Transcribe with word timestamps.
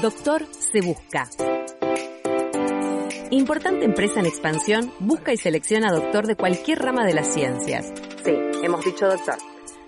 Doctor 0.00 0.46
se 0.52 0.80
busca. 0.80 1.28
Importante 3.30 3.84
empresa 3.84 4.20
en 4.20 4.26
expansión 4.26 4.92
busca 5.00 5.32
y 5.32 5.36
selecciona 5.36 5.90
doctor 5.90 6.28
de 6.28 6.36
cualquier 6.36 6.78
rama 6.78 7.04
de 7.04 7.14
las 7.14 7.34
ciencias. 7.34 7.92
Sí, 8.24 8.32
hemos 8.62 8.84
dicho 8.84 9.08
doctor. 9.08 9.38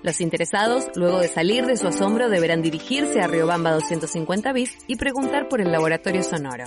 Los 0.03 0.21
interesados, 0.21 0.89
luego 0.97 1.21
de 1.21 1.29
salir 1.29 1.65
de 1.65 1.77
su 1.77 1.87
asombro, 1.87 2.29
deberán 2.29 2.61
dirigirse 2.61 3.21
a 3.21 3.29
Riobamba 3.29 3.71
250 3.71 4.53
bis 4.53 4.77
y 4.89 4.97
preguntar 4.97 5.49
por 5.49 5.61
el 5.61 5.71
laboratorio 5.71 6.25
sonoro. 6.25 6.65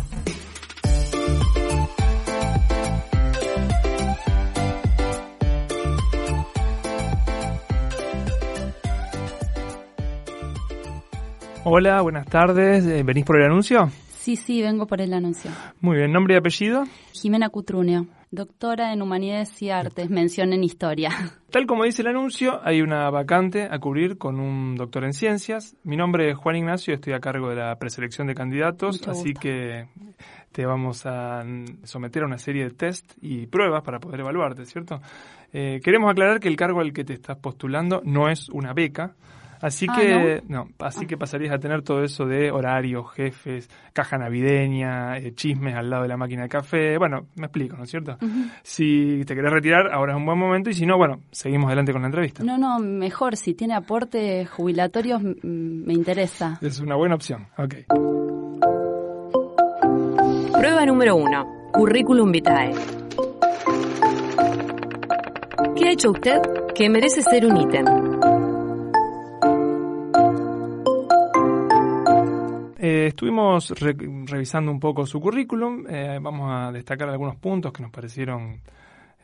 Hola, 11.66 12.02
buenas 12.02 12.26
tardes. 12.26 12.86
Eh, 12.86 13.04
¿Venís 13.04 13.24
por 13.26 13.38
el 13.40 13.46
anuncio? 13.46 13.90
Sí, 14.18 14.36
sí, 14.36 14.62
vengo 14.62 14.86
por 14.88 15.02
el 15.02 15.14
anuncio. 15.14 15.52
Muy 15.82 15.98
bien, 15.98 16.12
¿nombre 16.12 16.36
y 16.36 16.38
apellido? 16.38 16.84
Jimena 17.14 17.50
Cutrunio, 17.50 18.08
doctora 18.32 18.94
en 18.94 19.02
Humanidades 19.02 19.62
y 19.62 19.70
Artes, 19.70 20.10
mención 20.10 20.54
en 20.54 20.64
Historia. 20.64 21.10
Tal 21.52 21.66
como 21.66 21.84
dice 21.84 22.02
el 22.02 22.10
anuncio, 22.10 22.60
hay 22.64 22.82
una 22.82 23.10
vacante 23.10 23.68
a 23.70 23.80
cubrir 23.80 24.18
con 24.18 24.40
un 24.40 24.76
doctor 24.76 25.04
en 25.04 25.14
Ciencias. 25.14 25.76
Mi 25.84 25.98
nombre 25.98 26.32
es 26.32 26.38
Juan 26.38 26.56
Ignacio, 26.56 26.94
estoy 26.94 27.14
a 27.14 27.20
cargo 27.20 27.50
de 27.50 27.56
la 27.56 27.76
preselección 27.78 28.28
de 28.28 28.34
candidatos, 28.36 29.00
Mucho 29.00 29.12
así 29.12 29.30
gusto. 29.32 29.42
que 29.42 29.88
te 30.52 30.66
vamos 30.66 31.06
a 31.06 31.44
someter 31.84 32.24
a 32.24 32.28
una 32.28 32.38
serie 32.38 32.64
de 32.66 32.72
test 32.72 33.12
y 33.22 33.48
pruebas 33.48 33.84
para 33.84 34.00
poder 34.00 34.22
evaluarte, 34.22 34.66
¿cierto? 34.66 35.02
Eh, 35.52 35.80
queremos 35.84 36.10
aclarar 36.12 36.40
que 36.40 36.48
el 36.48 36.56
cargo 36.56 36.80
al 36.82 36.94
que 36.94 37.04
te 37.04 37.14
estás 37.14 37.38
postulando 37.38 38.02
no 38.06 38.30
es 38.30 38.50
una 38.50 38.74
beca, 38.74 39.16
así 39.64 39.88
Ah, 39.90 39.96
que 39.98 40.44
no, 40.48 40.68
así 40.80 41.08
que 41.08 41.18
pasarías 41.18 41.54
a 41.54 41.58
tener 41.58 41.82
todo 41.82 42.04
eso 42.04 42.26
de 42.26 42.52
horarios, 42.52 43.10
jefes, 43.14 43.70
caja 43.94 44.18
navideña, 44.18 45.18
eh, 45.18 45.34
chismes 45.34 45.76
al 45.76 45.90
lado 45.90 46.04
de 46.04 46.10
la 46.10 46.18
máquina 46.18 46.44
de 46.44 46.50
café, 46.50 46.98
bueno, 46.98 47.28
me 47.36 47.46
explico, 47.46 47.76
¿no 47.78 47.84
es 47.84 47.90
cierto? 47.90 48.18
Si 48.62 49.24
te 49.26 49.34
querés 49.36 49.52
retirar, 49.52 49.92
ahora 49.92 50.14
es 50.14 50.18
un 50.18 50.26
buen 50.26 50.38
momento 50.38 50.70
y 50.70 50.74
si 50.74 50.86
no, 50.86 50.98
bueno, 50.98 51.22
seguimos 51.32 51.68
adelante 51.68 51.92
con 51.94 52.02
la 52.02 52.08
entrevista. 52.08 52.44
No, 52.44 52.58
no, 52.58 52.78
mejor, 52.80 53.36
si 53.38 53.54
tiene 53.54 53.74
aportes 53.74 54.50
jubilatorios 54.50 55.22
me 55.44 55.94
interesa. 55.94 56.60
Es 56.62 56.80
una 56.80 56.96
buena 56.96 57.16
opción, 57.16 57.48
ok. 57.58 57.76
Prueba 60.54 60.86
número 60.86 61.16
1. 61.16 61.72
Currículum 61.74 62.32
vitae. 62.32 62.72
¿Qué 65.76 65.88
ha 65.88 65.92
hecho 65.92 66.12
usted 66.12 66.40
que 66.76 66.90
merece 66.90 67.22
ser 67.22 67.46
un 67.46 67.58
ítem? 67.58 68.13
Eh, 72.86 73.08
estuvimos 73.08 73.70
re- 73.80 73.96
revisando 74.26 74.70
un 74.70 74.80
poco 74.80 75.06
su 75.06 75.22
currículum. 75.22 75.86
eh, 75.88 76.20
vamos 76.22 76.50
a 76.52 76.70
destacar 76.72 77.08
algunos 77.08 77.38
puntos 77.38 77.72
que 77.72 77.82
nos 77.82 77.92
parecieron 77.92 78.60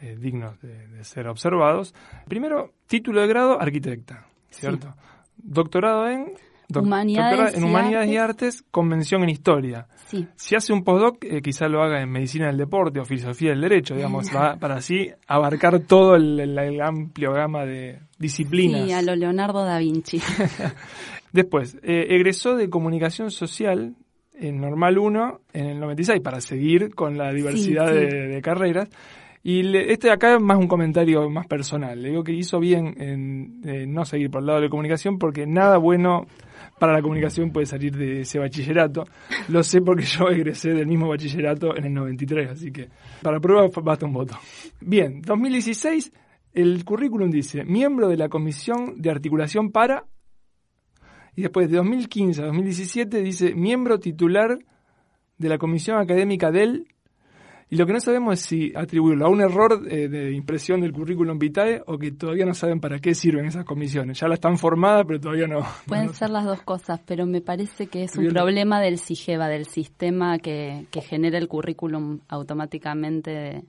eh, 0.02 0.16
dignos 0.18 0.62
de, 0.62 0.88
de 0.88 1.04
ser 1.04 1.28
observados. 1.28 1.94
Primero, 2.26 2.72
título 2.88 3.20
de 3.20 3.28
grado, 3.28 3.62
arquitecta, 3.62 4.26
¿cierto? 4.50 4.96
Doctorado 5.36 6.08
en... 6.10 6.32
doc- 6.70 6.84
Humanidades 6.86 7.32
doctorado 7.38 7.58
en 7.58 7.64
y 7.64 7.70
Humanidades 7.70 8.10
y 8.12 8.18
Artes. 8.18 8.30
Artes, 8.56 8.66
convención 8.72 9.24
en 9.24 9.30
Historia. 9.30 9.88
Sí, 10.08 10.26
Si 10.38 10.56
hace 10.56 10.72
un 10.72 10.84
postdoc, 10.86 11.24
eh, 11.26 11.42
quizá 11.42 11.68
lo 11.68 11.84
haga 11.84 12.02
en 12.02 12.10
Medicina 12.10 12.48
del 12.48 12.56
Deporte 12.58 13.02
o 13.02 13.06
Filosofía 13.06 13.50
del 13.50 13.60
Derecho, 13.62 13.94
digamos, 13.94 14.34
va 14.34 14.56
para 14.56 14.76
así 14.76 15.12
abarcar 15.28 15.80
todo 15.82 16.16
el, 16.16 16.40
el- 16.40 16.58
el 16.58 16.82
amplio 16.82 17.34
gama 17.34 17.66
de 17.66 18.00
disciplinas. 18.18 18.86
sí, 18.86 18.94
a 18.94 19.02
lo 19.02 19.16
Leonardo 19.18 19.66
da 19.66 19.78
Vinci. 19.80 20.22
Después, 21.34 21.78
eh, 21.84 22.08
egresó 22.10 22.56
de 22.56 22.70
Comunicación 22.70 23.32
Social 23.32 23.96
en 24.34 24.62
Normal 24.62 24.98
1 24.98 25.42
en 25.54 25.66
el 25.66 25.80
96 25.80 26.22
para 26.22 26.42
seguir 26.42 26.94
con 26.96 27.18
la 27.18 27.32
diversidad 27.34 27.88
sí. 27.90 27.94
De, 28.00 28.28
de 28.28 28.42
carreras. 28.42 28.90
Y 29.42 29.64
le- 29.64 29.92
este 29.94 30.08
de 30.08 30.14
acá 30.14 30.36
es 30.36 30.42
más 30.42 30.58
un 30.58 30.68
comentario 30.68 31.30
más 31.30 31.48
personal. 31.48 32.02
Le 32.02 32.10
digo 32.10 32.24
que 32.24 32.34
hizo 32.34 32.60
bien 32.60 32.94
en 33.02 33.62
eh, 33.66 33.86
no 33.88 34.04
seguir 34.06 34.30
por 34.30 34.42
el 34.42 34.48
lado 34.48 34.60
de 34.60 34.66
la 34.66 34.70
comunicación 34.70 35.18
porque 35.18 35.46
nada 35.48 35.78
bueno 35.78 36.26
para 36.78 36.94
la 36.94 37.02
comunicación 37.02 37.52
puede 37.52 37.66
salir 37.66 37.96
de 37.96 38.22
ese 38.22 38.40
bachillerato. 38.40 39.04
Lo 39.50 39.64
sé 39.64 39.82
porque 39.82 40.04
yo 40.04 40.28
egresé 40.30 40.72
del 40.74 40.88
mismo 40.88 41.08
bachillerato 41.10 41.76
en 41.78 41.86
el 41.86 41.94
93, 41.94 42.52
así 42.52 42.72
que 42.72 42.90
para 43.22 43.40
prueba 43.40 43.68
basta 43.82 44.06
un 44.06 44.14
voto. 44.14 44.38
Bien, 44.82 45.22
2016, 45.22 46.12
el 46.54 46.84
currículum 46.86 47.30
dice, 47.30 47.64
miembro 47.64 48.08
de 48.10 48.18
la 48.18 48.28
Comisión 48.30 49.02
de 49.02 49.10
Articulación 49.10 49.72
para 49.72 50.06
y 51.40 51.44
después 51.44 51.70
de 51.70 51.78
2015 51.78 52.42
a 52.42 52.46
2017 52.48 53.22
dice 53.22 53.56
miembro 53.56 53.98
titular 53.98 54.60
de 55.38 55.50
la 55.50 55.58
Comisión 55.58 55.98
Académica 55.98 56.52
del... 56.52 56.86
Y 57.70 57.78
lo 57.78 57.86
que 57.86 57.94
no 57.94 58.00
sabemos 58.02 58.34
es 58.34 58.42
si 58.42 58.74
atribuirlo 58.76 59.26
a 59.26 59.30
un 59.30 59.40
error 59.42 59.84
eh, 59.90 60.10
de 60.10 60.34
impresión 60.34 60.82
del 60.82 60.92
currículum 60.92 61.38
vitae 61.40 61.82
o 61.86 61.98
que 61.98 62.12
todavía 62.12 62.46
no 62.46 62.54
saben 62.56 62.82
para 62.82 63.00
qué 63.00 63.14
sirven 63.14 63.46
esas 63.46 63.64
comisiones. 63.64 64.20
Ya 64.20 64.28
la 64.28 64.34
están 64.34 64.58
formadas, 64.58 65.06
pero 65.08 65.20
todavía 65.20 65.48
no. 65.48 65.60
Pueden 65.88 66.08
no- 66.08 66.14
ser 66.14 66.32
las 66.32 66.44
dos 66.46 66.62
cosas, 66.64 67.00
pero 67.06 67.26
me 67.28 67.40
parece 67.42 67.88
que 67.88 68.04
es 68.04 68.16
un 68.18 68.24
Bien. 68.24 68.34
problema 68.34 68.82
del 68.82 68.98
SIGEVA, 68.98 69.48
del 69.48 69.66
sistema 69.66 70.40
que, 70.40 70.88
que 70.92 71.02
genera 71.02 71.38
el 71.38 71.48
currículum 71.48 72.20
automáticamente 72.28 73.64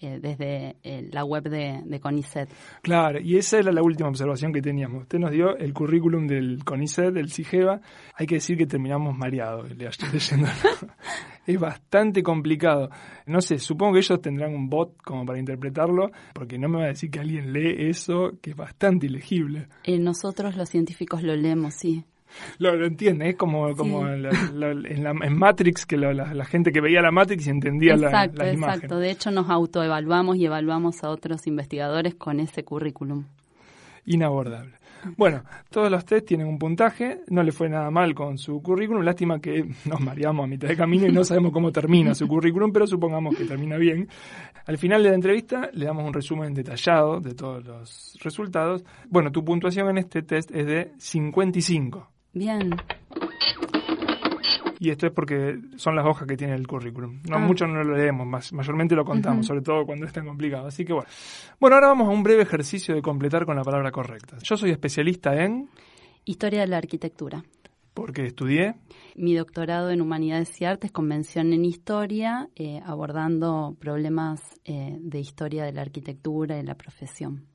eh, 0.00 0.18
desde 0.20 0.76
eh, 0.82 1.08
la 1.12 1.24
web 1.24 1.44
de, 1.44 1.80
de 1.84 2.00
CONICET. 2.00 2.48
Claro, 2.82 3.20
y 3.20 3.36
esa 3.36 3.58
era 3.58 3.72
la 3.72 3.82
última 3.82 4.08
observación 4.08 4.52
que 4.52 4.60
teníamos. 4.62 5.02
Usted 5.02 5.18
nos 5.18 5.30
dio 5.30 5.56
el 5.56 5.72
currículum 5.72 6.26
del 6.26 6.64
CONICET, 6.64 7.12
del 7.14 7.30
CIGEVA. 7.30 7.80
Hay 8.16 8.26
que 8.26 8.36
decir 8.36 8.56
que 8.58 8.66
terminamos 8.66 9.16
mareados 9.16 9.68
le- 9.76 9.88
leyéndolo. 10.12 10.52
es 11.46 11.60
bastante 11.60 12.22
complicado. 12.22 12.90
No 13.26 13.40
sé, 13.40 13.58
supongo 13.58 13.94
que 13.94 13.98
ellos 14.00 14.20
tendrán 14.20 14.54
un 14.54 14.68
bot 14.68 14.96
como 15.02 15.24
para 15.24 15.38
interpretarlo, 15.38 16.10
porque 16.34 16.58
no 16.58 16.68
me 16.68 16.78
va 16.78 16.84
a 16.84 16.88
decir 16.88 17.10
que 17.10 17.20
alguien 17.20 17.52
lee 17.52 17.74
eso, 17.88 18.32
que 18.42 18.50
es 18.50 18.56
bastante 18.56 19.06
ilegible. 19.06 19.68
Eh, 19.84 19.98
nosotros 19.98 20.56
los 20.56 20.68
científicos 20.68 21.22
lo 21.22 21.34
leemos, 21.36 21.74
sí. 21.74 22.04
Lo, 22.58 22.74
lo 22.76 22.86
entiende, 22.86 23.30
es 23.30 23.36
como, 23.36 23.74
como 23.76 24.06
Sí. 24.06 24.20
la- 24.20 24.30
la- 24.52 24.70
en, 24.90 25.04
la- 25.04 25.10
en 25.26 25.38
Matrix, 25.38 25.86
que 25.86 25.96
lo- 25.96 26.12
la, 26.12 26.32
la 26.34 26.44
gente 26.44 26.72
que 26.72 26.80
veía 26.80 27.00
la 27.02 27.10
Matrix 27.10 27.46
entendía 27.46 27.96
la- 27.96 28.06
Exacto, 28.08 28.38
las 28.38 28.48
exacto. 28.54 28.74
imágenes. 28.86 28.98
De 29.00 29.10
hecho, 29.10 29.30
nos 29.30 29.48
autoevaluamos 29.50 30.36
y 30.36 30.46
evaluamos 30.46 31.02
a 31.04 31.10
otros 31.10 31.46
investigadores 31.46 32.14
con 32.14 32.40
ese 32.40 32.64
currículum. 32.64 33.24
inabordable. 34.06 34.72
Bueno, 35.18 35.42
todos 35.70 35.90
los 35.90 36.04
test 36.06 36.26
tienen 36.26 36.46
un 36.46 36.58
puntaje, 36.58 37.20
no 37.28 37.42
le 37.42 37.52
fue 37.52 37.68
nada 37.68 37.90
mal 37.90 38.14
con 38.14 38.38
su 38.38 38.62
currículum, 38.62 39.02
lástima 39.02 39.38
que 39.38 39.64
nos 39.84 40.00
mareamos 40.00 40.44
a 40.44 40.46
mitad 40.46 40.66
de 40.68 40.76
camino 40.76 41.06
y 41.06 41.12
no 41.12 41.24
sabemos 41.24 41.52
cómo 41.52 41.70
termina 41.72 42.14
su 42.14 42.26
currículum, 42.26 42.72
pero 42.72 42.86
supongamos 42.86 43.36
que 43.36 43.44
termina 43.44 43.76
bien. 43.76 44.08
Al 44.66 44.78
final 44.78 45.02
de 45.02 45.10
la 45.10 45.14
entrevista 45.14 45.68
le 45.74 45.84
damos 45.84 46.06
un 46.06 46.12
resumen 46.14 46.54
detallado 46.54 47.20
de 47.20 47.34
todos 47.34 47.62
los 47.66 48.18
resultados. 48.22 48.82
Bueno, 49.10 49.30
tu 49.30 49.44
puntuación 49.44 49.90
en 49.90 49.98
este 49.98 50.22
test 50.22 50.50
es 50.54 50.66
de 50.66 50.92
55. 50.96 52.08
Bien. 52.34 52.70
Y 54.80 54.90
esto 54.90 55.06
es 55.06 55.12
porque 55.12 55.58
son 55.76 55.96
las 55.96 56.04
hojas 56.04 56.26
que 56.28 56.36
tiene 56.36 56.54
el 56.54 56.66
currículum. 56.66 57.20
No, 57.28 57.36
Ah. 57.36 57.38
Mucho 57.38 57.66
no 57.66 57.82
lo 57.82 57.96
leemos, 57.96 58.26
más, 58.26 58.52
mayormente 58.52 58.94
lo 58.94 59.04
contamos, 59.04 59.46
sobre 59.46 59.62
todo 59.62 59.86
cuando 59.86 60.04
es 60.04 60.12
tan 60.12 60.26
complicado. 60.26 60.66
Así 60.66 60.84
que 60.84 60.92
bueno. 60.92 61.08
Bueno, 61.58 61.76
ahora 61.76 61.88
vamos 61.88 62.08
a 62.08 62.10
un 62.10 62.22
breve 62.22 62.42
ejercicio 62.42 62.94
de 62.94 63.00
completar 63.00 63.46
con 63.46 63.56
la 63.56 63.62
palabra 63.62 63.90
correcta. 63.90 64.36
Yo 64.42 64.56
soy 64.56 64.70
especialista 64.70 65.42
en, 65.42 65.68
Historia 66.26 66.60
de 66.62 66.66
la 66.68 66.78
arquitectura. 66.78 67.44
porque 67.94 68.26
estudié, 68.26 68.74
Mi 69.14 69.34
doctorado 69.34 69.90
en 69.90 70.00
Humanidades 70.00 70.60
y 70.60 70.64
Artes 70.64 70.90
con 70.90 71.06
mención 71.06 71.52
en 71.52 71.64
Historia, 71.64 72.48
eh, 72.56 72.80
abordando 72.84 73.76
problemas 73.78 74.40
eh, 74.64 74.96
de 75.00 75.20
historia 75.20 75.64
de 75.64 75.72
la 75.72 75.82
arquitectura 75.82 76.58
y 76.58 76.62
la 76.62 76.74
profesión. 76.74 77.46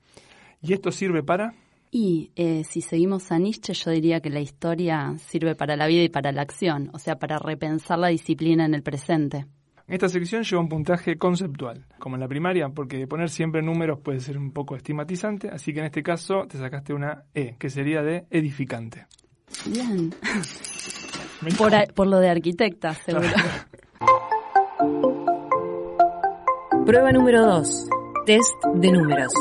y 0.61 0.73
esto 0.73 0.91
sirve 0.91 1.22
para... 1.23 1.53
Y 1.92 2.32
eh, 2.36 2.64
si 2.66 2.82
seguimos 2.82 3.32
a 3.32 3.40
Nietzsche, 3.40 3.74
yo 3.74 3.92
diría 3.92 4.20
que 4.22 4.30
la 4.30 4.40
historia 4.42 5.16
sirve 5.18 5.56
para 5.56 5.76
la 5.76 5.88
vida 5.88 6.04
y 6.04 6.10
para 6.10 6.32
la 6.32 6.44
acción, 6.44 6.90
o 6.94 7.00
sea, 7.00 7.18
para 7.18 7.40
repensar 7.40 7.97
la 7.97 8.09
disciplina 8.09 8.66
en 8.66 8.76
el 8.76 8.84
presente. 8.84 9.47
Esta 9.88 10.08
sección 10.08 10.44
lleva 10.44 10.62
un 10.62 10.70
puntaje 10.70 11.18
conceptual, 11.18 11.88
como 11.97 12.16
en 12.16 12.20
la 12.22 12.28
primaria, 12.28 12.70
porque 12.70 13.08
poner 13.08 13.30
siempre 13.30 13.64
números 13.64 14.00
puede 14.03 14.20
ser 14.20 14.38
un 14.38 14.52
poco 14.52 14.76
estigmatizante, 14.76 15.50
así 15.50 15.74
que 15.74 15.80
en 15.80 15.86
este 15.86 16.03
caso 16.03 16.46
te 16.47 16.59
sacaste 16.59 16.94
una 16.94 17.24
E, 17.34 17.56
que 17.58 17.72
sería 17.72 18.03
de 18.03 18.26
edificante. 18.30 19.08
Bien. 19.66 20.14
Por, 21.58 21.74
a- 21.74 21.85
por 21.88 22.06
lo 22.06 22.20
de 22.20 22.30
arquitecta, 22.30 22.94
seguro. 22.94 23.26
Prueba 26.85 27.12
número 27.14 27.46
2. 27.46 27.88
Test 28.26 28.66
de 28.76 28.92
números. 28.92 29.32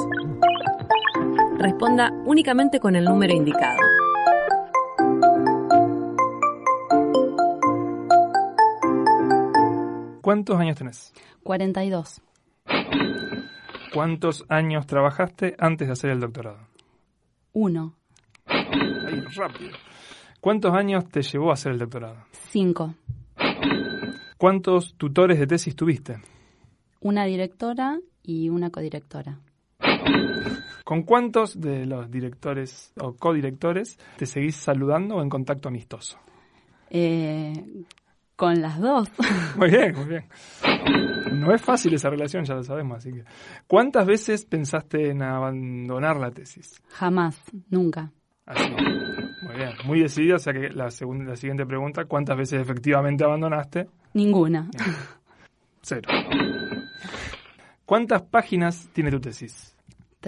Responda 1.58 2.12
únicamente 2.24 2.78
con 2.78 2.94
el 2.94 3.04
número 3.04 3.34
indicado. 3.34 3.78
¿Cuántos 10.22 10.56
años 10.60 10.76
tenés? 10.76 11.12
42. 11.42 12.22
¿Cuántos 13.92 14.44
años 14.48 14.86
trabajaste 14.86 15.56
antes 15.58 15.88
de 15.88 15.92
hacer 15.92 16.10
el 16.10 16.20
doctorado? 16.20 16.58
Uno. 17.52 17.96
Ahí, 18.46 19.20
rápido. 19.34 19.72
¿Cuántos 20.40 20.72
años 20.74 21.08
te 21.08 21.22
llevó 21.22 21.50
a 21.50 21.54
hacer 21.54 21.72
el 21.72 21.78
doctorado? 21.80 22.18
Cinco. 22.50 22.94
¿Cuántos 24.36 24.94
tutores 24.94 25.40
de 25.40 25.48
tesis 25.48 25.74
tuviste? 25.74 26.22
Una 27.00 27.24
directora 27.24 27.98
y 28.22 28.48
una 28.48 28.70
codirectora. 28.70 29.40
¿Con 30.88 31.02
cuántos 31.02 31.60
de 31.60 31.84
los 31.84 32.10
directores 32.10 32.94
o 32.98 33.12
codirectores 33.12 33.98
te 34.16 34.24
seguís 34.24 34.56
saludando 34.56 35.16
o 35.16 35.22
en 35.22 35.28
contacto 35.28 35.68
amistoso? 35.68 36.18
Eh, 36.88 37.52
con 38.34 38.62
las 38.62 38.80
dos. 38.80 39.10
Muy 39.58 39.68
bien, 39.68 39.94
muy 39.94 40.06
bien. 40.06 40.24
No 41.34 41.52
es 41.52 41.60
fácil 41.60 41.92
esa 41.92 42.08
relación, 42.08 42.46
ya 42.46 42.54
lo 42.54 42.62
sabemos, 42.62 42.96
así 42.96 43.12
que. 43.12 43.24
¿Cuántas 43.66 44.06
veces 44.06 44.46
pensaste 44.46 45.10
en 45.10 45.22
abandonar 45.22 46.16
la 46.16 46.30
tesis? 46.30 46.82
Jamás, 46.88 47.38
nunca. 47.68 48.10
Así. 48.46 48.70
Muy 49.42 49.56
bien, 49.56 49.72
muy 49.84 50.00
decidida, 50.00 50.36
o 50.36 50.38
sea 50.38 50.54
que 50.54 50.70
la, 50.70 50.90
segunda, 50.90 51.26
la 51.26 51.36
siguiente 51.36 51.66
pregunta, 51.66 52.06
¿cuántas 52.06 52.38
veces 52.38 52.62
efectivamente 52.62 53.24
abandonaste? 53.24 53.90
Ninguna. 54.14 54.70
Cero. 55.82 56.08
¿Cuántas 57.84 58.22
páginas 58.22 58.88
tiene 58.94 59.10
tu 59.10 59.20
tesis? 59.20 59.77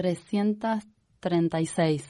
336. 0.01 2.03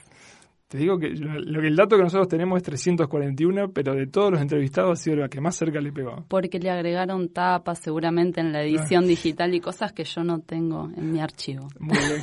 Te 0.68 0.78
digo 0.78 0.98
que 0.98 1.10
lo, 1.10 1.60
que 1.60 1.66
el 1.66 1.76
dato 1.76 1.96
que 1.96 2.02
nosotros 2.02 2.28
tenemos 2.28 2.56
es 2.56 2.62
341, 2.62 3.72
pero 3.72 3.94
de 3.94 4.06
todos 4.06 4.30
los 4.30 4.40
entrevistados 4.40 4.98
ha 4.98 5.02
sido 5.02 5.16
la 5.16 5.28
que 5.28 5.42
más 5.42 5.54
cerca 5.54 5.80
le 5.80 5.92
pegó. 5.92 6.24
Porque 6.28 6.58
le 6.58 6.70
agregaron 6.70 7.28
tapas 7.28 7.80
seguramente 7.80 8.40
en 8.40 8.52
la 8.52 8.62
edición 8.62 9.06
digital 9.06 9.54
y 9.54 9.60
cosas 9.60 9.92
que 9.92 10.04
yo 10.04 10.24
no 10.24 10.40
tengo 10.40 10.88
en 10.96 11.12
mi 11.12 11.20
archivo. 11.20 11.68
Muy 11.78 11.98
bien. 11.98 12.22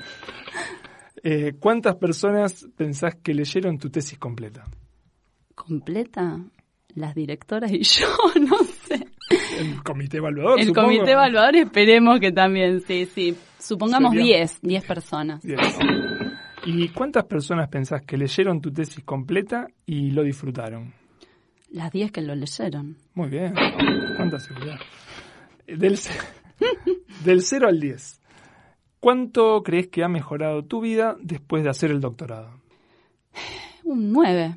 Eh, 1.22 1.52
¿Cuántas 1.60 1.96
personas 1.96 2.66
pensás 2.74 3.14
que 3.16 3.34
leyeron 3.34 3.76
tu 3.76 3.90
tesis 3.90 4.18
completa? 4.18 4.64
¿Completa? 5.54 6.40
Las 6.94 7.14
directoras 7.14 7.70
y 7.70 7.82
yo, 7.82 8.06
no 8.40 8.56
sé. 8.64 9.06
El 9.58 9.82
comité 9.82 10.16
evaluador. 10.16 10.58
El 10.58 10.68
supongo. 10.68 10.86
comité 10.86 11.12
evaluador 11.12 11.56
esperemos 11.56 12.20
que 12.20 12.32
también, 12.32 12.80
sí, 12.80 13.04
sí. 13.04 13.36
Supongamos 13.60 14.12
Sería- 14.12 14.38
10, 14.38 14.60
10 14.62 14.84
personas. 14.84 15.42
Diez. 15.42 15.60
¿Y 16.64 16.88
cuántas 16.90 17.24
personas 17.24 17.68
pensás 17.68 18.02
que 18.02 18.16
leyeron 18.18 18.60
tu 18.60 18.72
tesis 18.72 19.04
completa 19.04 19.66
y 19.86 20.10
lo 20.10 20.22
disfrutaron? 20.22 20.92
Las 21.70 21.90
10 21.92 22.10
que 22.10 22.20
lo 22.22 22.34
leyeron. 22.34 22.96
Muy 23.14 23.28
bien. 23.28 23.54
¿Cuánta 24.16 24.38
seguridad? 24.40 24.78
Del, 25.66 25.96
ce- 25.96 26.12
del 27.24 27.42
0 27.42 27.68
al 27.68 27.78
10. 27.80 28.20
¿Cuánto 28.98 29.62
crees 29.62 29.88
que 29.88 30.02
ha 30.04 30.08
mejorado 30.08 30.64
tu 30.64 30.80
vida 30.80 31.16
después 31.22 31.62
de 31.64 31.70
hacer 31.70 31.90
el 31.90 32.00
doctorado? 32.00 32.60
Un 33.84 34.12
9. 34.12 34.56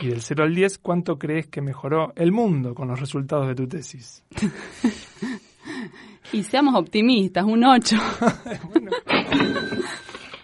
Y 0.00 0.08
del 0.08 0.20
0 0.20 0.44
al 0.44 0.54
10, 0.54 0.78
¿cuánto 0.78 1.18
crees 1.18 1.46
que 1.46 1.62
mejoró 1.62 2.12
el 2.16 2.30
mundo 2.32 2.74
con 2.74 2.88
los 2.88 3.00
resultados 3.00 3.48
de 3.48 3.54
tu 3.54 3.66
tesis? 3.66 4.22
Y 6.32 6.42
seamos 6.42 6.74
optimistas, 6.74 7.44
un 7.44 7.64
8. 7.64 7.96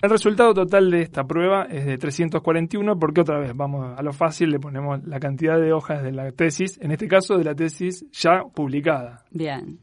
El 0.03 0.11
resultado 0.11 0.53
total 0.53 0.91
de 0.91 1.03
esta 1.03 1.23
prueba 1.23 1.63
es 1.71 1.87
de 1.87 1.97
341 1.97 2.99
porque 2.99 3.21
otra 3.21 3.39
vez, 3.39 3.53
vamos 3.55 3.97
a 3.97 4.03
lo 4.03 4.13
fácil, 4.13 4.51
le 4.51 4.59
ponemos 4.59 5.05
la 5.05 5.21
cantidad 5.21 5.61
de 5.61 5.73
hojas 5.73 6.03
de 6.03 6.11
la 6.11 6.33
tesis, 6.33 6.77
en 6.83 6.91
este 6.91 7.07
caso 7.07 7.39
de 7.39 7.45
la 7.45 7.55
tesis 7.55 8.05
ya 8.11 8.43
publicada. 8.53 9.23
Bien. 9.31 9.79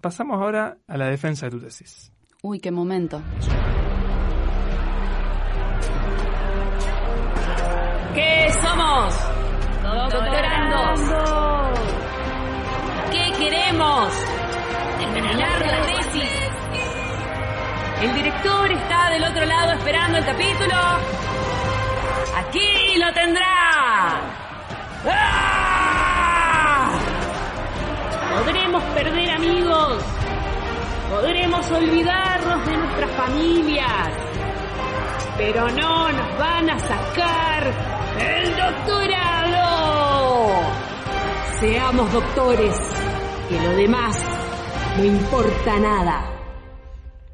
Pasamos 0.00 0.42
ahora 0.42 0.78
a 0.88 0.96
la 0.96 1.06
defensa 1.06 1.46
de 1.46 1.52
tu 1.52 1.60
tesis. 1.60 2.12
Uy, 2.42 2.58
qué 2.58 2.72
momento. 2.72 3.22
¿Qué 8.12 8.48
somos? 8.60 9.14
Doctorandos. 9.84 11.55
¿Qué 13.46 13.52
queremos? 13.52 14.08
Terminar 14.98 15.60
la 15.60 15.86
tesis. 15.86 16.30
El 18.02 18.14
director 18.14 18.72
está 18.72 19.10
del 19.10 19.22
otro 19.22 19.44
lado 19.44 19.72
esperando 19.74 20.18
el 20.18 20.24
capítulo. 20.24 20.74
Aquí 22.38 22.98
lo 22.98 23.12
tendrá. 23.12 24.20
¡Ah! 25.08 26.90
Podremos 28.36 28.82
perder 28.82 29.30
amigos. 29.30 30.02
Podremos 31.08 31.70
olvidarnos 31.70 32.66
de 32.66 32.76
nuestras 32.76 33.10
familias. 33.12 34.08
Pero 35.38 35.68
no 35.70 36.10
nos 36.10 36.38
van 36.38 36.70
a 36.70 36.78
sacar 36.80 37.72
el 38.18 38.56
doctorado. 38.56 39.66
Seamos 41.60 42.12
doctores, 42.12 42.76
que 43.48 43.60
lo 43.60 43.76
demás 43.76 44.16
no 44.98 45.04
importa 45.04 45.78
nada. 45.78 46.32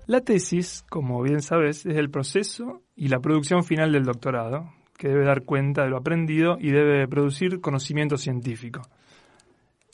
La 0.06 0.20
tesis, 0.20 0.85
como 0.91 1.23
bien 1.23 1.41
sabes, 1.41 1.87
es 1.87 1.97
el 1.97 2.11
proceso 2.11 2.82
y 2.97 3.09
la 3.09 3.20
producción 3.20 3.64
final 3.64 3.93
del 3.93 4.05
doctorado, 4.05 4.75
que 4.99 5.09
debe 5.09 5.25
dar 5.25 5.44
cuenta 5.44 5.85
de 5.85 5.91
lo 5.91 5.97
aprendido 5.97 6.59
y 6.59 6.70
debe 6.70 7.09
producir 7.09 7.61
conocimiento 7.61 8.17
científico. 8.17 8.82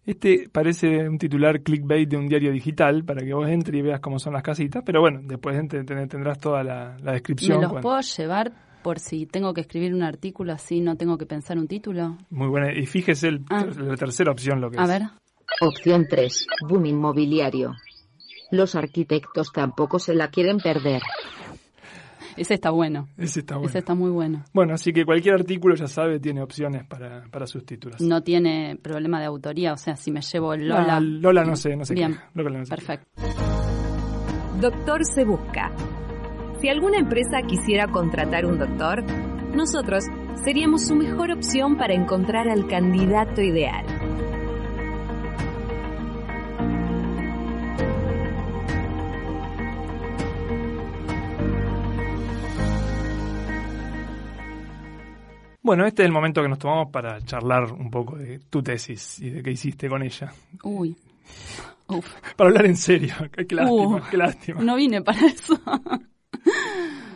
Este 0.05 0.49
parece 0.51 1.09
un 1.09 1.19
titular 1.19 1.61
clickbait 1.63 2.09
de 2.09 2.17
un 2.17 2.27
diario 2.29 2.51
digital 2.51 3.05
para 3.05 3.21
que 3.25 3.35
vos 3.35 3.49
entres 3.49 3.79
y 3.79 3.83
veas 3.83 4.01
cómo 4.01 4.19
son 4.19 4.33
las 4.33 4.43
casitas, 4.43 4.83
pero 4.85 5.01
bueno, 5.03 5.21
después 5.23 5.57
tendrás 5.69 6.39
toda 6.39 6.65
la, 6.65 6.97
la 6.99 7.05
¿Me 7.05 7.13
descripción. 7.13 7.61
los 7.61 7.71
cuando- 7.71 7.89
puedo 7.89 8.01
llevar 8.01 8.53
por 8.89 9.01
si 9.01 9.27
tengo 9.27 9.53
que 9.53 9.61
escribir 9.61 9.93
un 9.93 10.03
artículo 10.03 10.51
así, 10.55 10.81
no 10.81 10.97
tengo 10.97 11.19
que 11.19 11.27
pensar 11.27 11.59
un 11.59 11.69
título. 11.69 12.17
Muy 12.31 12.49
buena. 12.49 12.73
Y 12.73 12.87
fíjese 12.87 13.29
el, 13.29 13.45
Ah. 13.51 13.67
la 13.77 13.97
tercera 13.97 14.33
opción 14.33 14.63
lo 14.63 14.71
que 14.71 14.79
A 14.79 14.85
es. 14.85 14.89
ver. 14.89 15.03
Opción 15.61 16.07
3. 16.09 16.47
Boom 16.67 16.87
inmobiliario. 16.87 17.75
Los 18.51 18.75
arquitectos 18.75 19.53
tampoco 19.53 19.99
se 19.99 20.15
la 20.15 20.29
quieren 20.29 20.57
perder. 20.57 21.03
Ese 22.39 22.55
está 22.55 22.71
bueno. 22.71 23.09
Ese 23.19 23.41
está 23.41 23.57
bueno. 23.57 23.69
Ese 23.69 23.79
está 23.81 23.95
muy 23.95 24.11
bueno. 24.11 24.43
Bueno, 24.55 24.73
así 24.73 24.91
que 24.95 25.05
cualquier 25.05 25.35
artículo, 25.35 25.75
ya 25.75 25.87
sabe, 25.87 26.19
tiene 26.19 26.41
opciones 26.41 26.87
para, 26.87 27.25
para 27.31 27.47
sus 27.47 27.67
títulos. 27.67 28.01
No 28.01 28.23
tiene 28.23 28.79
problema 28.81 29.21
de 29.21 29.27
autoría, 29.27 29.75
o 29.75 29.77
sea, 29.77 29.97
si 29.97 30.11
me 30.11 30.23
llevo 30.23 30.55
el 30.55 30.67
Lola. 30.67 30.99
Lola 30.99 31.45
no 31.45 31.57
sé, 31.57 31.77
no 31.77 31.85
sé 31.85 31.93
Bien, 31.93 32.15
qué. 32.15 32.21
Lola 32.43 32.59
no 32.61 32.65
sé 32.65 32.71
qué. 32.71 32.77
perfecto. 32.77 33.07
Doctor 34.63 35.05
se 35.05 35.25
busca. 35.27 35.73
Si 36.61 36.69
alguna 36.69 36.99
empresa 36.99 37.43
quisiera 37.47 37.87
contratar 37.87 38.45
un 38.45 38.59
doctor, 38.59 39.05
nosotros 39.55 40.05
seríamos 40.43 40.87
su 40.87 40.97
mejor 40.97 41.31
opción 41.31 41.77
para 41.77 41.95
encontrar 41.95 42.49
al 42.49 42.67
candidato 42.67 43.41
ideal. 43.41 43.87
Bueno, 55.63 55.87
este 55.87 56.03
es 56.03 56.07
el 56.07 56.13
momento 56.13 56.43
que 56.43 56.49
nos 56.49 56.59
tomamos 56.59 56.91
para 56.91 57.21
charlar 57.21 57.71
un 57.73 57.91
poco 57.91 58.17
de 58.17 58.41
tu 58.51 58.63
tesis 58.63 59.21
y 59.21 59.31
de 59.31 59.43
qué 59.45 59.53
hiciste 59.53 59.89
con 59.89 60.03
ella. 60.03 60.33
Uy. 60.65 60.97
Uf. 61.87 62.07
Para 62.37 62.49
hablar 62.49 62.67
en 62.67 62.77
serio. 62.77 63.15
Qué 63.49 63.55
lástima, 63.55 63.97
Uh, 63.97 64.01
qué 64.11 64.17
lástima. 64.17 64.63
No 64.63 64.77
vine 64.77 65.03
para 65.03 65.27
eso. 65.27 65.61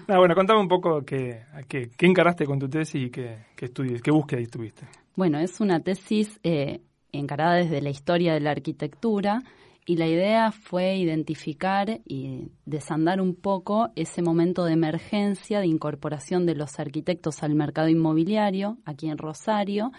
Ah, 0.08 0.18
bueno, 0.18 0.34
contame 0.34 0.60
un 0.60 0.68
poco 0.68 1.04
qué, 1.04 1.42
qué 1.68 1.88
encaraste 2.00 2.44
con 2.44 2.58
tu 2.58 2.68
tesis 2.68 3.06
y 3.06 3.10
qué, 3.10 3.38
qué 3.56 3.66
estudies, 3.66 4.02
qué 4.02 4.10
búsqueda 4.10 4.42
tuviste. 4.50 4.86
Bueno, 5.14 5.38
es 5.38 5.60
una 5.60 5.80
tesis 5.80 6.40
eh, 6.42 6.80
encarada 7.12 7.56
desde 7.56 7.82
la 7.82 7.90
historia 7.90 8.32
de 8.34 8.40
la 8.40 8.50
arquitectura 8.50 9.42
y 9.84 9.96
la 9.96 10.06
idea 10.06 10.52
fue 10.52 10.96
identificar 10.96 12.00
y 12.06 12.48
desandar 12.64 13.20
un 13.20 13.34
poco 13.34 13.90
ese 13.96 14.22
momento 14.22 14.64
de 14.64 14.72
emergencia 14.72 15.60
de 15.60 15.66
incorporación 15.66 16.46
de 16.46 16.54
los 16.54 16.78
arquitectos 16.78 17.42
al 17.42 17.54
mercado 17.54 17.88
inmobiliario 17.88 18.78
aquí 18.84 19.08
en 19.08 19.18
Rosario. 19.18 19.90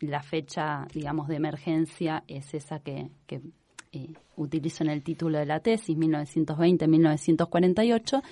La 0.00 0.22
fecha, 0.22 0.86
digamos, 0.92 1.28
de 1.28 1.36
emergencia 1.36 2.24
es 2.28 2.52
esa 2.54 2.80
que, 2.80 3.08
que 3.26 3.40
eh, 3.92 4.12
utilizo 4.36 4.84
en 4.84 4.90
el 4.90 5.02
título 5.02 5.38
de 5.38 5.46
la 5.46 5.60
tesis, 5.60 5.96
1920-1948 5.96 8.22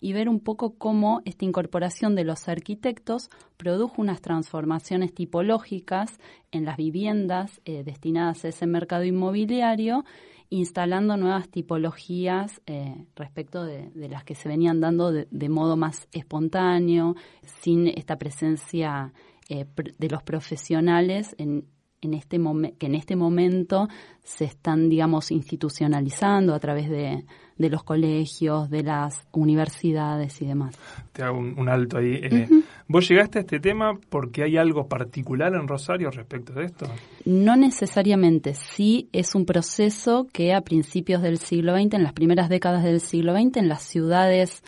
y 0.00 0.12
ver 0.12 0.28
un 0.28 0.40
poco 0.40 0.74
cómo 0.74 1.22
esta 1.24 1.44
incorporación 1.44 2.14
de 2.14 2.24
los 2.24 2.48
arquitectos 2.48 3.30
produjo 3.56 4.02
unas 4.02 4.20
transformaciones 4.20 5.14
tipológicas 5.14 6.18
en 6.52 6.64
las 6.64 6.76
viviendas 6.76 7.60
eh, 7.64 7.82
destinadas 7.84 8.44
a 8.44 8.48
ese 8.48 8.66
mercado 8.66 9.04
inmobiliario, 9.04 10.04
instalando 10.48 11.16
nuevas 11.16 11.48
tipologías 11.48 12.60
eh, 12.66 13.06
respecto 13.16 13.64
de, 13.64 13.90
las 14.08 14.24
que 14.24 14.34
se 14.34 14.48
venían 14.48 14.80
dando 14.80 15.10
de, 15.12 15.48
modo 15.48 15.76
más 15.76 16.08
espontáneo, 16.12 17.16
sin 17.42 17.88
esta 17.88 18.16
presencia 18.16 19.12
eh, 19.48 19.66
de 19.98 20.08
los 20.08 20.22
profesionales 20.22 21.34
en, 21.38 21.64
en 22.06 22.14
este 22.14 22.38
que 22.78 22.86
en 22.86 22.94
este 22.94 23.14
momento 23.14 23.88
se 24.24 24.44
están, 24.44 24.88
digamos, 24.88 25.30
institucionalizando 25.30 26.54
a 26.54 26.58
través 26.58 26.90
de, 26.90 27.24
de 27.58 27.70
los 27.70 27.84
colegios, 27.84 28.68
de 28.70 28.82
las 28.82 29.26
universidades 29.32 30.40
y 30.42 30.46
demás. 30.46 30.76
Te 31.12 31.22
hago 31.22 31.38
un, 31.38 31.58
un 31.58 31.68
alto 31.68 31.98
ahí. 31.98 32.14
Eh, 32.22 32.28
uh 32.50 32.54
-huh. 32.54 32.64
¿Vos 32.88 33.08
llegaste 33.08 33.38
a 33.38 33.40
este 33.42 33.60
tema 33.60 33.92
porque 34.08 34.42
hay 34.44 34.56
algo 34.56 34.88
particular 34.88 35.54
en 35.54 35.68
Rosario 35.68 36.10
respecto 36.10 36.52
de 36.52 36.64
esto? 36.66 36.86
No 37.24 37.56
necesariamente. 37.56 38.54
Sí 38.54 39.08
es 39.12 39.34
un 39.34 39.44
proceso 39.44 40.26
que 40.32 40.54
a 40.54 40.60
principios 40.60 41.22
del 41.22 41.38
siglo 41.38 41.74
XX, 41.76 41.94
en 41.94 42.02
las 42.02 42.12
primeras 42.12 42.48
décadas 42.48 42.82
del 42.84 43.00
siglo 43.00 43.32
XX, 43.32 43.56
en 43.58 43.68
las 43.68 43.82
ciudades 43.82 44.62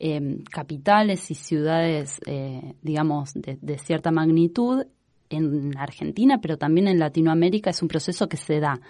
eh, 0.00 0.38
capitales 0.50 1.30
y 1.30 1.34
ciudades, 1.34 2.20
eh, 2.26 2.74
digamos, 2.82 3.32
de, 3.34 3.58
de 3.60 3.78
cierta 3.78 4.10
magnitud, 4.10 4.86
en 5.30 5.76
Argentina, 5.76 6.40
pero 6.40 6.56
también 6.56 6.88
en 6.88 6.98
Latinoamérica, 6.98 7.70
es 7.70 7.82
un 7.82 7.88
proceso 7.88 8.28
que 8.28 8.36
se 8.36 8.60
da. 8.60 8.80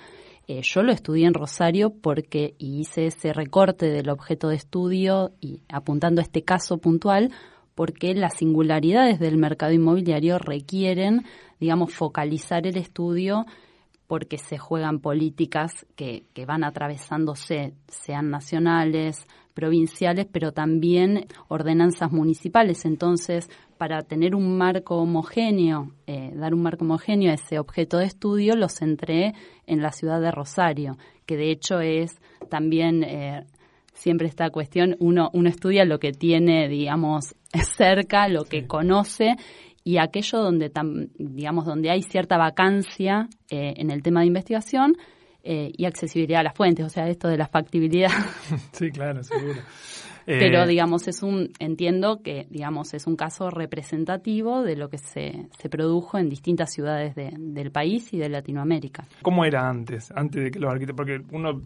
Eh, 0.46 0.60
yo 0.62 0.82
lo 0.82 0.92
estudié 0.92 1.26
en 1.26 1.34
Rosario 1.34 1.90
porque 1.90 2.54
hice 2.58 3.06
ese 3.06 3.32
recorte 3.32 3.86
del 3.86 4.10
objeto 4.10 4.48
de 4.48 4.56
estudio 4.56 5.32
y 5.40 5.62
apuntando 5.68 6.20
a 6.20 6.24
este 6.24 6.42
caso 6.42 6.78
puntual, 6.78 7.30
porque 7.74 8.14
las 8.14 8.36
singularidades 8.36 9.18
del 9.18 9.38
mercado 9.38 9.72
inmobiliario 9.72 10.38
requieren, 10.38 11.24
digamos, 11.60 11.94
focalizar 11.94 12.66
el 12.66 12.76
estudio 12.76 13.46
porque 14.06 14.36
se 14.36 14.58
juegan 14.58 15.00
políticas 15.00 15.86
que, 15.96 16.26
que 16.34 16.44
van 16.44 16.62
atravesándose, 16.62 17.74
sean 17.88 18.30
nacionales, 18.30 19.26
provinciales, 19.54 20.26
pero 20.30 20.52
también 20.52 21.26
ordenanzas 21.48 22.12
municipales. 22.12 22.84
Entonces, 22.84 23.48
para 23.78 24.02
tener 24.02 24.34
un 24.34 24.58
marco 24.58 24.96
homogéneo, 24.96 25.92
eh, 26.06 26.32
dar 26.34 26.54
un 26.54 26.62
marco 26.62 26.84
homogéneo 26.84 27.30
a 27.30 27.34
ese 27.34 27.58
objeto 27.58 27.98
de 27.98 28.06
estudio, 28.06 28.56
lo 28.56 28.68
centré 28.68 29.34
en 29.66 29.80
la 29.80 29.92
ciudad 29.92 30.20
de 30.20 30.30
Rosario, 30.30 30.96
que 31.24 31.36
de 31.36 31.50
hecho 31.50 31.80
es 31.80 32.20
también 32.50 33.02
eh, 33.04 33.44
siempre 33.94 34.26
esta 34.26 34.50
cuestión, 34.50 34.96
uno, 34.98 35.30
uno 35.32 35.48
estudia 35.48 35.84
lo 35.84 35.98
que 35.98 36.12
tiene, 36.12 36.68
digamos, 36.68 37.34
cerca, 37.76 38.28
lo 38.28 38.44
que 38.44 38.66
conoce, 38.66 39.36
y 39.84 39.98
aquello 39.98 40.38
donde, 40.38 40.70
tam, 40.70 41.08
digamos, 41.18 41.66
donde 41.66 41.90
hay 41.90 42.02
cierta 42.02 42.38
vacancia 42.38 43.28
eh, 43.50 43.74
en 43.76 43.90
el 43.90 44.02
tema 44.02 44.20
de 44.20 44.26
investigación, 44.26 44.96
eh, 45.44 45.70
y 45.76 45.84
accesibilidad 45.84 46.40
a 46.40 46.44
las 46.44 46.54
fuentes, 46.54 46.86
o 46.86 46.88
sea, 46.88 47.08
esto 47.08 47.28
de 47.28 47.36
la 47.36 47.46
factibilidad. 47.46 48.10
Sí, 48.72 48.90
claro, 48.90 49.22
seguro. 49.22 49.60
Pero, 50.26 50.62
Eh, 50.62 50.66
digamos, 50.66 51.06
es 51.06 51.22
un, 51.22 51.50
entiendo 51.58 52.22
que, 52.22 52.46
digamos, 52.48 52.94
es 52.94 53.06
un 53.06 53.14
caso 53.14 53.50
representativo 53.50 54.62
de 54.62 54.74
lo 54.74 54.88
que 54.88 54.96
se, 54.96 55.48
se 55.58 55.68
produjo 55.68 56.16
en 56.16 56.30
distintas 56.30 56.72
ciudades 56.72 57.14
de, 57.14 57.34
del 57.38 57.70
país 57.70 58.10
y 58.14 58.18
de 58.18 58.30
Latinoamérica. 58.30 59.04
¿Cómo 59.20 59.44
era 59.44 59.68
antes? 59.68 60.10
Antes 60.16 60.44
de 60.44 60.50
que 60.50 60.58
los 60.58 60.72
arquitectos, 60.72 60.96
porque 60.96 61.36
uno 61.36 61.60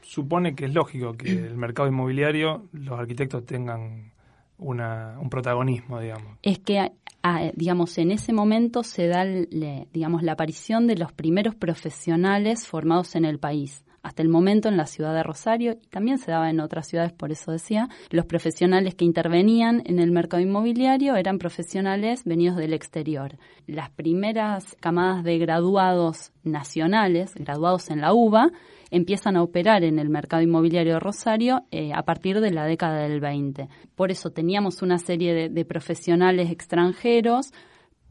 supone 0.00 0.54
que 0.54 0.66
es 0.66 0.74
lógico 0.74 1.14
que 1.14 1.32
el 1.32 1.56
mercado 1.56 1.88
inmobiliario, 1.88 2.68
los 2.72 2.96
arquitectos 2.98 3.44
tengan 3.44 4.12
una, 4.58 5.18
un 5.20 5.30
protagonismo, 5.30 6.00
digamos. 6.00 6.38
Es 6.42 6.58
que, 6.58 6.92
ah, 7.22 7.50
digamos, 7.54 7.98
en 7.98 8.10
ese 8.10 8.32
momento 8.32 8.82
se 8.82 9.06
da, 9.06 9.24
le, 9.24 9.88
digamos, 9.92 10.22
la 10.22 10.32
aparición 10.32 10.86
de 10.86 10.96
los 10.96 11.12
primeros 11.12 11.54
profesionales 11.54 12.66
formados 12.66 13.16
en 13.16 13.24
el 13.24 13.38
país. 13.38 13.84
Hasta 14.02 14.20
el 14.20 14.28
momento 14.28 14.68
en 14.68 14.76
la 14.76 14.84
ciudad 14.84 15.14
de 15.14 15.22
Rosario, 15.22 15.78
y 15.82 15.86
también 15.86 16.18
se 16.18 16.30
daba 16.30 16.50
en 16.50 16.60
otras 16.60 16.86
ciudades, 16.86 17.12
por 17.12 17.32
eso 17.32 17.52
decía, 17.52 17.88
los 18.10 18.26
profesionales 18.26 18.94
que 18.94 19.06
intervenían 19.06 19.82
en 19.86 19.98
el 19.98 20.12
mercado 20.12 20.42
inmobiliario 20.42 21.16
eran 21.16 21.38
profesionales 21.38 22.24
venidos 22.24 22.58
del 22.58 22.74
exterior. 22.74 23.38
Las 23.66 23.88
primeras 23.88 24.76
camadas 24.78 25.24
de 25.24 25.38
graduados 25.38 26.32
nacionales, 26.42 27.34
graduados 27.34 27.88
en 27.88 28.02
la 28.02 28.12
UBA, 28.12 28.50
empiezan 28.94 29.36
a 29.36 29.42
operar 29.42 29.82
en 29.82 29.98
el 29.98 30.08
mercado 30.08 30.42
inmobiliario 30.42 30.94
de 30.94 31.00
Rosario 31.00 31.64
eh, 31.72 31.92
a 31.92 32.04
partir 32.04 32.40
de 32.40 32.52
la 32.52 32.64
década 32.64 33.02
del 33.02 33.20
20. 33.20 33.68
Por 33.96 34.12
eso 34.12 34.30
teníamos 34.30 34.82
una 34.82 34.98
serie 34.98 35.48
de, 35.48 35.64
profesionales 35.64 36.50
extranjeros, 36.50 37.52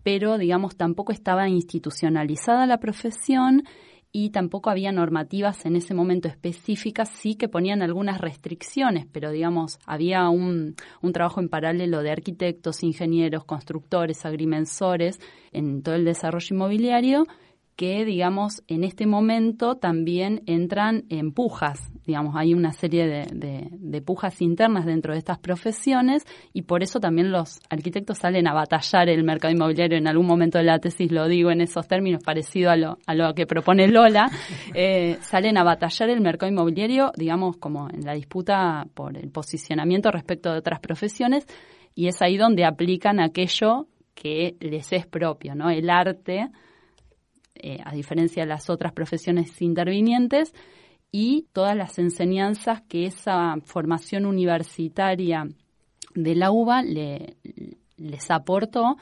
pero 0.04 0.38
digamos 0.38 0.76
tampoco 0.76 1.14
estaba 1.14 1.48
institucionalizada 1.48 2.66
la 2.66 2.80
profesión 2.80 3.64
y 4.12 4.32
tampoco 4.32 4.70
había 4.70 4.92
normativas 4.92 5.66
en 5.66 5.78
ese 5.78 5.94
momento 5.94 6.28
específicas, 6.28 7.10
sí 7.10 7.36
que 7.36 7.48
ponían 7.48 7.82
algunas 7.82 8.20
restricciones, 8.20 9.08
pero 9.12 9.32
digamos, 9.32 9.80
había 9.86 10.28
un, 10.30 10.76
un, 11.02 11.14
trabajo 11.14 11.40
en 11.40 11.50
paralelo 11.50 12.04
de 12.04 12.12
arquitectos, 12.12 12.84
ingenieros, 12.84 13.46
constructores, 13.46 14.26
agrimensores 14.26 15.20
en 15.52 15.82
todo 15.82 15.96
el 15.96 16.04
desarrollo 16.06 16.56
inmobiliario 16.56 17.26
que, 17.76 18.06
digamos, 18.06 18.64
en 18.68 18.84
este 18.84 19.08
momento 19.08 19.76
también 19.76 20.44
entran 20.46 21.06
en 21.10 21.32
pujas. 21.32 21.92
Digamos, 22.06 22.36
hay 22.36 22.54
una 22.54 22.72
serie 22.72 23.08
de, 23.08 23.26
de, 23.34 23.68
de, 23.72 24.02
pujas 24.02 24.42
internas 24.42 24.86
dentro 24.86 25.14
de 25.14 25.20
estas 25.20 25.40
profesiones 25.40 26.24
y 26.52 26.64
por 26.64 26.84
eso 26.84 27.00
también 27.00 27.32
los 27.32 27.60
arquitectos 27.70 28.20
salen 28.20 28.48
a 28.48 28.54
batallar 28.54 29.10
el 29.10 29.24
mercado 29.24 29.54
inmobiliario. 29.54 29.98
En 29.98 30.08
algún 30.08 30.28
momento 30.28 30.58
de 30.58 30.66
la 30.66 30.80
tesis 30.80 31.12
lo 31.12 31.28
digo 31.28 31.50
en 31.50 31.62
esos 31.62 31.88
términos, 31.88 32.24
parecido 32.24 32.70
a 32.70 32.76
lo, 32.76 32.98
a 33.08 33.16
lo 33.16 33.34
que 33.34 33.46
propone 33.46 33.88
Lola. 33.88 34.30
Eh, 34.76 35.18
salen 35.22 35.58
a 35.58 35.64
batallar 35.64 36.10
el 36.10 36.22
mercado 36.22 36.52
inmobiliario, 36.52 37.12
digamos, 37.16 37.58
como 37.58 37.90
en 37.90 38.06
la 38.06 38.14
disputa 38.14 38.88
por 38.94 39.16
el 39.18 39.30
posicionamiento 39.30 40.10
respecto 40.10 40.52
de 40.52 40.60
otras 40.60 40.80
profesiones 40.80 41.46
y 41.96 42.08
es 42.08 42.22
ahí 42.22 42.38
donde 42.38 42.66
aplican 42.66 43.20
aquello 43.20 43.88
que 44.16 44.56
les 44.60 44.92
es 44.94 45.06
propio, 45.06 45.56
¿no? 45.56 45.70
El 45.70 45.90
arte 45.90 46.50
eh, 47.56 47.80
a 47.84 47.94
diferencia 47.94 48.44
de 48.44 48.50
las 48.50 48.70
otras 48.70 48.94
profesiones 48.94 49.62
intervinientes, 49.62 50.54
y 51.12 51.46
todas 51.54 51.78
las 51.78 52.00
enseñanzas 52.00 52.82
que 52.90 53.06
esa 53.06 53.58
formación 53.64 54.26
universitaria 54.26 55.48
de 56.16 56.36
la 56.36 56.52
UBA 56.52 56.82
le, 56.82 57.38
les 57.98 58.32
aportó, 58.32 58.98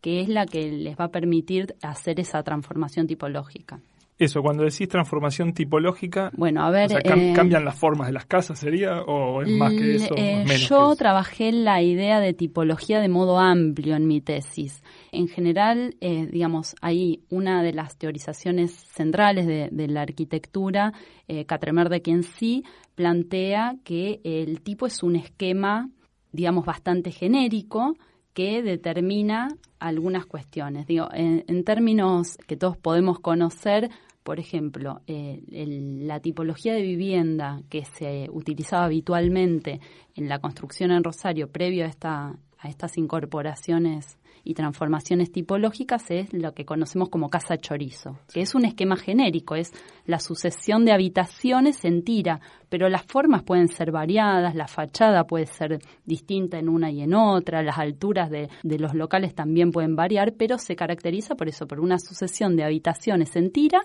que 0.00 0.20
es 0.20 0.28
la 0.28 0.46
que 0.46 0.70
les 0.70 0.96
va 0.96 1.06
a 1.06 1.10
permitir 1.10 1.74
hacer 1.82 2.20
esa 2.20 2.42
transformación 2.44 3.08
tipológica. 3.08 3.80
Eso, 4.18 4.40
cuando 4.40 4.64
decís 4.64 4.88
transformación 4.88 5.52
tipológica, 5.52 6.30
bueno, 6.34 6.64
a 6.64 6.70
ver, 6.70 6.90
eh, 6.90 7.34
¿cambian 7.34 7.66
las 7.66 7.78
formas 7.78 8.06
de 8.06 8.14
las 8.14 8.24
casas 8.24 8.58
sería 8.58 9.02
o 9.02 9.42
es 9.42 9.50
más 9.50 9.72
que 9.74 9.96
eso? 9.96 10.14
Eh, 10.16 10.46
yo 10.66 10.96
trabajé 10.96 11.52
la 11.52 11.82
idea 11.82 12.18
de 12.18 12.32
tipología 12.32 13.00
de 13.00 13.10
modo 13.10 13.38
amplio 13.38 13.94
en 13.94 14.06
mi 14.06 14.22
tesis. 14.22 14.82
En 15.12 15.28
general, 15.28 15.96
eh, 16.00 16.26
digamos, 16.32 16.76
ahí 16.80 17.24
una 17.28 17.62
de 17.62 17.74
las 17.74 17.98
teorizaciones 17.98 18.72
centrales 18.72 19.46
de, 19.46 19.88
la 19.88 20.00
arquitectura, 20.00 20.94
eh, 21.28 21.44
de 21.44 22.02
quien 22.02 22.22
sí 22.22 22.64
plantea 22.94 23.76
que 23.84 24.20
el 24.24 24.62
tipo 24.62 24.86
es 24.86 25.02
un 25.02 25.16
esquema, 25.16 25.90
digamos, 26.32 26.64
bastante 26.64 27.10
genérico 27.10 27.94
que 28.32 28.62
determina 28.62 29.48
algunas 29.78 30.24
cuestiones. 30.24 30.86
Digo, 30.86 31.08
en 31.12 31.64
términos 31.64 32.38
que 32.46 32.56
todos 32.56 32.76
podemos 32.76 33.18
conocer, 33.20 33.90
por 34.26 34.40
ejemplo, 34.40 35.02
eh, 35.06 35.40
la 35.46 36.18
tipología 36.18 36.74
de 36.74 36.82
vivienda 36.82 37.62
que 37.70 37.84
se 37.84 38.28
utilizaba 38.32 38.86
habitualmente 38.86 39.80
en 40.16 40.28
la 40.28 40.40
construcción 40.40 40.90
en 40.90 41.04
Rosario 41.04 41.46
previo 41.46 41.84
a, 41.84 41.88
esta, 41.88 42.36
a 42.58 42.68
estas 42.68 42.98
incorporaciones 42.98 44.18
y 44.46 44.54
transformaciones 44.54 45.32
tipológicas 45.32 46.08
es 46.10 46.32
lo 46.32 46.54
que 46.54 46.64
conocemos 46.64 47.08
como 47.08 47.28
casa 47.28 47.58
chorizo, 47.58 48.20
que 48.32 48.40
es 48.42 48.54
un 48.54 48.64
esquema 48.64 48.96
genérico, 48.96 49.56
es 49.56 49.72
la 50.06 50.20
sucesión 50.20 50.84
de 50.84 50.92
habitaciones 50.92 51.84
en 51.84 52.04
tira, 52.04 52.40
pero 52.68 52.88
las 52.88 53.04
formas 53.04 53.42
pueden 53.42 53.66
ser 53.66 53.90
variadas, 53.90 54.54
la 54.54 54.68
fachada 54.68 55.24
puede 55.24 55.46
ser 55.46 55.80
distinta 56.04 56.58
en 56.58 56.68
una 56.68 56.92
y 56.92 57.02
en 57.02 57.14
otra, 57.14 57.64
las 57.64 57.76
alturas 57.76 58.30
de, 58.30 58.48
de 58.62 58.78
los 58.78 58.94
locales 58.94 59.34
también 59.34 59.72
pueden 59.72 59.96
variar, 59.96 60.34
pero 60.38 60.58
se 60.58 60.76
caracteriza 60.76 61.34
por 61.34 61.48
eso, 61.48 61.66
por 61.66 61.80
una 61.80 61.98
sucesión 61.98 62.54
de 62.54 62.62
habitaciones 62.62 63.34
en 63.34 63.50
tira 63.50 63.82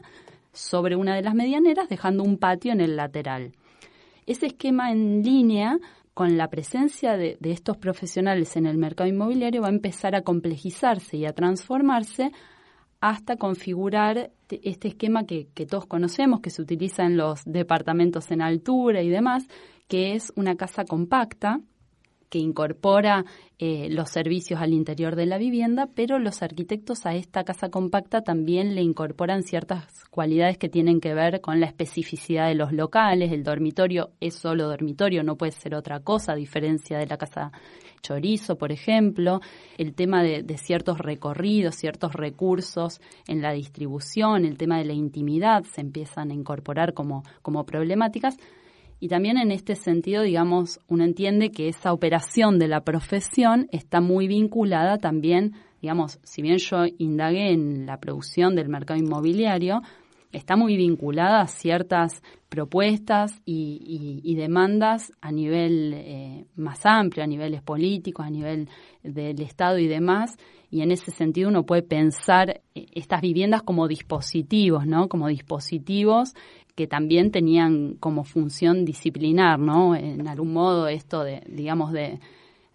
sobre 0.53 0.95
una 0.95 1.15
de 1.15 1.23
las 1.23 1.33
medianeras, 1.33 1.89
dejando 1.89 2.23
un 2.23 2.37
patio 2.37 2.71
en 2.71 2.81
el 2.81 2.95
lateral. 2.95 3.53
Ese 4.27 4.45
esquema 4.45 4.91
en 4.91 5.23
línea, 5.23 5.79
con 6.13 6.37
la 6.37 6.49
presencia 6.49 7.15
de, 7.17 7.37
estos 7.41 7.77
profesionales 7.77 8.55
en 8.57 8.65
el 8.65 8.77
mercado 8.77 9.09
inmobiliario, 9.09 9.61
va 9.61 9.67
a 9.67 9.71
empezar 9.71 10.15
a 10.15 10.23
complejizarse 10.23 11.17
y 11.17 11.25
a 11.25 11.33
transformarse 11.33 12.31
hasta 12.99 13.37
configurar 13.37 14.31
este 14.49 14.89
esquema 14.89 15.25
que, 15.25 15.47
todos 15.67 15.85
conocemos, 15.85 16.41
que 16.41 16.49
se 16.49 16.61
utiliza 16.61 17.03
en 17.03 17.17
los 17.17 17.41
departamentos 17.45 18.29
en 18.31 18.41
altura 18.41 19.01
y 19.01 19.09
demás, 19.09 19.47
que 19.87 20.13
es 20.13 20.31
una 20.35 20.55
casa 20.55 20.85
compacta, 20.85 21.61
que 22.31 22.39
incorpora 22.39 23.25
eh, 23.59 23.89
los 23.91 24.09
servicios 24.09 24.61
al 24.61 24.73
interior 24.73 25.17
de 25.17 25.25
la 25.25 25.37
vivienda, 25.37 25.89
pero 25.93 26.17
los 26.17 26.41
arquitectos 26.41 27.05
a 27.05 27.13
esta 27.13 27.43
casa 27.43 27.69
compacta 27.69 28.21
también 28.21 28.73
le 28.73 28.81
incorporan 28.81 29.43
ciertas 29.43 30.05
cualidades 30.09 30.57
que 30.57 30.69
tienen 30.69 31.01
que 31.01 31.13
ver 31.13 31.41
con 31.41 31.59
la 31.59 31.67
especificidad 31.67 32.47
de 32.47 32.55
los 32.55 32.71
locales. 32.71 33.33
El 33.33 33.43
dormitorio 33.43 34.11
es 34.21 34.35
solo 34.35 34.69
dormitorio, 34.69 35.23
no 35.23 35.35
puede 35.35 35.51
ser 35.51 35.75
otra 35.75 35.99
cosa, 35.99 36.31
a 36.31 36.35
diferencia 36.35 36.97
de 36.97 37.05
la 37.05 37.17
casa 37.17 37.51
chorizo, 38.01 38.57
por 38.57 38.71
ejemplo, 38.71 39.41
el 39.77 39.93
tema 39.93 40.23
de, 40.23 40.41
de, 40.41 40.57
ciertos 40.57 40.97
recorridos, 40.97 41.75
ciertos 41.75 42.13
recursos 42.13 43.01
en 43.27 43.41
la 43.41 43.51
distribución, 43.51 44.45
el 44.45 44.57
tema 44.57 44.77
de 44.77 44.85
la 44.85 44.93
intimidad 44.93 45.65
se 45.65 45.81
empiezan 45.81 46.31
a 46.31 46.33
incorporar 46.33 46.93
como, 46.93 47.23
como 47.41 47.65
problemáticas. 47.65 48.37
Y 49.03 49.07
también 49.07 49.37
en 49.37 49.51
este 49.51 49.75
sentido, 49.75 50.21
digamos, 50.21 50.79
uno 50.87 51.03
entiende 51.03 51.49
que 51.49 51.67
esa 51.67 51.91
operación 51.91 52.59
de 52.59 52.67
la 52.67 52.81
profesión 52.81 53.67
está 53.71 53.99
muy 53.99 54.27
vinculada 54.27 54.99
también, 54.99 55.55
digamos, 55.81 56.19
si 56.21 56.43
bien 56.43 56.59
yo 56.59 56.85
indagué 56.99 57.51
en 57.51 57.87
la 57.87 57.99
producción 57.99 58.55
del 58.55 58.69
mercado 58.69 58.99
inmobiliario, 58.99 59.81
está 60.31 60.55
muy 60.55 60.77
vinculada 60.77 61.41
a 61.41 61.47
ciertas 61.47 62.21
propuestas 62.47 63.41
y, 63.43 64.35
demandas 64.35 65.11
a 65.19 65.31
nivel 65.31 65.93
eh, 65.95 66.45
más 66.55 66.85
amplio, 66.85 67.23
a 67.23 67.27
niveles 67.27 67.63
políticos, 67.63 68.23
a 68.23 68.29
nivel 68.29 68.69
del 69.01 69.41
Estado 69.41 69.79
y 69.79 69.87
demás. 69.87 70.37
Y 70.71 70.81
en 70.81 70.91
ese 70.91 71.11
sentido 71.11 71.49
uno 71.49 71.65
puede 71.65 71.83
pensar 71.83 72.61
eh, 72.73 72.87
estas 72.93 73.21
viviendas 73.21 73.61
como 73.61 73.87
dispositivos, 73.87 74.87
¿no? 74.87 75.09
Como 75.09 75.27
dispositivos 75.27 76.33
que 76.75 76.87
también 76.87 77.31
tenían 77.31 77.95
como 77.95 78.23
función 78.23 78.85
disciplinar, 78.85 79.59
¿no? 79.59 79.95
En 79.95 80.27
algún 80.27 80.53
modo 80.53 80.87
esto 80.87 81.23
de, 81.23 81.43
digamos, 81.47 81.91
de 81.91 82.19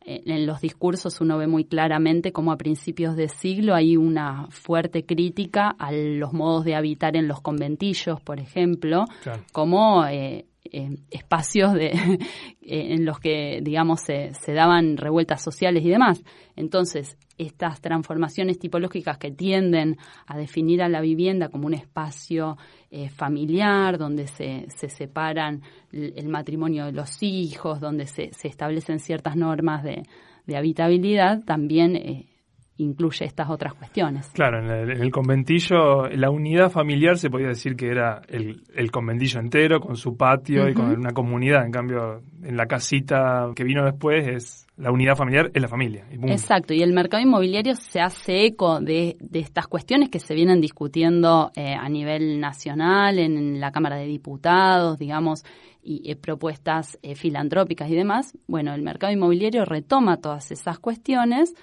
eh, 0.05 0.23
en 0.25 0.47
los 0.47 0.61
discursos 0.61 1.21
uno 1.21 1.37
ve 1.37 1.49
muy 1.49 1.65
claramente 1.65 2.31
cómo 2.33 2.53
a 2.53 2.57
principios 2.57 3.17
de 3.17 3.29
siglo 3.29 3.75
hay 3.75 3.97
una 3.97 4.47
fuerte 4.51 5.05
crítica 5.05 5.75
a 5.79 5.91
los 5.91 6.33
modos 6.33 6.65
de 6.65 6.77
habitar 6.77 7.17
en 7.17 7.27
los 7.27 7.41
conventillos, 7.41 8.21
por 8.21 8.39
ejemplo, 8.39 9.07
como 9.53 10.07
eh, 10.07 10.47
eh, 10.77 10.99
espacios 11.11 11.73
de, 11.73 11.91
en 12.61 13.07
los 13.07 13.19
que, 13.19 13.61
digamos, 13.63 14.03
se, 14.03 14.33
daban 14.53 14.99
revueltas 14.99 15.43
sociales 15.43 15.83
y 15.83 15.89
demás. 15.89 16.23
Entonces, 16.55 17.17
estas 17.39 17.81
transformaciones 17.81 18.59
tipológicas 18.59 19.17
que 19.17 19.31
tienden 19.31 19.97
a 20.27 20.37
definir 20.37 20.83
a 20.83 20.91
la 20.91 21.01
vivienda 21.01 21.49
como 21.49 21.67
un 21.67 21.73
espacio 21.73 22.59
eh, 22.91 23.09
familiar, 23.09 23.97
donde 23.97 24.27
se, 24.27 24.67
se 24.69 24.91
separan 24.91 25.63
el, 25.93 26.29
matrimonio 26.29 26.85
de 26.85 26.93
los 26.93 27.23
hijos, 27.23 27.81
donde 27.81 28.07
se, 28.07 28.31
se 28.35 28.49
establecen 28.49 28.99
ciertas 28.99 29.35
normas 29.35 29.83
de, 29.83 30.03
de 30.47 30.57
habitabilidad, 30.59 31.43
también 31.45 31.97
eh, 31.97 32.27
incluye 32.79 33.25
estas 33.25 33.49
otras 33.51 33.75
cuestiones. 33.75 34.29
Claro, 34.31 34.59
en 34.59 34.91
el, 34.91 35.11
conventillo, 35.11 36.09
la 36.11 36.31
unidad 36.31 36.71
familiar 36.71 37.17
se 37.17 37.31
podía 37.31 37.49
decir 37.49 37.77
que 37.77 37.89
era 37.89 38.23
el, 38.29 38.63
el 38.75 38.91
conventillo 38.91 39.41
entero, 39.41 39.81
con 39.81 39.97
su 39.97 40.17
patio 40.17 40.69
y 40.69 40.75
con 40.75 40.91
una 40.91 41.13
comunidad. 41.13 41.65
En 41.65 41.73
cambio, 41.73 42.23
en 42.43 42.57
la 42.57 42.67
casita 42.67 43.51
que 43.55 43.65
vino 43.65 43.85
después 43.85 44.29
es 44.29 44.67
la 44.77 44.93
unidad 44.93 45.17
familiar, 45.17 45.51
es 45.55 45.63
la 45.63 45.69
familia. 45.69 46.05
Exacto, 46.11 46.75
y 46.75 46.83
el 46.83 46.93
mercado 46.93 47.23
inmobiliario 47.23 47.75
se 47.77 48.01
hace 48.01 48.45
eco 48.45 48.81
de, 48.81 49.17
de 49.21 49.39
estas 49.39 49.67
cuestiones 49.69 50.11
que 50.11 50.21
se 50.21 50.35
vienen 50.35 50.61
discutiendo 50.61 51.51
eh, 51.57 51.75
a 51.75 51.89
nivel 51.89 52.39
nacional, 52.41 53.19
en 53.19 53.59
la 53.59 53.73
Cámara 53.73 53.97
de 53.97 54.07
Diputados, 54.07 54.99
digamos, 54.99 55.45
y 55.83 56.11
eh, 56.11 56.17
propuestas 56.17 56.99
eh, 57.03 57.15
filantrópicas 57.15 57.89
y 57.89 57.95
demás. 57.95 58.37
Bueno, 58.47 58.75
el 58.75 58.83
mercado 58.83 59.13
inmobiliario 59.13 59.65
retoma 59.65 60.19
todas 60.19 60.51
esas 60.51 60.79
cuestiones 60.79 61.55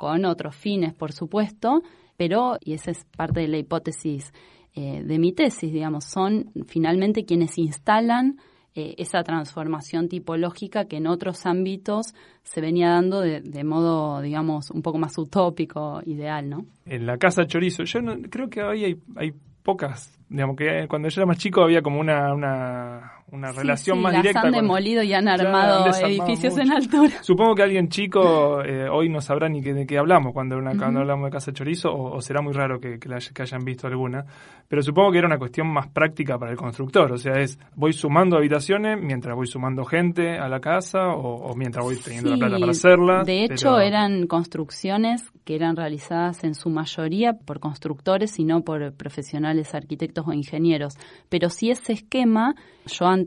con 0.00 0.24
otros 0.24 0.56
fines, 0.56 0.94
por 0.94 1.12
supuesto, 1.12 1.82
pero, 2.16 2.56
y 2.64 2.72
esa 2.72 2.90
es 2.90 3.04
parte 3.04 3.40
de 3.40 3.48
la 3.48 3.58
hipótesis 3.58 4.32
eh, 4.74 5.02
de 5.04 5.18
mi 5.18 5.34
tesis, 5.34 5.70
digamos, 5.70 6.06
son 6.06 6.52
finalmente 6.66 7.26
quienes 7.26 7.58
instalan 7.58 8.38
eh, 8.74 8.94
esa 8.96 9.22
transformación 9.22 10.08
tipológica 10.08 10.86
que 10.86 10.96
en 10.96 11.06
otros 11.06 11.44
ámbitos 11.44 12.14
se 12.44 12.62
venía 12.62 12.88
dando 12.88 13.20
de, 13.20 13.64
modo, 13.64 14.22
digamos, 14.22 14.70
un 14.70 14.80
poco 14.80 14.96
más 14.96 15.18
utópico, 15.18 16.00
ideal, 16.06 16.48
¿no? 16.48 16.64
En 16.86 17.04
la 17.04 17.18
casa 17.18 17.46
chorizo, 17.46 17.84
yo 17.84 18.00
no, 18.00 18.16
creo 18.30 18.48
que 18.48 18.62
hoy 18.62 18.98
hay, 19.16 19.34
pocas, 19.62 20.18
digamos 20.30 20.56
que 20.56 20.86
cuando 20.88 21.10
yo 21.10 21.20
era 21.20 21.26
más 21.26 21.36
chico 21.36 21.62
había 21.62 21.82
como 21.82 22.00
una 22.00 23.19
una 23.32 23.52
relación 23.52 24.00
más 24.00 24.14
directa. 24.14 24.42
han 24.42 24.52
demolido 24.52 25.02
y 25.02 25.12
han 25.12 25.28
armado 25.28 25.86
edificios 26.02 26.56
en 26.58 26.72
altura. 26.72 27.10
Supongo 27.22 27.54
que 27.54 27.62
alguien 27.62 27.88
chico 27.88 28.62
eh, 28.62 28.88
hoy 28.90 29.08
no 29.08 29.20
sabrá 29.20 29.48
ni 29.48 29.60
de 29.60 29.86
qué 29.86 29.98
hablamos 29.98 30.32
cuando, 30.32 30.56
una, 30.56 30.76
cuando 30.76 31.00
hablamos 31.00 31.26
de 31.26 31.30
Casa 31.30 31.52
Chorizo, 31.52 31.92
o, 31.92 32.20
será 32.20 32.42
muy 32.42 32.52
raro 32.52 32.80
que, 32.80 32.98
que, 32.98 33.42
hayan 33.42 33.64
visto 33.64 33.86
alguna. 33.86 34.24
Pero 34.68 34.82
supongo 34.82 35.12
que 35.12 35.18
era 35.18 35.26
una 35.26 35.38
cuestión 35.38 35.68
más 35.68 35.88
práctica 35.88 36.38
para 36.38 36.52
el 36.52 36.56
constructor. 36.56 37.12
O 37.12 37.16
sea, 37.16 37.34
es 37.40 37.58
voy 37.74 37.92
sumando 37.92 38.36
habitaciones 38.36 38.98
mientras 39.00 39.34
voy 39.34 39.46
sumando 39.46 39.84
gente 39.84 40.38
a 40.38 40.48
la 40.48 40.60
casa 40.60 41.08
o, 41.08 41.54
mientras 41.56 41.84
voy 41.84 41.96
teniendo 41.96 42.30
la 42.30 42.36
plata 42.36 42.58
para 42.58 42.70
hacerla. 42.70 43.22
De 43.24 43.44
hecho, 43.44 43.78
eran 43.80 44.26
construcciones 44.26 45.22
que 45.44 45.56
eran 45.56 45.76
realizadas 45.76 46.44
en 46.44 46.54
su 46.54 46.70
mayoría 46.70 47.32
por 47.32 47.60
constructores 47.60 48.38
y 48.38 48.44
no 48.44 48.62
por 48.62 48.92
profesionales 48.92 49.74
arquitectos 49.74 50.26
o 50.26 50.32
ingenieros. 50.32 50.94
Pero 51.28 51.50
sí 51.50 51.70
ese 51.70 51.92
esquema, 51.92 52.54
yo 52.86 53.06
antes, 53.06 53.19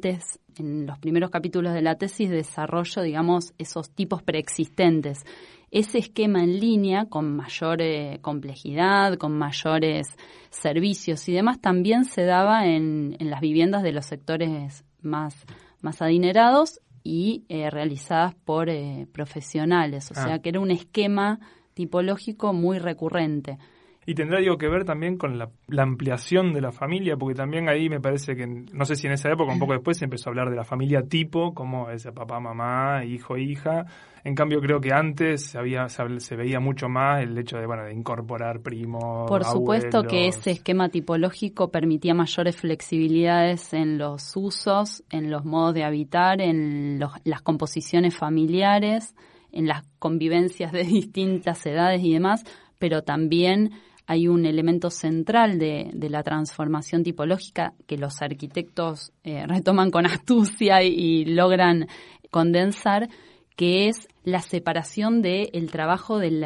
en 0.58 0.86
los 0.86 1.00
primeros 1.00 1.30
capítulos 1.30 1.74
de 1.74 1.82
la 1.82 1.96
tesis, 1.96 2.30
desarrollo, 2.30 3.02
digamos, 3.02 3.54
esos 3.58 3.90
tipos 3.90 4.22
preexistentes. 4.24 5.26
Ese 5.72 5.98
esquema 5.98 6.44
en 6.44 6.60
línea, 6.60 7.06
con 7.06 7.36
mayor 7.36 7.82
eh, 7.82 8.20
complejidad, 8.22 9.18
con 9.18 9.38
mayores 9.38 10.16
servicios 10.52 11.28
y 11.28 11.34
demás, 11.34 11.60
también 11.60 12.06
se 12.06 12.26
daba 12.26 12.68
en, 12.68 13.18
las 13.20 13.42
viviendas 13.42 13.82
de 13.82 13.92
los 13.92 14.06
sectores 14.06 14.86
más, 15.02 15.36
más 15.82 16.02
adinerados 16.02 16.80
y 17.04 17.44
eh, 17.50 17.70
realizadas 17.72 18.36
por 18.36 18.70
eh, 18.70 19.08
profesionales. 19.12 20.12
O 20.12 20.14
ah. 20.16 20.24
sea 20.24 20.40
que 20.40 20.50
era 20.50 20.60
un 20.60 20.72
esquema 20.72 21.40
tipológico 21.74 22.54
muy 22.54 22.78
recurrente. 22.78 23.58
Y 24.06 24.16
tendrá 24.16 24.40
algo 24.40 24.58
que 24.58 24.68
ver 24.68 24.86
también 24.86 25.18
con 25.18 25.38
la, 25.38 25.50
ampliación 25.78 26.54
de 26.54 26.62
la 26.62 26.72
familia, 26.72 27.16
porque 27.18 27.36
también 27.36 27.70
ahí 27.70 27.90
me 27.90 28.00
parece 28.00 28.36
que, 28.36 28.46
no 28.46 28.86
sé 28.86 28.96
si 28.96 29.08
en 29.08 29.14
esa 29.14 29.32
época, 29.32 29.54
un 29.54 29.60
poco 29.60 29.74
después, 29.74 29.98
se 29.98 30.06
empezó 30.06 30.30
a 30.30 30.32
hablar 30.32 30.50
de 30.50 30.56
la 30.56 30.64
familia 30.64 31.04
tipo, 31.04 31.54
como 31.54 31.90
ese 31.90 32.12
papá, 32.12 32.40
mamá, 32.40 33.06
hijo, 33.06 33.38
hija. 33.38 33.86
En 34.26 34.36
cambio, 34.36 34.62
creo 34.62 34.80
que 34.80 34.94
antes 34.94 35.48
se, 35.48 35.58
había, 35.58 35.88
se, 35.90 36.36
veía 36.36 36.60
mucho 36.60 36.88
más 36.88 37.22
el 37.22 37.38
hecho 37.38 37.58
de, 37.58 37.66
bueno, 37.66 37.84
de 37.84 37.94
incorporar 37.94 38.62
primos. 38.62 39.30
Por 39.30 39.44
supuesto 39.44 40.04
que 40.04 40.28
ese 40.28 40.52
esquema 40.52 40.90
tipológico 40.90 41.72
permitía 41.72 42.14
mayores 42.14 42.56
flexibilidades 42.56 43.74
en 43.74 43.98
los 43.98 44.36
usos, 44.36 45.04
en 45.10 45.30
los 45.30 45.44
modos 45.44 45.74
de 45.74 45.84
habitar, 45.84 46.40
en 46.42 47.00
las 47.00 47.42
composiciones 47.42 48.16
familiares, 48.16 49.14
en 49.52 49.68
las 49.68 49.86
convivencias 50.00 50.72
de 50.72 50.84
distintas 50.84 51.66
edades 51.66 52.02
y 52.04 52.14
demás, 52.14 52.44
pero 52.80 53.04
también 53.04 53.72
hay 54.06 54.28
un 54.28 54.46
elemento 54.46 54.90
central 54.90 55.60
de, 55.60 55.92
la 56.10 56.24
transformación 56.24 57.04
tipológica 57.04 57.74
que 57.88 57.98
los 57.98 58.22
arquitectos 58.22 59.14
eh, 59.24 59.46
retoman 59.48 59.92
con 59.92 60.06
astucia 60.06 60.84
y, 60.84 61.26
logran 61.26 61.88
condensar, 62.30 63.10
que 63.56 63.88
es 63.88 64.08
la 64.24 64.42
separación 64.42 65.22
del 65.22 65.70
trabajo 65.72 66.20
del, 66.20 66.44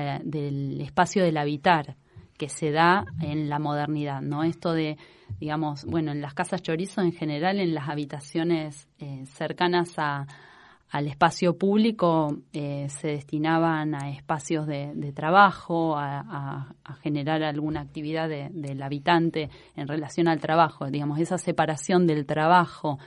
espacio 0.82 1.24
del 1.24 1.38
habitar 1.38 1.96
que 2.38 2.50
se 2.50 2.72
da 2.72 3.06
en 3.22 3.50
la 3.50 3.58
modernidad, 3.58 4.22
¿no? 4.22 4.44
Esto 4.44 4.74
de, 4.74 4.98
digamos, 5.40 5.86
bueno, 5.86 6.12
en 6.12 6.22
las 6.22 6.36
casas 6.36 6.62
chorizo 6.62 7.02
en 7.02 7.12
general, 7.12 7.60
en 7.60 7.74
las 7.74 7.90
habitaciones 7.90 8.88
eh, 9.00 9.24
cercanas 9.26 9.94
a, 9.98 10.28
al 10.90 11.08
espacio 11.08 11.58
público 11.58 12.38
eh, 12.54 12.88
se 12.90 13.10
destinaban 13.10 13.94
a 13.94 14.10
espacios 14.10 14.66
de, 14.68 15.12
trabajo, 15.14 15.98
a, 15.98 16.74
generar 17.02 17.44
alguna 17.44 17.82
actividad 17.82 18.30
del 18.30 18.82
habitante 18.82 19.50
en 19.76 19.88
relación 19.88 20.28
al 20.28 20.40
trabajo. 20.40 20.90
Digamos, 20.90 21.20
esa 21.20 21.38
separación 21.38 22.08
del 22.08 22.26
trabajo 22.26 23.00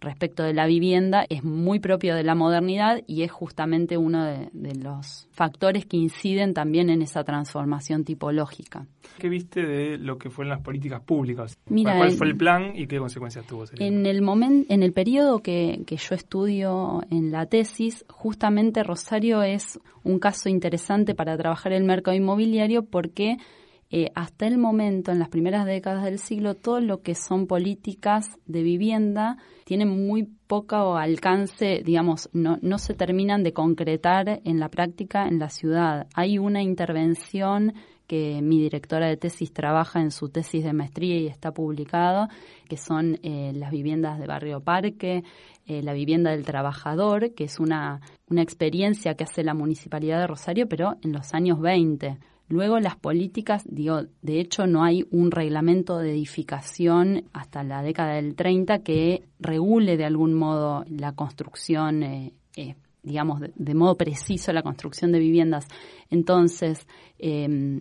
respecto 0.00 0.42
de 0.42 0.54
la 0.54 0.66
vivienda 0.66 1.24
es 1.28 1.44
muy 1.44 1.78
propio 1.78 2.14
de 2.14 2.22
la 2.22 2.34
modernidad 2.34 3.02
y 3.06 3.22
es 3.22 3.30
justamente 3.30 3.96
uno 3.96 4.24
de, 4.24 4.74
los 4.76 5.28
factores 5.32 5.86
que 5.86 5.96
inciden 5.96 6.54
también 6.54 6.90
en 6.90 7.02
esa 7.02 7.24
transformación 7.24 8.04
tipológica. 8.04 8.86
¿Qué 9.18 9.28
viste 9.28 9.64
de 9.64 9.98
lo 9.98 10.18
que 10.18 10.30
fue 10.30 10.44
en 10.44 10.50
las 10.50 10.60
políticas 10.60 11.00
públicas? 11.02 11.58
¿Cuál 11.66 12.12
fue 12.12 12.26
el 12.26 12.36
plan 12.36 12.72
y 12.74 12.86
qué 12.86 12.98
consecuencias 12.98 13.46
tuvo? 13.46 13.64
En 13.78 14.06
el 14.06 14.22
momento, 14.22 14.72
en 14.72 14.82
el 14.82 14.92
periodo 14.92 15.42
que, 15.42 15.82
que 15.86 15.96
yo 15.96 16.14
estudio 16.14 17.02
en 17.10 17.32
la 17.32 17.46
tesis, 17.46 18.04
justamente 18.08 18.82
Rosario 18.82 19.42
es 19.42 19.80
un 20.04 20.18
caso 20.18 20.48
interesante 20.48 21.14
para 21.14 21.36
trabajar 21.36 21.72
el 21.72 21.84
mercado 21.84 22.16
inmobiliario 22.16 22.84
porque 22.84 23.38
eh, 23.90 24.10
hasta 24.16 24.46
el 24.46 24.58
momento, 24.58 25.12
en 25.12 25.20
las 25.20 25.28
primeras 25.28 25.64
décadas 25.64 26.04
del 26.04 26.18
siglo, 26.18 26.54
todo 26.54 26.80
lo 26.80 27.02
que 27.02 27.14
son 27.14 27.46
políticas 27.46 28.36
de 28.46 28.62
vivienda 28.62 29.36
tienen 29.64 30.06
muy 30.06 30.24
poco 30.46 30.96
alcance, 30.96 31.82
digamos, 31.84 32.28
no, 32.32 32.58
no 32.62 32.78
se 32.78 32.94
terminan 32.94 33.44
de 33.44 33.52
concretar 33.52 34.40
en 34.44 34.58
la 34.58 34.68
práctica 34.70 35.28
en 35.28 35.38
la 35.38 35.50
ciudad. 35.50 36.08
Hay 36.14 36.38
una 36.38 36.62
intervención 36.62 37.74
que 38.08 38.40
mi 38.42 38.60
directora 38.60 39.08
de 39.08 39.16
tesis 39.16 39.52
trabaja 39.52 40.00
en 40.00 40.10
su 40.10 40.28
tesis 40.28 40.64
de 40.64 40.72
maestría 40.72 41.16
y 41.18 41.26
está 41.26 41.52
publicado, 41.52 42.28
que 42.68 42.76
son 42.76 43.18
eh, 43.22 43.52
las 43.54 43.70
viviendas 43.70 44.18
de 44.18 44.26
Barrio 44.26 44.60
Parque, 44.60 45.24
eh, 45.66 45.82
la 45.82 45.92
vivienda 45.92 46.30
del 46.30 46.44
trabajador, 46.44 47.34
que 47.34 47.44
es 47.44 47.58
una, 47.58 48.00
una 48.28 48.42
experiencia 48.42 49.14
que 49.14 49.24
hace 49.24 49.42
la 49.42 49.54
Municipalidad 49.54 50.20
de 50.20 50.26
Rosario, 50.26 50.68
pero 50.68 50.96
en 51.02 51.12
los 51.12 51.34
años 51.34 51.60
20 51.60 52.18
Luego 52.48 52.78
las 52.78 52.96
políticas, 52.96 53.64
digo, 53.66 54.02
de 54.22 54.40
hecho 54.40 54.66
no 54.66 54.84
hay 54.84 55.04
un 55.10 55.32
reglamento 55.32 55.98
de 55.98 56.12
edificación 56.12 57.24
hasta 57.32 57.64
la 57.64 57.82
década 57.82 58.14
del 58.14 58.36
30 58.36 58.80
que 58.80 59.24
regule 59.40 59.96
de 59.96 60.04
algún 60.04 60.34
modo 60.34 60.84
la 60.88 61.12
construcción, 61.12 62.04
eh, 62.04 62.32
eh, 62.56 62.76
digamos, 63.02 63.40
de, 63.40 63.74
modo 63.74 63.96
preciso 63.96 64.52
la 64.52 64.62
construcción 64.62 65.10
de 65.10 65.18
viviendas. 65.18 65.66
Entonces, 66.08 66.86
em, 67.18 67.80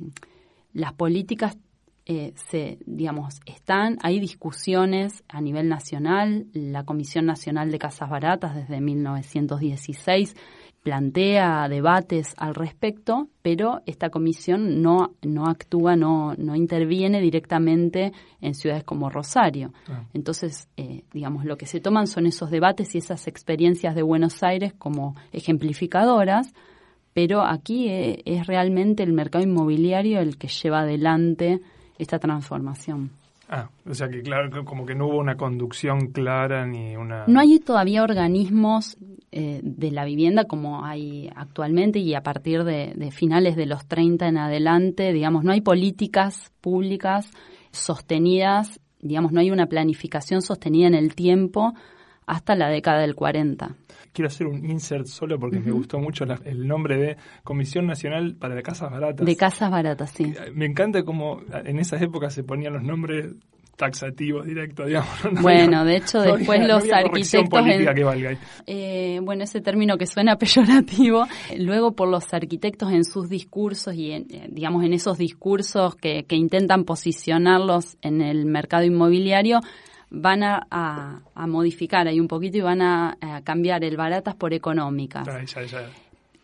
las 0.74 0.94
políticas 0.94 1.58
eh, 2.08 2.34
se, 2.36 2.80
digamos, 2.86 3.40
están, 3.46 3.98
hay 4.02 4.20
discusiones 4.20 5.24
a 5.28 5.42
nivel 5.42 5.70
nacional, 5.70 6.46
la 6.54 6.86
Comisión 6.86 7.26
Nacional 7.26 7.72
de 7.72 7.80
Casas 7.80 8.10
Baratas 8.10 8.56
desde 8.56 8.80
1916 8.80 10.36
plantea 10.86 11.68
debates 11.68 12.36
al 12.38 12.54
respecto, 12.54 13.28
pero 13.42 13.82
esta 13.88 14.12
comisión 14.12 14.84
no, 14.84 15.16
no 15.24 15.48
actúa, 15.48 15.96
no, 15.96 16.36
no 16.38 16.56
interviene 16.56 17.22
directamente 17.22 18.14
en 18.40 18.54
ciudades 18.54 18.84
como 18.84 19.10
Rosario. 19.10 19.74
Ah. 19.88 20.04
Entonces, 20.14 20.70
eh, 20.78 21.02
digamos, 21.12 21.44
lo 21.44 21.58
que 21.58 21.66
se 21.66 21.80
toman 21.80 22.06
son 22.06 22.28
esos 22.28 22.52
debates 22.52 22.94
y 22.94 23.00
esas 23.00 23.26
experiencias 23.26 23.96
de 23.96 24.04
Buenos 24.04 24.44
Aires 24.44 24.74
como 24.78 25.16
ejemplificadoras, 25.32 26.54
pero 27.16 27.42
aquí 27.42 27.90
eh, 27.90 28.22
es 28.24 28.46
realmente 28.46 29.02
el 29.02 29.14
mercado 29.14 29.44
inmobiliario 29.44 30.20
el 30.20 30.38
que 30.38 30.50
lleva 30.50 30.82
adelante 30.82 31.62
esta 31.98 32.20
transformación. 32.20 33.10
Ah, 33.48 33.70
o 33.88 33.94
sea 33.94 34.10
que 34.10 34.22
claro, 34.22 34.66
como 34.66 34.86
que 34.86 34.96
no 34.96 35.08
hubo 35.08 35.18
una 35.18 35.38
conducción 35.38 36.08
clara 36.08 36.66
ni 36.66 36.96
una... 36.96 37.26
No 37.28 37.40
hay 37.40 37.60
todavía 37.60 38.04
organismos 38.04 38.98
eh, 39.32 39.60
de 39.64 39.92
la 39.92 40.04
vivienda 40.06 40.46
como 40.46 40.84
hay 40.84 41.30
actualmente 41.36 42.00
y 42.00 42.16
a 42.16 42.22
partir 42.22 42.64
de, 42.64 43.12
finales 43.12 43.56
de 43.56 43.68
los 43.68 43.86
30 43.86 44.28
en 44.28 44.38
adelante, 44.38 45.14
digamos, 45.14 45.44
no 45.44 45.52
hay 45.52 45.62
políticas 45.62 46.52
públicas 46.62 47.30
sostenidas, 47.72 48.80
digamos, 49.02 49.32
no 49.32 49.42
hay 49.42 49.52
una 49.52 49.68
planificación 49.68 50.42
sostenida 50.42 50.88
en 50.88 50.96
el 50.96 51.14
tiempo 51.14 51.74
hasta 52.26 52.56
la 52.56 52.70
década 52.70 53.02
del 53.02 53.14
40 53.14 53.76
quiero 54.16 54.28
hacer 54.28 54.48
un 54.48 54.66
insert 54.66 55.08
solo 55.08 55.38
porque 55.38 55.60
me 55.60 55.72
gustó 55.72 56.00
mucho 56.00 56.24
el 56.46 56.68
nombre 56.68 56.98
de 56.98 57.18
Comisión 57.44 57.86
Nacional 57.86 58.36
para 58.36 58.60
Casas 58.62 58.90
Baratas. 58.90 59.26
De 59.26 59.36
Casas 59.36 59.70
Baratas, 59.70 60.12
sí. 60.12 60.34
Me 60.54 60.66
encanta 60.66 61.04
cómo 61.04 61.42
en 61.66 61.80
esas 61.80 62.02
épocas 62.02 62.34
se 62.34 62.44
ponían 62.44 62.74
los 62.74 62.82
nombres 62.82 63.36
taxativos 63.76 64.46
directos, 64.46 64.88
digamos. 64.88 65.10
bueno, 65.42 65.84
de 65.84 65.98
hecho, 65.98 66.22
después 66.22 66.66
los 66.66 66.90
arquitectos. 66.92 67.66
Eh, 68.66 69.20
bueno, 69.22 69.44
ese 69.44 69.60
término 69.60 69.98
que 69.98 70.08
suena 70.08 70.36
peyorativo, 70.38 71.26
luego 71.58 71.92
por 71.92 72.08
los 72.08 72.34
arquitectos 72.34 72.94
en 72.94 73.04
sus 73.04 73.28
discursos 73.28 73.94
y, 73.96 74.12
en, 74.12 74.28
eh, 74.30 74.48
digamos, 74.50 74.86
en 74.86 74.94
esos 74.94 75.18
discursos 75.18 75.96
que, 75.96 76.24
que 76.24 76.38
intentan 76.38 76.86
posicionarlos 76.86 77.98
en 78.02 78.22
el 78.22 78.46
mercado 78.46 78.86
inmobiliario, 78.86 79.60
van 80.10 80.44
a, 80.44 81.22
modificar 81.48 82.08
ahí 82.08 82.20
un 82.20 82.28
poquito 82.28 82.58
y 82.58 82.62
van 82.62 82.82
a, 82.82 83.18
cambiar 83.44 83.84
el 83.84 83.98
baratas 83.98 84.36
por 84.36 84.54
económicas. 84.54 85.28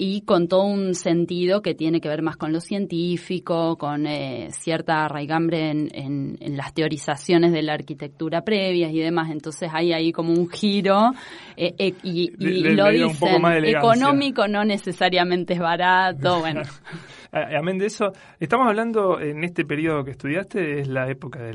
Y 0.04 0.21
con 0.21 0.47
todo 0.47 0.63
un 0.63 0.95
sentido 0.95 1.62
que 1.62 1.76
tiene 1.76 2.02
que 2.02 2.10
ver 2.10 2.24
más 2.24 2.36
con 2.36 2.52
lo 2.52 2.60
científico, 2.60 3.78
con 3.78 4.08
eh, 4.08 4.47
cierta 4.50 5.06
arraigambre 5.06 5.69
en, 5.69 6.38
las 6.58 6.74
teorizaciones 6.74 7.52
de 7.52 7.62
la 7.62 7.74
arquitectura 7.74 8.41
previas 8.41 8.91
y 8.93 9.00
demás. 9.00 9.30
Entonces 9.30 9.69
hay 9.71 9.93
ahí 9.93 10.12
como 10.12 10.34
un 10.34 10.50
giro 10.50 11.12
eh, 11.56 11.76
eh, 11.78 11.93
y, 12.02 12.32
lo 12.71 12.89
dicen, 12.89 13.45
económico 13.63 14.47
no 14.47 14.65
necesariamente 14.65 15.54
es 15.54 15.60
barato, 15.60 16.39
bueno. 16.39 16.63
Amén 17.31 17.77
de 17.77 17.85
eso, 17.85 18.11
estamos 18.41 18.67
hablando 18.67 19.17
en 19.21 19.45
este 19.45 19.63
periodo 19.63 20.03
que 20.03 20.11
estudiaste, 20.11 20.81
es 20.81 20.87
la 20.89 21.09
época 21.09 21.39
de 21.39 21.53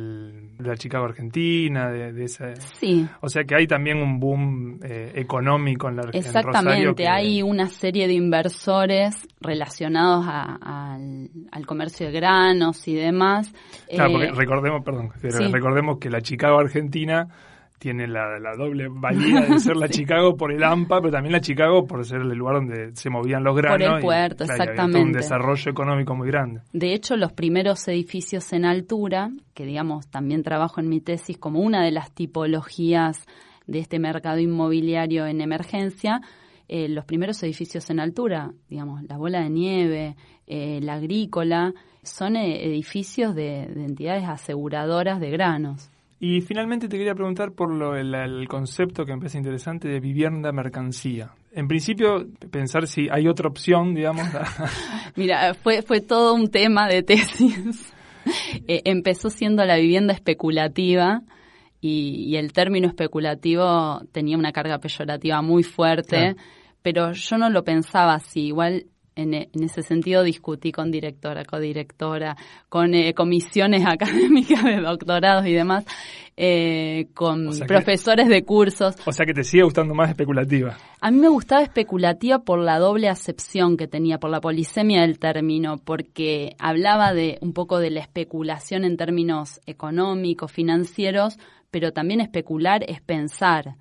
la 0.58 0.74
Chicago 0.74 1.04
Argentina, 1.04 1.90
de, 1.90 2.24
esa... 2.24 2.56
Sí. 2.56 3.06
O 3.20 3.28
sea 3.28 3.44
que 3.44 3.54
hay 3.56 3.66
también 3.66 3.98
un 3.98 4.18
boom 4.18 4.80
eh, 4.82 5.12
económico 5.16 5.90
en 5.90 5.96
la 5.96 6.02
Argentina. 6.02 6.40
Exactamente, 6.40 7.06
hay 7.06 7.42
una 7.42 7.66
serie 7.66 8.06
de 8.06 8.14
inversores 8.14 9.28
relacionados 9.38 10.24
al, 10.26 11.66
comercio 11.66 12.06
de 12.06 12.12
granos 12.12 12.88
y 12.88 12.94
demás. 12.94 13.52
Claro, 13.90 14.12
porque 14.12 14.28
eh, 14.28 14.32
recordemos, 14.32 14.82
perdón, 14.82 15.10
recordemos 15.52 15.98
que 15.98 16.08
la 16.08 16.22
Chicago 16.22 16.58
Argentina 16.58 17.28
tiene 17.78 18.06
la, 18.06 18.38
doble 18.56 18.88
valía 18.88 19.42
de 19.42 19.58
ser 19.58 19.76
la 19.76 19.88
Chicago 19.90 20.36
por 20.36 20.52
el 20.52 20.62
AMPA, 20.62 21.00
pero 21.00 21.12
también 21.12 21.32
la 21.32 21.40
Chicago 21.40 21.86
por 21.86 22.04
ser 22.04 22.22
el 22.22 22.28
lugar 22.28 22.56
donde 22.56 22.94
se 22.96 23.10
movían 23.10 23.44
los 23.44 23.56
granos. 23.56 23.78
Por 23.78 23.96
el 23.96 24.02
puerto, 24.02 24.44
exactamente. 24.44 25.02
un 25.02 25.12
desarrollo 25.12 25.70
económico 25.70 26.14
muy 26.14 26.28
grande. 26.28 26.62
De 26.72 26.94
hecho, 26.94 27.16
los 27.16 27.32
primeros 27.32 27.86
edificios 27.88 28.52
en 28.52 28.64
altura, 28.64 29.30
que 29.54 29.64
digamos 29.64 30.08
también 30.08 30.42
trabajo 30.42 30.80
en 30.80 30.88
mi 30.88 31.00
tesis 31.00 31.38
como 31.38 31.60
una 31.60 31.84
de 31.84 31.90
las 31.90 32.12
tipologías 32.12 33.26
de 33.66 33.80
este 33.80 33.98
mercado 33.98 34.38
inmobiliario 34.38 35.26
en 35.26 35.40
emergencia, 35.40 36.20
eh, 36.68 36.88
los 36.88 37.04
primeros 37.04 37.42
edificios 37.42 37.88
en 37.90 38.00
altura, 38.00 38.52
digamos, 38.68 39.02
la 39.04 39.16
bola 39.16 39.40
de 39.40 39.50
nieve, 39.50 40.16
eh, 40.46 40.80
la 40.82 40.94
agrícola, 40.94 41.74
son 42.02 42.36
eh, 42.36 42.64
edificios 42.64 43.34
de 43.34 43.64
entidades 43.64 44.24
aseguradoras 44.24 45.20
de 45.20 45.30
granos. 45.30 45.90
Y 46.18 46.40
finalmente 46.40 46.88
te 46.88 46.96
quería 46.96 47.14
preguntar 47.14 47.52
por 47.52 47.70
lo, 47.72 47.94
el, 47.94 48.48
concepto 48.48 49.04
que 49.04 49.12
me 49.12 49.18
parece 49.18 49.36
interesante 49.36 49.88
de 49.88 50.00
vivienda 50.00 50.50
mercancía. 50.50 51.32
En 51.52 51.68
principio, 51.68 52.26
pensar 52.50 52.86
si 52.86 53.08
hay 53.10 53.28
otra 53.28 53.48
opción, 53.48 53.94
digamos. 53.94 54.26
Mira, 55.16 55.52
fue, 55.54 55.82
fue 55.82 56.00
todo 56.00 56.34
un 56.34 56.50
tema 56.50 56.88
de 56.88 57.02
tesis. 57.02 57.92
eh, 58.66 58.82
empezó 58.84 59.28
siendo 59.28 59.64
la 59.64 59.76
vivienda 59.76 60.14
especulativa 60.14 61.22
y, 61.80 62.36
el 62.36 62.52
término 62.52 62.88
especulativo 62.88 64.00
tenía 64.12 64.38
una 64.38 64.52
carga 64.52 64.78
peyorativa 64.78 65.42
muy 65.42 65.62
fuerte, 65.62 66.34
pero 66.82 67.12
yo 67.12 67.38
no 67.38 67.50
lo 67.50 67.62
pensaba 67.62 68.14
así. 68.14 68.46
Igual 68.46 68.86
en, 69.16 69.34
ese 69.34 69.82
sentido 69.82 70.22
discutí 70.22 70.70
con 70.70 70.90
directora, 70.90 71.44
codirectora, 71.44 72.36
con 72.68 72.94
eh, 72.94 73.14
comisiones 73.14 73.84
académicas 73.86 74.62
de 74.62 74.80
doctorados 74.80 75.46
y 75.46 75.52
demás, 75.52 75.84
eh, 76.36 77.08
con 77.14 77.50
profesores 77.66 78.28
de 78.28 78.44
cursos. 78.44 78.94
O 79.06 79.12
sea 79.12 79.24
que 79.24 79.32
te 79.32 79.42
sigue 79.42 79.64
gustando 79.64 79.94
más 79.94 80.10
especulativa. 80.10 80.76
A 81.00 81.10
mí 81.10 81.18
me 81.18 81.28
gustaba 81.28 81.62
especulativa 81.62 82.40
por 82.40 82.58
la 82.58 82.78
doble 82.78 83.08
acepción 83.08 83.76
que 83.76 83.88
tenía, 83.88 84.18
por 84.18 84.30
la 84.30 84.40
polisemia 84.40 85.00
del 85.00 85.18
término, 85.18 85.78
porque 85.78 86.54
hablaba 86.58 87.14
de 87.14 87.38
un 87.40 87.54
poco 87.54 87.78
de 87.78 87.90
la 87.90 88.00
especulación 88.00 88.84
en 88.84 88.96
términos 88.96 89.60
económicos, 89.66 90.52
financieros, 90.52 91.38
pero 91.70 91.92
también 91.92 92.20
especular 92.20 92.84
es 92.86 93.00
pensar. 93.00 93.76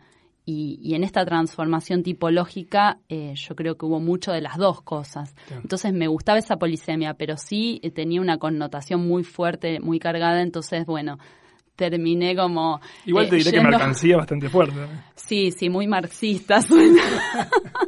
Y, 0.48 0.94
en 0.94 1.04
esta 1.04 1.26
transformación 1.26 2.04
tipológica 2.04 3.00
eh, 3.10 3.34
yo 3.36 3.56
creo 3.56 3.78
que 3.78 3.86
hubo 3.86 4.00
mucho 4.00 4.32
de 4.32 4.42
las 4.42 4.58
dos 4.58 4.82
cosas. 4.82 5.34
Entonces 5.50 5.92
me 5.92 6.08
gustaba 6.08 6.38
esa 6.38 6.58
polisemia, 6.58 7.16
pero 7.16 7.36
sí 7.38 7.80
eh, 7.82 7.90
tenía 7.90 8.22
una 8.22 8.38
connotación 8.38 9.08
muy 9.08 9.24
fuerte, 9.24 9.80
muy 9.80 10.00
cargada, 10.00 10.42
entonces 10.42 10.86
bueno, 10.86 11.18
terminé 11.76 12.36
como... 12.36 12.80
Igual 13.06 13.30
te 13.30 13.38
diré 13.38 13.52
que 13.52 13.62
mercancía 13.62 14.18
bastante 14.18 14.50
fuerte. 14.50 14.76
Sí, 15.16 15.52
sí, 15.52 15.70
muy 15.70 15.88
marxista 15.88 16.60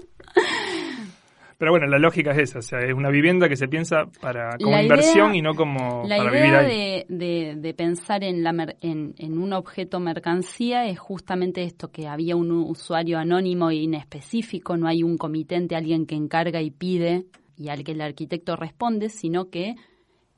Pero 1.57 1.71
bueno, 1.71 1.87
la 1.87 1.97
lógica 1.97 2.31
es 2.31 2.49
esa, 2.49 2.59
o 2.59 2.61
sea, 2.61 2.79
es 2.79 2.93
una 2.93 3.09
vivienda 3.09 3.49
que 3.49 3.55
se 3.55 3.67
piensa 3.67 4.05
para 4.21 4.57
como 4.57 4.79
inversión 4.79 5.33
y 5.33 5.41
no 5.41 5.55
como 5.55 6.07
para 6.07 6.29
vivir 6.29 6.55
ahí. 6.55 6.67
De, 6.67 7.05
de, 7.09 7.55
de 7.55 7.73
pensar 7.73 8.23
en, 8.23 8.43
la 8.43 8.75
en, 8.81 9.15
en, 9.17 9.39
un 9.39 9.53
objeto 9.53 9.99
mercancía 9.99 10.85
es 10.85 10.99
justamente 10.99 11.63
esto, 11.63 11.91
que 11.91 12.07
había 12.07 12.35
un 12.35 12.51
usuario 12.51 13.17
anónimo 13.17 13.71
e 13.71 13.77
inespecífico, 13.77 14.77
no 14.77 14.87
hay 14.87 15.01
un 15.01 15.17
comitente, 15.17 15.75
alguien 15.75 16.05
que 16.05 16.13
encarga 16.13 16.61
y 16.61 16.69
pide 16.69 17.25
y 17.57 17.69
al 17.69 17.83
que 17.83 17.93
el 17.93 18.01
arquitecto 18.01 18.55
responde, 18.55 19.09
sino 19.09 19.49
que 19.49 19.75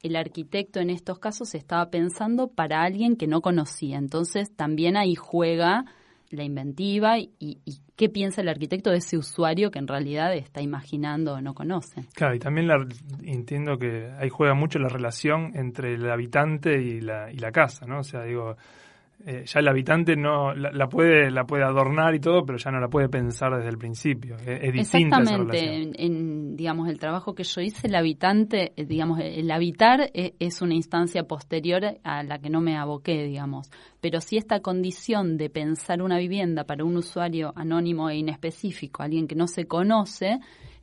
el 0.01 0.15
arquitecto 0.15 0.79
en 0.79 0.89
estos 0.89 1.19
casos 1.19 1.53
estaba 1.53 1.89
pensando 1.89 2.47
para 2.47 2.83
alguien 2.83 3.17
que 3.17 3.27
no 3.27 3.41
conocía. 3.41 3.97
Entonces 3.97 4.55
también 4.55 4.95
ahí 4.95 5.15
juega 5.15 5.85
la 6.29 6.43
inventiva 6.43 7.19
y, 7.19 7.31
y, 7.39 7.59
qué 7.99 8.07
piensa 8.07 8.39
el 8.39 8.47
arquitecto 8.47 8.91
de 8.91 8.99
ese 8.99 9.17
usuario 9.17 9.71
que 9.71 9.79
en 9.79 9.85
realidad 9.85 10.33
está 10.33 10.61
imaginando 10.61 11.33
o 11.33 11.41
no 11.41 11.53
conoce. 11.53 12.05
Claro, 12.13 12.33
y 12.33 12.39
también 12.39 12.65
la, 12.65 12.87
entiendo 13.23 13.77
que 13.77 14.09
ahí 14.17 14.29
juega 14.29 14.53
mucho 14.53 14.79
la 14.79 14.87
relación 14.87 15.51
entre 15.53 15.95
el 15.95 16.09
habitante 16.09 16.81
y 16.81 17.01
la, 17.01 17.29
y 17.29 17.35
la 17.39 17.51
casa, 17.51 17.85
¿no? 17.85 17.99
O 17.99 18.03
sea, 18.03 18.23
digo, 18.23 18.55
eh, 19.25 19.43
ya 19.45 19.59
el 19.59 19.67
habitante 19.67 20.15
no 20.15 20.53
la, 20.53 20.87
puede 20.87 21.29
la 21.29 21.45
puede 21.45 21.63
adornar 21.63 22.15
y 22.15 22.19
todo, 22.19 22.45
pero 22.45 22.57
ya 22.57 22.71
no 22.71 22.79
la 22.79 22.87
puede 22.87 23.09
pensar 23.09 23.53
desde 23.55 23.69
el 23.69 23.77
principio. 23.77 24.37
Es, 24.37 24.71
distinta 24.73 25.17
Exactamente. 25.17 26.03
en, 26.05 26.55
digamos 26.55 26.87
el 26.87 26.99
trabajo 26.99 27.35
que 27.35 27.43
yo 27.43 27.59
hice, 27.59 27.87
el 27.87 27.95
habitante, 27.95 28.71
eh, 28.77 28.85
digamos 28.85 29.19
el 29.21 29.51
habitar 29.51 30.09
es, 30.13 30.33
es, 30.39 30.61
una 30.61 30.73
instancia 30.73 31.23
posterior 31.23 31.97
a 32.03 32.23
la 32.23 32.39
que 32.39 32.49
no 32.49 32.61
me 32.61 32.77
aboqué, 32.77 33.23
digamos. 33.25 33.69
Pero 33.99 34.21
si 34.21 34.37
esta 34.37 34.61
condición 34.61 35.37
de 35.37 35.49
pensar 35.49 36.01
una 36.01 36.17
vivienda 36.17 36.63
para 36.63 36.85
un 36.85 36.95
usuario 36.95 37.51
anónimo 37.55 38.09
e 38.09 38.17
inespecífico, 38.17 39.03
alguien 39.03 39.27
que 39.27 39.35
no 39.35 39.47
se 39.47 39.65
conoce, 39.65 40.39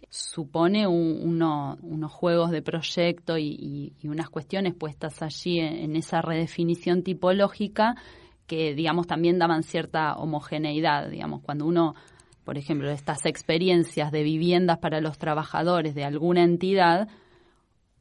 supone 0.08 0.86
unos 0.86 2.12
juegos 2.12 2.50
de 2.50 2.62
proyecto 2.62 3.38
y, 3.38 3.92
unas 4.04 4.30
cuestiones 4.30 4.74
puestas 4.74 5.22
allí 5.22 5.58
en, 5.58 5.96
esa 5.96 6.22
redefinición 6.22 7.02
tipológica 7.02 7.96
que, 8.46 8.74
digamos, 8.74 9.06
también 9.06 9.38
daban 9.38 9.62
cierta 9.62 10.16
homogeneidad, 10.16 11.08
digamos, 11.10 11.42
cuando 11.42 11.66
uno, 11.66 11.94
por 12.44 12.58
ejemplo, 12.58 12.90
estas 12.90 13.26
experiencias 13.26 14.12
de 14.12 14.22
viviendas 14.22 14.78
para 14.78 15.00
los 15.00 15.18
trabajadores 15.18 15.94
de 15.94 16.04
alguna 16.04 16.42
entidad, 16.42 17.08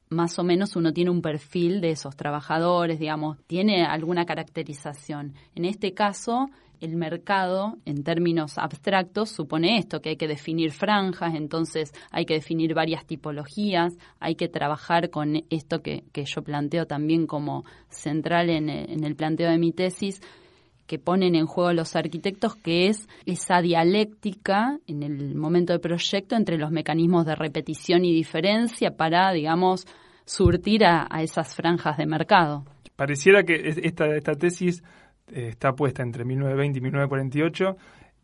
más 0.09 0.37
o 0.39 0.43
menos 0.43 0.75
uno 0.75 0.93
tiene 0.93 1.09
un 1.09 1.21
perfil 1.21 1.81
de 1.81 1.91
esos 1.91 2.15
trabajadores, 2.15 2.99
digamos, 2.99 3.37
tiene 3.47 3.85
alguna 3.85 4.25
caracterización. 4.25 5.33
En 5.55 5.65
este 5.65 5.93
caso, 5.93 6.49
el 6.81 6.95
mercado, 6.95 7.77
en 7.85 8.03
términos 8.03 8.57
abstractos, 8.57 9.29
supone 9.29 9.77
esto, 9.77 10.01
que 10.01 10.09
hay 10.09 10.15
que 10.17 10.27
definir 10.27 10.71
franjas, 10.71 11.35
entonces 11.35 11.93
hay 12.11 12.25
que 12.25 12.35
definir 12.35 12.73
varias 12.73 13.05
tipologías, 13.05 13.97
hay 14.19 14.35
que 14.35 14.47
trabajar 14.47 15.09
con 15.09 15.43
esto 15.49 15.81
que, 15.81 16.03
yo 16.13 16.41
planteo 16.43 16.85
también 16.85 17.27
como 17.27 17.65
central 17.89 18.49
en, 18.49 18.69
el 18.69 19.15
planteo 19.15 19.49
de 19.49 19.57
mi 19.57 19.71
tesis, 19.71 20.21
que 20.87 20.99
ponen 20.99 21.35
en 21.35 21.47
juego 21.47 21.73
los 21.73 21.95
arquitectos, 21.95 22.55
que 22.55 22.87
es 22.87 23.07
esa 23.25 23.61
dialéctica 23.61 24.79
en 24.87 25.01
el 25.03 25.35
momento 25.35 25.73
de 25.73 25.79
proyecto 25.79 26.35
entre 26.35 26.57
los 26.57 26.71
mecanismos 26.71 27.25
de 27.25 27.35
repetición 27.35 28.05
y 28.05 28.13
diferencia 28.13 28.91
para, 28.95 29.31
digamos, 29.31 29.87
surtir 30.25 30.85
a, 30.85 31.07
esas 31.21 31.55
franjas 31.55 31.97
de 31.97 32.05
mercado. 32.05 32.65
Pareciera 32.95 33.43
que 33.43 33.55
esta, 33.83 34.15
esta 34.15 34.33
tesis 34.33 34.83
está 35.31 35.75
puesta 35.75 36.03
entre 36.03 36.25
1920 36.25 36.79
y 36.79 36.81
1948 36.81 37.77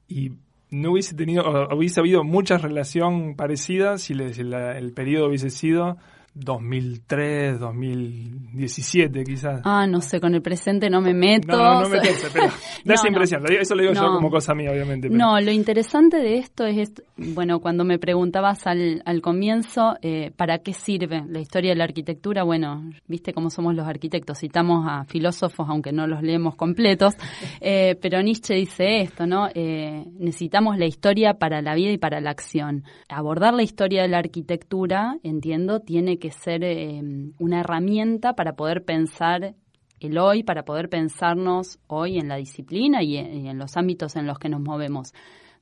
y 0.08 0.32
no 0.70 0.92
hubiese 0.92 1.16
tenido, 1.16 1.68
hubiese 1.76 2.00
habido 2.00 2.24
mucha 2.24 2.58
relación 2.58 3.36
parecida 3.36 3.98
si, 3.98 4.14
el 4.14 4.94
periodo 4.94 5.28
hubiese 5.28 5.50
sido 5.50 5.98
2003, 6.34 7.60
2017 7.60 9.24
quizás. 9.24 9.62
Ah, 9.66 9.86
no 9.86 10.00
sé, 10.00 10.22
con 10.22 10.34
el 10.34 10.42
presente 10.42 10.90
no 10.90 11.02
me 11.02 11.14
meto. 11.14 11.58
No, 11.58 11.82
no, 11.82 11.90
meterse, 11.90 12.28
pero 12.34 12.48
da 12.86 12.94
esa 12.94 13.08
impresión, 13.08 13.44
eso 13.60 13.76
lo 13.76 13.82
digo 13.82 13.94
yo 13.94 14.14
como 14.14 14.30
cosa 14.30 14.54
mía, 14.56 14.72
obviamente. 14.72 15.10
No, 15.10 15.40
lo 15.42 15.52
interesante 15.52 16.18
de 16.18 16.38
esto 16.38 16.66
es, 16.66 16.94
bueno, 17.18 17.60
cuando 17.60 17.84
me 17.84 18.00
preguntabas 18.00 18.66
al, 18.66 19.02
al 19.06 19.22
comienzo, 19.22 19.98
eh, 20.02 20.32
¿para 20.36 20.60
qué 20.60 20.72
sirve 20.74 21.24
la 21.28 21.40
historia 21.40 21.72
de 21.72 21.76
la 21.76 21.84
arquitectura? 21.84 22.44
Bueno, 22.44 22.90
viste 23.08 23.34
cómo 23.34 23.50
somos 23.50 23.76
los 23.76 23.86
arquitectos, 23.86 24.40
citamos 24.40 24.86
a 24.88 25.04
filósofos, 25.04 25.68
aunque 25.70 25.92
no 25.92 26.08
los 26.08 26.24
leemos 26.24 26.56
completos, 26.56 27.16
eh, 27.60 27.98
pero 28.02 28.22
Nietzsche 28.22 28.56
dice 28.56 29.02
esto, 29.02 29.28
¿no? 29.28 29.50
Eh, 29.54 30.06
necesitamos 30.18 30.78
la 30.78 30.86
historia 30.86 31.34
para 31.34 31.62
la 31.62 31.76
vida 31.76 31.92
y 31.92 31.98
para 31.98 32.22
la 32.22 32.30
acción. 32.30 32.86
Abordar 33.10 33.54
la 33.54 33.64
historia 33.64 34.04
de 34.04 34.08
la 34.08 34.20
arquitectura, 34.20 35.18
entiendo, 35.24 35.82
tiene 35.82 36.21
que 36.22 36.32
ser 36.32 36.64
eh, 36.64 37.02
una 37.38 37.60
herramienta 37.60 38.34
para 38.34 38.56
poder 38.56 38.86
pensar 38.86 39.56
el 40.00 40.18
hoy, 40.18 40.44
para 40.44 40.64
poder 40.64 40.90
pensarnos 40.90 41.80
hoy 41.88 42.18
en 42.18 42.28
la 42.28 42.38
disciplina 42.38 43.04
y 43.04 43.18
en, 43.18 43.58
los 43.58 43.78
ámbitos 43.78 44.16
en 44.16 44.26
los 44.26 44.40
que 44.40 44.50
nos 44.50 44.62
movemos. 44.62 45.14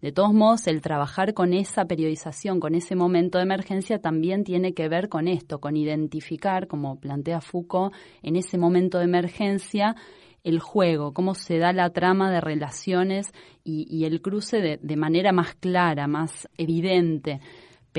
De 0.02 0.14
todos 0.14 0.34
modos, 0.34 0.68
el 0.68 0.82
trabajar 0.82 1.34
con 1.34 1.54
esa 1.54 1.86
periodización, 1.86 2.62
con 2.62 2.74
ese 2.74 2.96
momento 2.96 3.38
de 3.38 3.44
emergencia, 3.44 4.00
también 4.00 4.46
tiene 4.46 4.74
que 4.74 4.88
ver 4.88 5.10
con 5.10 5.28
esto, 5.28 5.60
con 5.60 5.76
identificar, 5.76 6.68
como 6.68 7.00
plantea 7.02 7.42
Foucault, 7.42 7.94
en 8.22 8.38
ese 8.38 8.58
momento 8.58 9.00
de 9.00 9.06
emergencia, 9.06 9.98
el 10.46 10.60
juego, 10.60 11.14
cómo 11.14 11.36
se 11.36 11.58
da 11.58 11.74
la 11.74 11.90
trama 11.90 12.32
de 12.32 12.40
relaciones 12.40 13.34
y, 13.66 14.06
el 14.06 14.22
cruce 14.22 14.80
de 14.82 14.96
manera 14.96 15.34
más 15.34 15.54
clara, 15.56 16.08
más 16.08 16.48
evidente. 16.58 17.42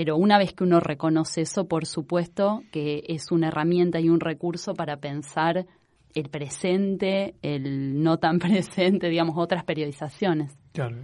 Pero 0.00 0.16
una 0.16 0.38
vez 0.38 0.54
que 0.54 0.64
uno 0.64 0.80
reconoce 0.80 1.42
eso, 1.42 1.68
por 1.68 1.84
supuesto 1.84 2.62
que 2.72 3.04
es 3.08 3.30
una 3.30 3.48
herramienta 3.48 4.00
y 4.00 4.08
un 4.08 4.18
recurso 4.18 4.72
para 4.72 4.96
pensar 4.96 5.66
el 6.14 6.30
presente, 6.30 7.34
el 7.42 8.02
no 8.02 8.16
tan 8.18 8.38
presente, 8.38 9.10
digamos, 9.10 9.34
otras 9.36 9.62
periodizaciones. 9.62 10.56
Claro. 10.72 10.96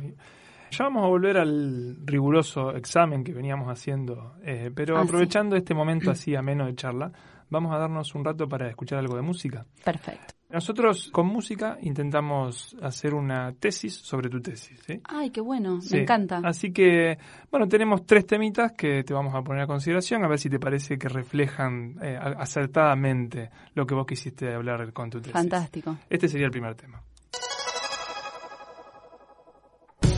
Ya 0.71 0.85
vamos 0.85 1.05
a 1.05 1.09
volver 1.09 1.37
al 1.37 1.99
riguroso 2.07 2.75
examen 2.75 3.23
que 3.23 3.35
veníamos 3.35 3.69
haciendo, 3.69 4.33
eh, 4.43 4.71
pero 4.75 4.97
ah, 4.97 5.03
aprovechando 5.03 5.57
este 5.57 5.75
momento 5.75 6.11
así 6.11 6.35
ameno 6.35 6.65
de 6.65 6.75
charla, 6.75 7.13
vamos 7.51 7.75
a 7.75 7.79
darnos 7.79 8.15
un 8.15 8.25
rato 8.25 8.49
para 8.49 8.71
escuchar 8.71 9.01
algo 9.01 9.17
de 9.17 9.21
música. 9.21 9.67
Perfecto. 9.85 10.36
Nosotros 10.57 11.11
con 11.13 11.27
música 11.27 11.77
intentamos 11.83 12.75
hacer 12.81 13.13
una 13.13 13.53
tesis 13.53 13.95
sobre 13.95 14.31
tu 14.31 14.41
tesis. 14.41 14.81
¿sí? 14.87 15.03
Ay, 15.05 15.29
qué 15.29 15.43
bueno, 15.43 15.81
me 15.91 16.01
encanta. 16.01 16.41
Así 16.43 16.73
que, 16.73 17.19
bueno, 17.51 17.69
tenemos 17.69 18.07
tres 18.07 18.27
temitas 18.27 18.73
que 18.73 19.05
te 19.05 19.13
vamos 19.13 19.35
a 19.35 19.43
poner 19.43 19.65
a 19.65 19.67
consideración, 19.67 20.25
a 20.25 20.29
ver 20.29 20.39
si 20.39 20.49
te 20.49 20.59
parece 20.59 20.97
que 20.97 21.11
reflejan 21.11 21.99
eh, 22.01 22.19
acertadamente 22.39 23.51
lo 23.75 23.87
que 23.87 23.95
vos 23.95 24.07
quisiste 24.07 24.55
hablar 24.55 24.95
con 24.95 25.11
tu 25.11 25.19
tesis. 25.19 25.35
Fantástico. 25.35 25.99
Este 26.09 26.27
sería 26.27 26.47
el 26.47 26.53
primer 26.53 26.75
tema. 26.75 27.03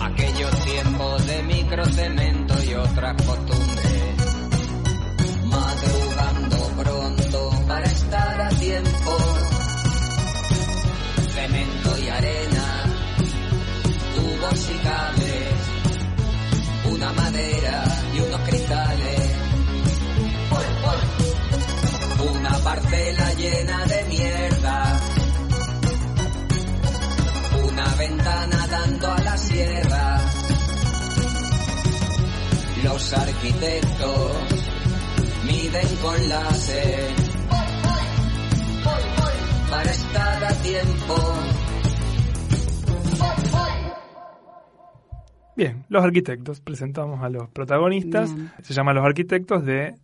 Aquellos 0.00 0.64
tiempos 0.64 1.26
de 1.26 1.42
microcemento 1.42 2.54
y 2.62 2.74
otras 2.74 3.26
costumbres, 3.26 3.77
Los 32.98 33.12
arquitectos 33.12 34.32
miden 35.46 35.96
con 36.02 36.28
láser 36.28 37.14
para 39.70 39.88
estar 39.88 40.44
a 40.44 40.52
tiempo. 40.54 41.14
Bien, 45.54 45.84
los 45.88 46.02
arquitectos. 46.04 46.60
Presentamos 46.60 47.22
a 47.22 47.28
los 47.28 47.48
protagonistas. 47.50 48.34
Bien. 48.34 48.52
Se 48.62 48.74
llaman 48.74 48.96
los 48.96 49.04
arquitectos 49.04 49.64
de 49.64 49.94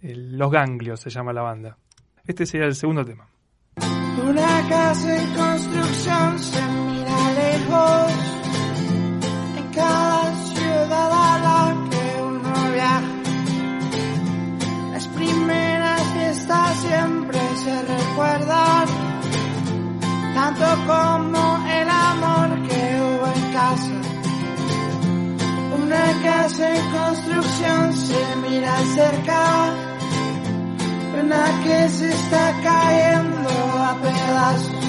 eh, 0.00 0.14
Los 0.14 0.52
Ganglios, 0.52 1.00
se 1.00 1.10
llama 1.10 1.32
la 1.32 1.42
banda. 1.42 1.76
Este 2.24 2.46
sería 2.46 2.68
el 2.68 2.76
segundo 2.76 3.04
tema. 3.04 3.26
Una 4.24 4.68
casa 4.68 5.16
en 5.16 5.34
construcción 5.34 6.38
se 6.38 6.62
mira 6.68 7.32
lejos 7.32 8.12
en 9.58 9.72
cada 9.72 10.13
siempre 17.04 17.38
se 17.56 17.82
recuerdan, 17.82 18.86
tanto 20.34 20.64
como 20.86 21.66
el 21.68 21.88
amor 21.88 22.68
que 22.68 23.00
hubo 23.00 23.26
en 23.26 23.52
casa. 23.52 23.96
Una 25.82 26.06
casa 26.22 26.74
en 26.74 26.90
construcción 26.90 27.92
se 27.92 28.36
mira 28.42 28.74
cerca 28.94 29.74
una 31.20 31.44
que 31.64 31.88
se 31.88 32.08
está 32.10 32.52
cayendo 32.62 33.50
a 33.88 33.96
pedazos, 34.02 34.84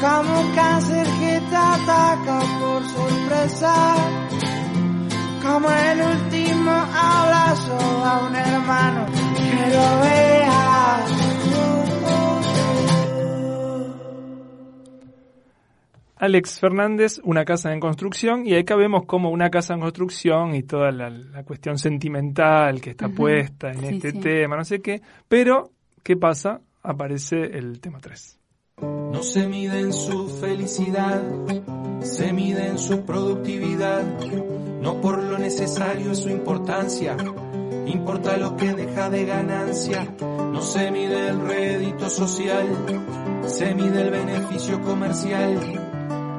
como 0.00 0.40
un 0.40 0.54
cáncer 0.54 1.06
que 1.20 1.40
te 1.50 1.56
ataca 1.56 2.40
por 2.60 2.82
sorpresa, 2.96 3.94
como 5.42 5.70
el 5.70 6.00
último 6.02 6.72
abrazo 6.72 7.78
a 8.04 8.26
un 8.28 8.36
hermano. 8.36 9.25
Alex 16.18 16.60
Fernández, 16.60 17.20
Una 17.24 17.44
casa 17.44 17.72
en 17.72 17.80
construcción, 17.80 18.46
y 18.46 18.54
acá 18.54 18.74
vemos 18.74 19.04
como 19.04 19.30
una 19.30 19.50
casa 19.50 19.74
en 19.74 19.80
construcción 19.80 20.54
y 20.54 20.62
toda 20.62 20.90
la, 20.90 21.10
la 21.10 21.44
cuestión 21.44 21.78
sentimental 21.78 22.80
que 22.80 22.90
está 22.90 23.08
puesta 23.10 23.70
en 23.70 23.80
Sí, 23.80 23.86
este 23.96 24.12
sí. 24.12 24.20
tema, 24.20 24.56
no 24.56 24.64
sé 24.64 24.80
qué, 24.80 25.02
pero 25.28 25.70
¿qué 26.02 26.16
pasa? 26.16 26.60
Aparece 26.82 27.36
el 27.58 27.80
tema 27.80 27.98
3. 28.00 28.40
No 28.80 29.22
se 29.22 29.46
mide 29.46 29.80
en 29.80 29.92
su 29.92 30.28
felicidad, 30.28 31.22
se 32.00 32.32
mide 32.32 32.66
en 32.66 32.78
su 32.78 33.04
productividad, 33.04 34.02
no 34.80 35.00
por 35.00 35.22
lo 35.22 35.38
necesario 35.38 36.12
es 36.12 36.18
su 36.18 36.30
importancia, 36.30 37.16
importa 37.86 38.36
lo 38.36 38.56
que 38.56 38.72
deja 38.72 39.10
de 39.10 39.24
ganancia, 39.24 40.06
no 40.20 40.60
se 40.60 40.90
mide 40.90 41.28
el 41.28 41.40
rédito 41.40 42.10
social, 42.10 42.66
se 43.46 43.74
mide 43.74 44.02
el 44.02 44.10
beneficio 44.10 44.80
comercial, 44.82 45.60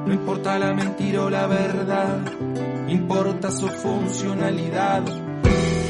no 0.06 0.12
importa 0.12 0.58
la 0.58 0.74
mentira 0.74 1.24
o 1.24 1.30
la 1.30 1.46
verdad, 1.46 2.20
importa 2.88 3.50
su 3.50 3.68
funcionalidad. 3.68 5.02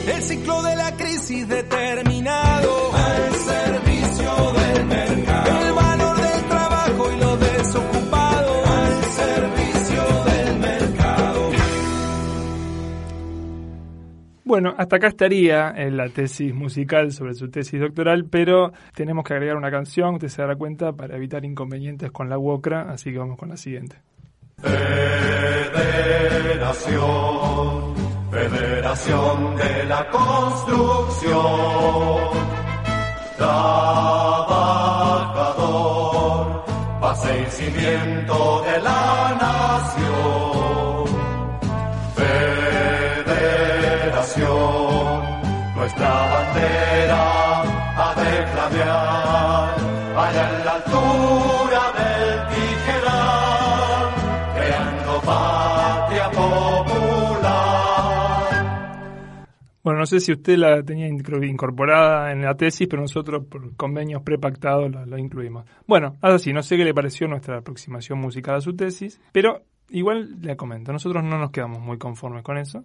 El 0.07 0.23
ciclo 0.23 0.63
de 0.63 0.77
la 0.77 0.97
crisis 0.97 1.47
determinado 1.49 2.88
Bueno, 14.49 14.75
hasta 14.79 14.97
acá 14.97 15.09
estaría 15.09 15.75
en 15.77 15.99
la 15.99 16.09
tesis 16.09 16.55
musical 16.55 17.13
sobre 17.13 17.35
su 17.35 17.51
tesis 17.51 17.79
doctoral, 17.79 18.25
pero 18.25 18.73
tenemos 18.95 19.23
que 19.23 19.35
agregar 19.35 19.59
una 19.59 19.71
canción, 19.71 20.15
usted 20.15 20.29
se 20.29 20.41
dará 20.41 20.57
cuenta, 20.57 20.95
para 20.95 21.17
evitar 21.17 21.45
inconvenientes 21.45 22.11
con 22.11 22.31
la 22.31 22.39
UOCRA, 22.39 22.91
así 22.91 23.13
que 23.13 23.19
vamos 23.19 23.37
con 23.37 23.51
la 23.51 23.59
siguiente. 23.59 23.97
Federación, 26.63 27.05
Federación 28.31 29.57
de 29.57 29.85
la 29.85 30.09
Construcción, 30.09 31.37
trabajador, 33.37 33.85
base 37.03 37.43
y 37.43 37.51
cimiento 37.51 38.65
de 38.65 38.81
la 38.81 39.37
nación. 39.39 40.48
Bueno, 59.89 60.01
no 60.01 60.07
sé 60.07 60.21
si 60.21 60.33
usted 60.33 60.59
la 60.59 60.83
tenía 60.83 61.09
incorporada 61.09 62.31
en 62.31 62.43
la 62.43 62.55
tesis, 62.55 62.87
pero 62.87 63.01
nosotros 63.01 63.47
por 63.47 63.75
convenios 63.75 64.21
prepactados 64.21 64.93
la, 64.93 65.07
la 65.07 65.19
incluimos. 65.19 65.65
Bueno, 65.87 66.19
ahora 66.21 66.39
sí, 66.39 66.53
no 66.53 66.63
sé 66.63 66.77
qué 66.77 66.85
le 66.85 66.93
pareció 66.93 67.27
nuestra 67.27 67.57
aproximación 67.57 68.19
musical 68.19 68.57
a 68.57 68.61
su 68.61 68.77
tesis, 68.77 69.19
pero 69.33 69.63
igual 69.89 70.43
le 70.43 70.57
comento, 70.57 70.93
nosotros 70.93 71.25
no 71.25 71.39
nos 71.39 71.51
quedamos 71.53 71.81
muy 71.81 71.97
conformes 71.97 72.43
con 72.43 72.59
eso. 72.59 72.85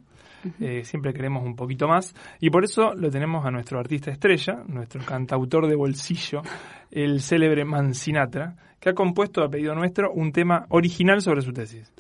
Eh, 0.62 0.86
siempre 0.86 1.14
queremos 1.14 1.44
un 1.44 1.58
poquito 1.58 1.90
más 1.90 2.16
y 2.40 2.50
por 2.50 2.64
eso 2.64 2.94
lo 2.94 3.12
tenemos 3.12 3.46
a 3.46 3.52
nuestro 3.52 3.80
artista 3.80 4.10
estrella, 4.10 4.64
nuestro 4.66 5.02
cantautor 5.04 5.68
de 5.68 5.76
bolsillo, 5.76 6.42
el 6.90 7.20
célebre 7.20 7.66
Mancinatra, 7.66 8.56
que 8.80 8.92
ha 8.92 8.94
compuesto 8.94 9.44
a 9.44 9.50
pedido 9.50 9.76
nuestro 9.76 10.10
un 10.14 10.32
tema 10.32 10.68
original 10.70 11.20
sobre 11.20 11.42
su 11.42 11.52
tesis. 11.52 11.92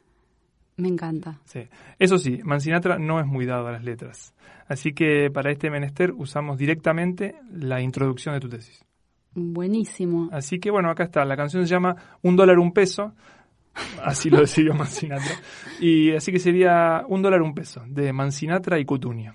Me 0.77 0.88
encanta. 0.88 1.39
Sí. 1.45 1.67
Eso 1.99 2.17
sí, 2.17 2.39
Mancinatra 2.43 2.97
no 2.97 3.19
es 3.19 3.25
muy 3.25 3.45
dado 3.45 3.67
a 3.67 3.71
las 3.71 3.83
letras. 3.83 4.33
Así 4.67 4.93
que 4.93 5.29
para 5.31 5.51
este 5.51 5.69
menester 5.69 6.12
usamos 6.12 6.57
directamente 6.57 7.36
la 7.51 7.81
introducción 7.81 8.33
de 8.33 8.39
tu 8.39 8.49
tesis. 8.49 8.83
Buenísimo. 9.36 10.29
Así 10.31 10.59
que 10.59 10.71
bueno, 10.71 10.89
acá 10.89 11.03
está. 11.03 11.25
La 11.25 11.36
canción 11.36 11.65
se 11.65 11.73
llama 11.73 11.95
Un 12.21 12.36
dólar, 12.36 12.59
un 12.59 12.71
peso. 12.71 13.13
Así 14.03 14.29
lo 14.29 14.39
decidió 14.39 14.73
Mancinatra. 14.75 15.36
Y 15.79 16.12
así 16.12 16.31
que 16.31 16.39
sería 16.39 17.03
Un 17.07 17.21
dólar, 17.21 17.41
un 17.41 17.53
peso, 17.53 17.83
de 17.88 18.13
Mancinatra 18.13 18.79
y 18.79 18.86
Cutunio. 18.86 19.33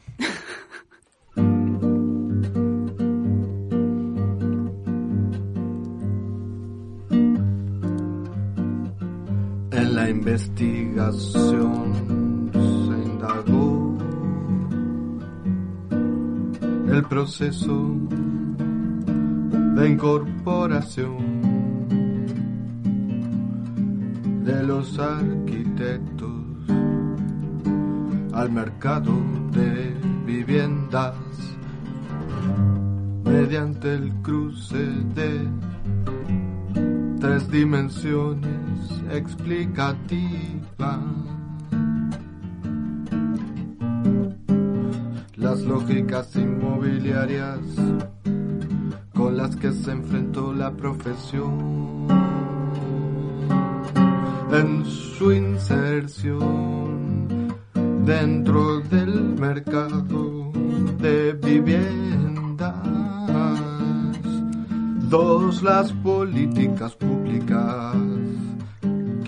La 10.08 10.14
investigación 10.14 12.50
se 12.52 12.96
indagó. 13.10 13.98
El 16.90 17.02
proceso 17.04 17.94
de 19.76 19.88
incorporación 19.88 21.16
de 24.46 24.62
los 24.62 24.98
arquitectos 24.98 26.32
al 28.32 28.50
mercado 28.50 29.12
de 29.52 29.94
viviendas 30.24 31.14
mediante 33.24 33.94
el 33.94 34.10
cruce 34.22 34.86
de 35.14 35.46
tres 37.20 37.50
dimensiones 37.50 38.67
explicativas. 39.10 41.00
Las 45.36 45.60
lógicas 45.62 46.34
inmobiliarias 46.36 47.60
con 49.14 49.36
las 49.36 49.56
que 49.56 49.72
se 49.72 49.92
enfrentó 49.92 50.52
la 50.52 50.70
profesión 50.72 52.06
en 54.52 54.84
su 54.84 55.32
inserción 55.32 56.98
dentro 58.04 58.80
del 58.80 59.36
mercado 59.38 60.52
de 60.98 61.32
viviendas. 61.34 62.74
Dos, 65.08 65.62
las 65.62 65.92
políticas 65.92 66.94
públicas 66.96 67.96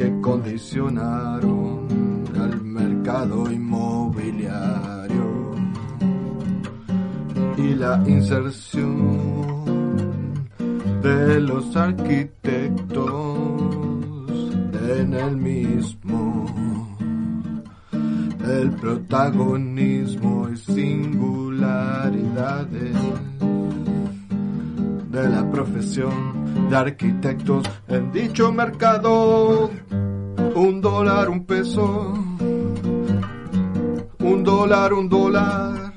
que 0.01 0.09
condicionaron 0.23 2.25
al 2.35 2.65
mercado 2.65 3.53
inmobiliario 3.53 5.51
y 7.59 7.75
la 7.75 8.03
inserción 8.07 9.53
de 11.03 11.41
los 11.41 11.77
arquitectos 11.77 13.11
en 14.89 15.13
el 15.13 15.37
mismo. 15.37 16.47
El 18.43 18.71
protagonismo 18.71 20.49
y 20.49 20.57
singularidades 20.57 22.97
de 25.11 25.29
la 25.29 25.51
profesión 25.51 26.71
de 26.71 26.77
arquitectos 26.77 27.69
en 27.89 28.11
dicho 28.13 28.51
mercado. 28.51 29.71
Un 30.55 30.81
dólar, 30.81 31.29
un 31.29 31.45
peso. 31.47 32.13
Un 34.19 34.43
dólar, 34.45 34.93
un 34.93 35.09
dólar. 35.09 35.93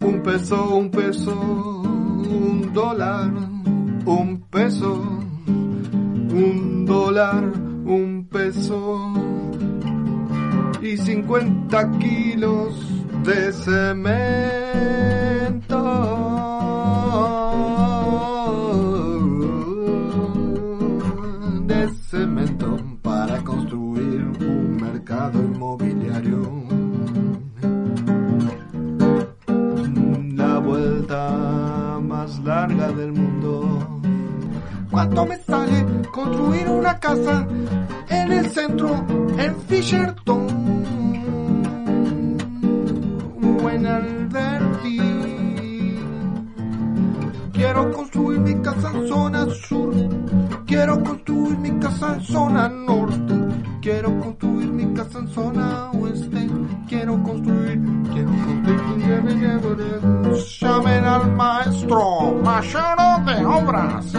Un 0.00 0.22
peso, 0.22 0.76
un 0.76 0.90
peso. 0.90 1.34
Un 1.34 2.70
dólar, 2.72 3.32
un 4.04 4.40
peso. 4.50 5.02
Un 5.46 6.84
dólar, 6.84 7.44
un 7.84 8.28
peso. 8.30 9.14
Y 10.82 10.96
50 10.96 11.90
kilos 11.98 12.74
de 13.24 13.52
cemento. 13.52 14.28
¿Cuánto 34.98 35.26
me 35.26 35.36
sale 35.36 35.86
construir 36.10 36.68
una 36.68 36.98
casa 36.98 37.46
en 38.08 38.32
el 38.32 38.50
centro, 38.50 38.96
en 39.38 39.56
Fisherton? 39.68 40.46
O 43.62 43.70
en 43.70 43.86
Alberti. 43.86 44.98
Quiero 47.52 47.92
construir 47.92 48.40
mi 48.40 48.54
casa 48.60 48.90
en 48.92 49.06
zona 49.06 49.46
sur. 49.68 49.94
Quiero 50.66 51.00
construir 51.04 51.58
mi 51.58 51.78
casa 51.78 52.14
en 52.14 52.20
zona 52.22 52.68
norte. 52.68 53.34
Quiero 53.80 54.18
construir 54.18 54.72
mi 54.72 54.94
casa 54.94 55.20
en 55.20 55.28
zona 55.28 55.92
oeste. 55.92 56.50
Quiero 56.88 57.22
construir, 57.22 57.80
quiero 58.12 58.30
construir. 58.30 58.88
Llamen 60.60 61.04
al 61.04 61.32
maestro, 61.36 62.34
mayor 62.42 63.24
de 63.24 63.46
obras 63.46 64.12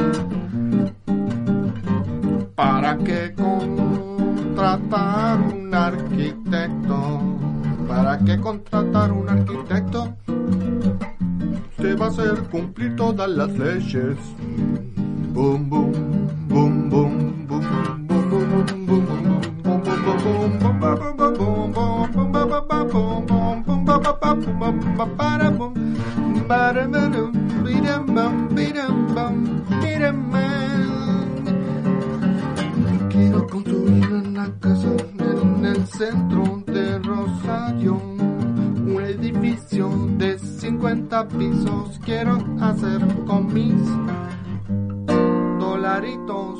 contratar 4.90 5.40
un 5.42 5.74
arquitecto, 5.74 7.22
para 7.88 8.18
que 8.18 8.40
contratar 8.40 9.12
un 9.12 9.30
arquitecto, 9.30 10.16
te 11.78 11.94
va 11.94 12.06
a 12.06 12.10
hacer 12.10 12.44
cumplir 12.50 12.96
todas 12.96 13.30
las 13.30 13.52
leyes. 13.52 14.18
Boom, 15.32 15.70
boom, 15.70 15.94
pisos. 41.28 41.99
Quiero 42.05 42.38
hacer 42.61 43.01
con 43.26 43.53
mis 43.53 43.76
dolaritos. 45.59 46.59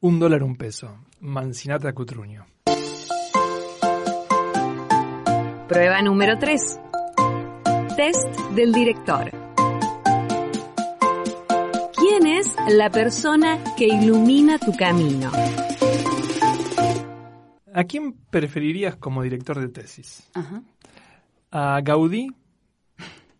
Un 0.00 0.18
dólar, 0.18 0.42
un 0.42 0.56
peso. 0.56 0.98
Mancinata 1.20 1.92
Cutruño. 1.92 2.44
Prueba 5.68 6.02
número 6.02 6.38
3. 6.38 6.80
Test 7.96 8.40
del 8.54 8.72
director. 8.72 9.30
¿Quién 11.96 12.26
es 12.26 12.54
la 12.68 12.90
persona 12.90 13.58
que 13.76 13.86
ilumina 13.86 14.58
tu 14.58 14.76
camino? 14.76 15.30
¿A 17.72 17.84
quién 17.84 18.12
preferirías 18.30 18.96
como 18.96 19.22
director 19.22 19.58
de 19.58 19.68
tesis? 19.68 20.28
Ajá. 20.34 20.62
A 21.50 21.80
Gaudí, 21.82 22.30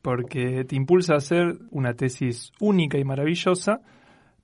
porque 0.05 0.67
te 0.67 0.77
impulsa 0.77 1.15
a 1.15 1.17
hacer 1.17 1.57
una 1.71 1.95
tesis 1.95 2.53
única 2.61 2.99
y 2.99 3.05
maravillosa, 3.05 3.81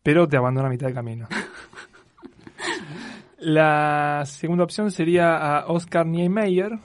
pero 0.03 0.27
te 0.27 0.39
abandona 0.39 0.69
a 0.69 0.71
mitad 0.71 0.87
de 0.87 0.95
camino. 0.95 1.29
La 3.39 4.23
segunda 4.25 4.65
opción 4.65 4.91
sería 4.91 5.37
a 5.37 5.67
Oscar 5.67 6.07
Niemeyer, 6.07 6.79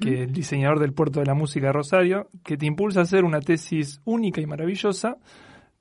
que 0.00 0.14
es 0.14 0.20
el 0.20 0.32
diseñador 0.32 0.78
del 0.78 0.94
puerto 0.94 1.20
de 1.20 1.26
la 1.26 1.34
música 1.34 1.66
de 1.66 1.72
Rosario, 1.74 2.28
que 2.42 2.56
te 2.56 2.64
impulsa 2.64 3.00
a 3.00 3.02
hacer 3.02 3.22
una 3.22 3.40
tesis 3.40 4.00
única 4.06 4.40
y 4.40 4.46
maravillosa, 4.46 5.18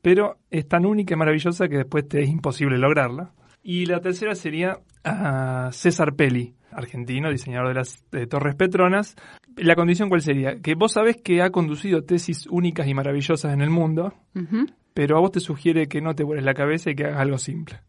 pero 0.02 0.40
es 0.52 0.68
tan 0.68 0.86
única 0.86 1.14
y 1.14 1.18
maravillosa 1.18 1.70
que 1.70 1.78
después 1.78 2.06
te 2.06 2.22
es 2.22 2.30
imposible 2.30 2.78
lograrla. 2.78 3.32
Y 3.64 3.86
la 3.86 4.02
tercera 4.02 4.36
sería 4.36 4.80
a 5.06 5.70
César 5.72 6.16
Pelli, 6.16 6.54
argentino, 6.72 7.30
diseñador 7.32 7.70
de 7.70 7.74
las 7.76 8.04
eh, 8.12 8.28
Torres 8.28 8.56
Petronas. 8.56 9.16
La 9.56 9.76
condición 9.76 10.10
cuál 10.10 10.22
sería? 10.22 10.60
Que 10.62 10.76
vos 10.76 10.94
sabés 10.94 11.18
que 11.18 11.42
ha 11.42 11.50
conducido 11.50 12.04
tesis 12.04 12.48
únicas 12.50 12.88
y 12.88 12.94
maravillosas 12.94 13.54
en 13.54 13.62
el 13.62 13.70
mundo, 13.70 14.14
pero 14.94 15.18
a 15.18 15.22
vos 15.22 15.32
te 15.32 15.40
sugiere 15.40 15.88
que 15.88 16.02
no 16.02 16.16
te 16.16 16.24
vueles 16.24 16.46
la 16.46 16.54
cabeza 16.54 16.92
y 16.92 16.96
que 16.96 17.06
hagas 17.06 17.20
algo 17.22 17.38
simple. 17.38 17.80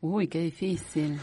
Uy, 0.00 0.26
qué 0.28 0.40
difícil. 0.40 1.18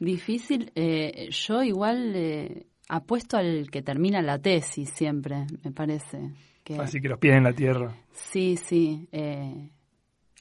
difícil. 0.00 0.70
eh, 0.74 1.28
yo 1.30 1.62
igual 1.62 2.12
eh, 2.14 2.66
apuesto 2.88 3.36
al 3.36 3.70
que 3.70 3.82
termina 3.82 4.22
la 4.22 4.38
tesis 4.38 4.90
siempre, 4.90 5.46
me 5.64 5.72
parece. 5.72 6.30
Que, 6.64 6.76
Así 6.76 7.00
que 7.00 7.08
los 7.08 7.18
pies 7.18 7.34
en 7.36 7.44
la 7.44 7.52
tierra. 7.52 7.94
Sí, 8.12 8.56
sí. 8.56 9.08
eh, 9.12 9.70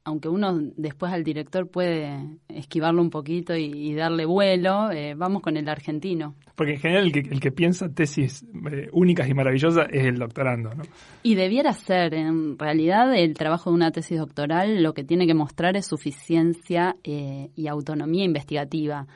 aunque 0.04 0.30
uno 0.30 0.60
después 0.78 1.12
al 1.12 1.24
director 1.24 1.70
puede 1.70 2.40
esquivarlo 2.48 3.02
un 3.02 3.10
poquito 3.10 3.56
y, 3.56 3.66
y 3.66 3.94
darle 3.94 4.26
vuelo, 4.26 4.92
eh, 4.92 5.14
vamos 5.16 5.42
con 5.42 5.58
el 5.58 5.70
argentino. 5.70 6.36
Porque 6.56 6.74
en 6.74 6.80
general 6.80 7.06
el 7.06 7.12
que, 7.12 7.20
el 7.20 7.40
que 7.40 7.52
piensa 7.52 7.90
tesis 7.90 8.44
eh, 8.72 8.90
únicas 8.92 9.30
y 9.30 9.34
maravillosas 9.34 9.88
es 9.92 10.06
el 10.06 10.18
doctorando, 10.18 10.74
¿no? 10.74 10.84
Y 11.24 11.36
debiera 11.36 11.74
ser, 11.74 12.14
en 12.14 12.58
realidad, 12.58 13.16
el 13.16 13.36
trabajo 13.36 13.70
de 13.70 13.76
una 13.76 13.92
tesis 13.92 14.18
doctoral 14.18 14.82
lo 14.82 14.94
que 14.94 15.04
tiene 15.04 15.28
que 15.28 15.34
mostrar 15.34 15.78
es 15.78 15.86
suficiencia 15.86 16.96
eh, 17.04 17.50
y 17.56 17.68
autonomía 17.68 18.24
investigativa, 18.24 19.08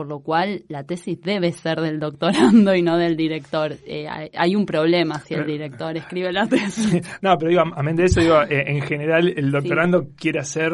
por 0.00 0.08
lo 0.08 0.20
cual 0.20 0.64
la 0.68 0.84
tesis 0.84 1.20
debe 1.20 1.52
ser 1.52 1.78
del 1.78 2.00
doctorando 2.00 2.74
y 2.74 2.80
no 2.80 2.96
del 2.96 3.18
director. 3.18 3.76
Eh, 3.84 4.06
hay, 4.08 4.56
un 4.56 4.64
problema 4.64 5.18
si 5.18 5.34
el 5.34 5.44
director 5.44 5.94
escribe 5.94 6.32
la 6.32 6.46
tesis. 6.46 7.06
No, 7.20 7.36
pero 7.36 7.50
digo, 7.50 7.62
amén 7.76 7.96
de 7.96 8.04
eso, 8.04 8.22
digo, 8.22 8.40
eh, 8.44 8.64
en 8.66 8.80
general 8.80 9.28
el 9.28 9.50
doctorando 9.50 10.06
quiere 10.16 10.40
hacer 10.40 10.72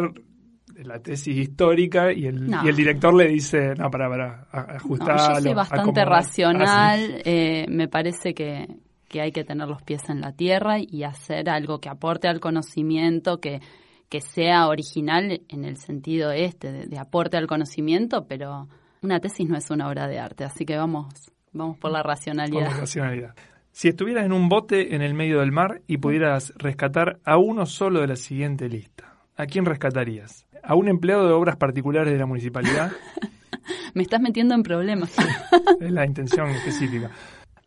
la 0.77 1.01
tesis 1.01 1.37
histórica 1.37 2.13
y 2.13 2.27
el, 2.27 2.47
No. 2.47 2.65
y 2.65 2.69
el 2.69 2.77
director 2.77 3.13
le 3.15 3.27
dice, 3.27 3.75
no, 3.77 3.91
para, 3.91 4.09
para, 4.09 4.47
No, 4.53 4.61
ajustarlo. 4.77 5.35
yo 5.39 5.41
soy 5.41 5.55
bastante 5.55 6.05
racional, 6.05 7.21
eh, 7.25 7.67
me 7.69 7.89
parece 7.89 8.33
que, 8.33 8.69
que 9.09 9.23
hay 9.23 9.33
que 9.33 9.43
tener 9.43 9.67
los 9.67 9.83
pies 9.83 10.09
en 10.09 10.21
la 10.21 10.35
tierra 10.37 10.77
y 10.79 11.03
hacer 11.03 11.51
algo 11.51 11.81
que 11.81 11.89
aporte 11.89 12.29
al 12.29 12.39
conocimiento, 12.39 13.41
que, 13.41 13.61
que 14.09 14.21
sea 14.21 14.69
original 14.69 15.41
en 15.49 15.65
el 15.65 15.79
sentido 15.79 16.31
este, 16.31 16.71
de, 16.71 16.87
de 16.87 16.99
aporte 17.01 17.37
al 17.37 17.49
conocimiento, 17.49 18.27
pero 18.29 18.69
una 19.03 19.21
tesis 19.21 19.49
no 19.49 19.57
es 19.57 19.71
una 19.71 19.89
obra 19.89 20.09
de 20.09 20.19
arte, 20.19 20.45
así 20.45 20.65
que 20.65 20.77
vamos, 20.77 21.31
vamos 21.53 21.79
por 21.79 21.91
la 21.91 22.03
racionalidad. 22.03 22.69
Por 22.71 22.81
racionalidad. 22.81 23.35
Si 23.73 23.89
estuvieras 23.89 24.25
en 24.25 24.33
un 24.33 24.49
bote 24.49 24.95
en 24.95 25.03
el 25.03 25.13
medio 25.15 25.41
del 25.41 25.53
mar 25.53 25.83
y 25.87 25.99
pudieras 25.99 26.53
rescatar 26.57 27.19
a 27.25 27.37
uno 27.37 27.67
solo 27.67 28.01
de 28.01 28.07
la 28.07 28.17
siguiente 28.17 28.69
lista, 28.69 29.17
¿a 29.37 29.47
quién 29.47 29.65
rescatarías? 29.67 30.47
¿A 30.63 30.75
un 30.75 30.89
empleado 30.89 31.27
de 31.27 31.33
obras 31.35 31.57
particulares 31.57 32.13
de 32.13 32.19
la 32.19 32.27
municipalidad? 32.27 32.91
Me 33.95 34.03
estás 34.03 34.21
metiendo 34.21 34.55
en 34.55 34.63
problemas. 34.63 35.15
es 35.81 35.91
la 35.93 36.07
intención 36.07 36.49
específica. 36.49 37.11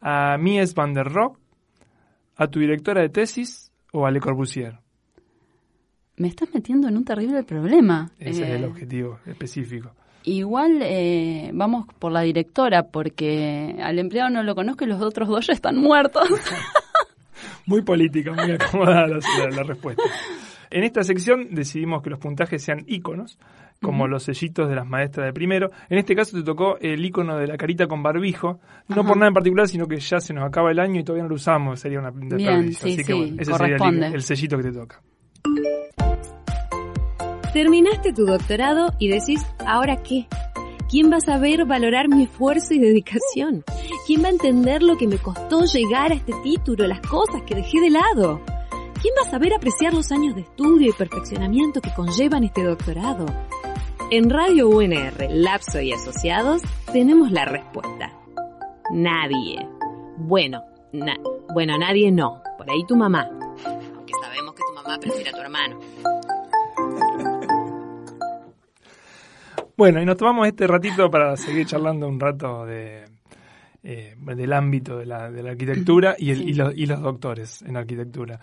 ¿A 0.02 0.38
Mies 0.38 0.74
van 0.74 0.94
der 0.94 1.08
Rohe? 1.08 1.36
¿A 2.38 2.48
tu 2.48 2.60
directora 2.60 3.02
de 3.02 3.10
tesis 3.10 3.72
o 3.92 4.06
a 4.06 4.12
Le 4.12 4.20
Corbusier? 4.20 4.80
Me 6.18 6.28
estás 6.28 6.50
metiendo 6.54 6.88
en 6.88 6.98
un 6.98 7.06
terrible 7.06 7.44
problema. 7.44 8.12
Ese 8.20 8.44
es 8.44 8.50
el 8.50 8.64
Eh, 8.64 8.68
objetivo 8.68 9.20
específico. 9.26 9.92
Igual 10.24 10.80
eh, 10.84 11.50
vamos 11.54 11.86
por 11.98 12.12
la 12.12 12.22
directora, 12.22 12.84
porque 12.84 13.76
al 13.82 14.00
empleado 14.00 14.30
no 14.30 14.44
lo 14.44 14.54
conozco 14.56 14.84
y 14.84 14.88
los 14.88 15.02
otros 15.02 15.30
dos 15.30 15.48
ya 15.48 15.54
están 15.54 15.78
muertos. 15.78 16.28
Muy 17.66 17.84
política, 17.84 18.32
muy 18.32 18.52
acomodada 18.52 19.06
la, 19.08 19.18
la- 19.20 19.50
la 19.58 19.64
respuesta. 19.64 20.02
En 20.72 20.84
esta 20.84 21.04
sección 21.04 21.50
decidimos 21.52 22.02
que 22.02 22.10
los 22.10 22.18
puntajes 22.20 22.64
sean 22.64 22.84
iconos, 22.88 23.38
como 23.82 24.08
los 24.08 24.24
sellitos 24.24 24.68
de 24.70 24.76
las 24.76 24.88
maestras 24.88 25.28
de 25.28 25.34
primero. 25.34 25.70
En 25.90 26.00
este 26.00 26.16
caso 26.16 26.36
te 26.38 26.44
tocó 26.44 26.78
el 26.80 27.04
icono 27.06 27.38
de 27.38 27.48
la 27.48 27.58
carita 27.58 27.88
con 27.88 28.02
barbijo, 28.04 28.60
no 28.88 29.04
por 29.06 29.18
nada 29.18 29.28
en 29.30 29.34
particular, 29.36 29.68
sino 29.68 29.88
que 29.88 30.00
ya 30.00 30.20
se 30.20 30.34
nos 30.34 30.46
acaba 30.46 30.72
el 30.72 30.80
año 30.80 31.00
y 31.00 31.04
todavía 31.04 31.24
no 31.24 31.30
lo 31.30 31.36
usamos, 31.36 31.80
sería 31.80 32.00
una 32.00 32.12
desperdicio. 32.12 32.88
sí, 32.88 32.94
Así 32.94 33.04
que 33.04 33.14
bueno, 33.14 33.36
ese 33.40 33.52
sería 33.54 33.76
el, 33.76 33.82
el 34.16 34.22
sellito 34.24 34.58
que 34.58 34.64
te 34.64 34.72
toca. 34.72 35.02
Terminaste 37.54 38.14
tu 38.14 38.26
doctorado 38.26 38.94
y 39.00 39.08
decís, 39.08 39.46
¿ahora 39.66 40.04
qué? 40.04 40.28
¿Quién 40.88 41.12
va 41.12 41.18
a 41.18 41.22
saber 41.22 41.66
valorar 41.66 42.08
mi 42.08 42.24
esfuerzo 42.24 42.74
y 42.74 42.80
dedicación? 42.80 43.64
¿Quién 44.06 44.24
va 44.24 44.28
a 44.28 44.32
entender 44.32 44.84
lo 44.84 44.98
que 44.98 45.08
me 45.08 45.18
costó 45.18 45.66
llegar 45.66 46.12
a 46.12 46.16
este 46.16 46.34
título, 46.44 46.88
las 46.88 47.02
cosas 47.02 47.42
que 47.48 47.56
dejé 47.56 47.80
de 47.80 47.90
lado? 47.90 48.42
¿Quién 49.02 49.14
va 49.18 49.28
a 49.28 49.32
saber 49.32 49.54
apreciar 49.54 49.94
los 49.94 50.12
años 50.12 50.36
de 50.36 50.42
estudio 50.42 50.90
y 50.90 50.94
perfeccionamiento 50.94 51.82
que 51.82 51.94
conllevan 51.94 52.44
este 52.44 52.64
doctorado? 52.64 53.26
En 54.12 54.30
Radio 54.30 54.70
UNR, 54.70 55.30
Lapso 55.30 55.80
y 55.80 55.94
Asociados 55.94 56.62
tenemos 56.92 57.32
la 57.32 57.46
respuesta. 57.46 58.12
Nadie. 58.92 59.68
Bueno, 60.18 60.64
bueno, 61.54 61.78
nadie 61.78 62.12
no. 62.12 62.42
Por 62.58 62.70
ahí 62.70 62.84
tu 62.88 62.96
mamá. 62.96 63.30
Aunque 63.96 64.14
sabemos 64.22 64.54
que 64.56 64.64
tu 64.68 64.74
mamá 64.74 64.98
prefiere 65.00 65.30
a 65.30 65.34
tu 65.34 65.42
hermano. 65.42 65.80
Bueno, 69.80 70.02
y 70.02 70.06
nos 70.06 70.18
tomamos 70.18 70.46
este 70.46 70.68
ratito 70.68 71.10
para 71.10 71.38
seguir 71.38 71.66
charlando 71.66 72.06
un 72.06 72.20
rato 72.20 72.66
de, 72.66 73.06
eh, 73.82 74.14
del 74.18 74.52
ámbito 74.52 74.98
de 74.98 75.06
la, 75.06 75.32
de 75.32 75.42
la 75.42 75.52
arquitectura 75.52 76.18
y, 76.20 76.32
el- 76.32 76.50
y 76.50 76.54
los, 76.54 76.76
y 76.76 76.86
los 76.86 77.02
doctores 77.02 77.62
en 77.62 77.78
arquitectura. 77.78 78.42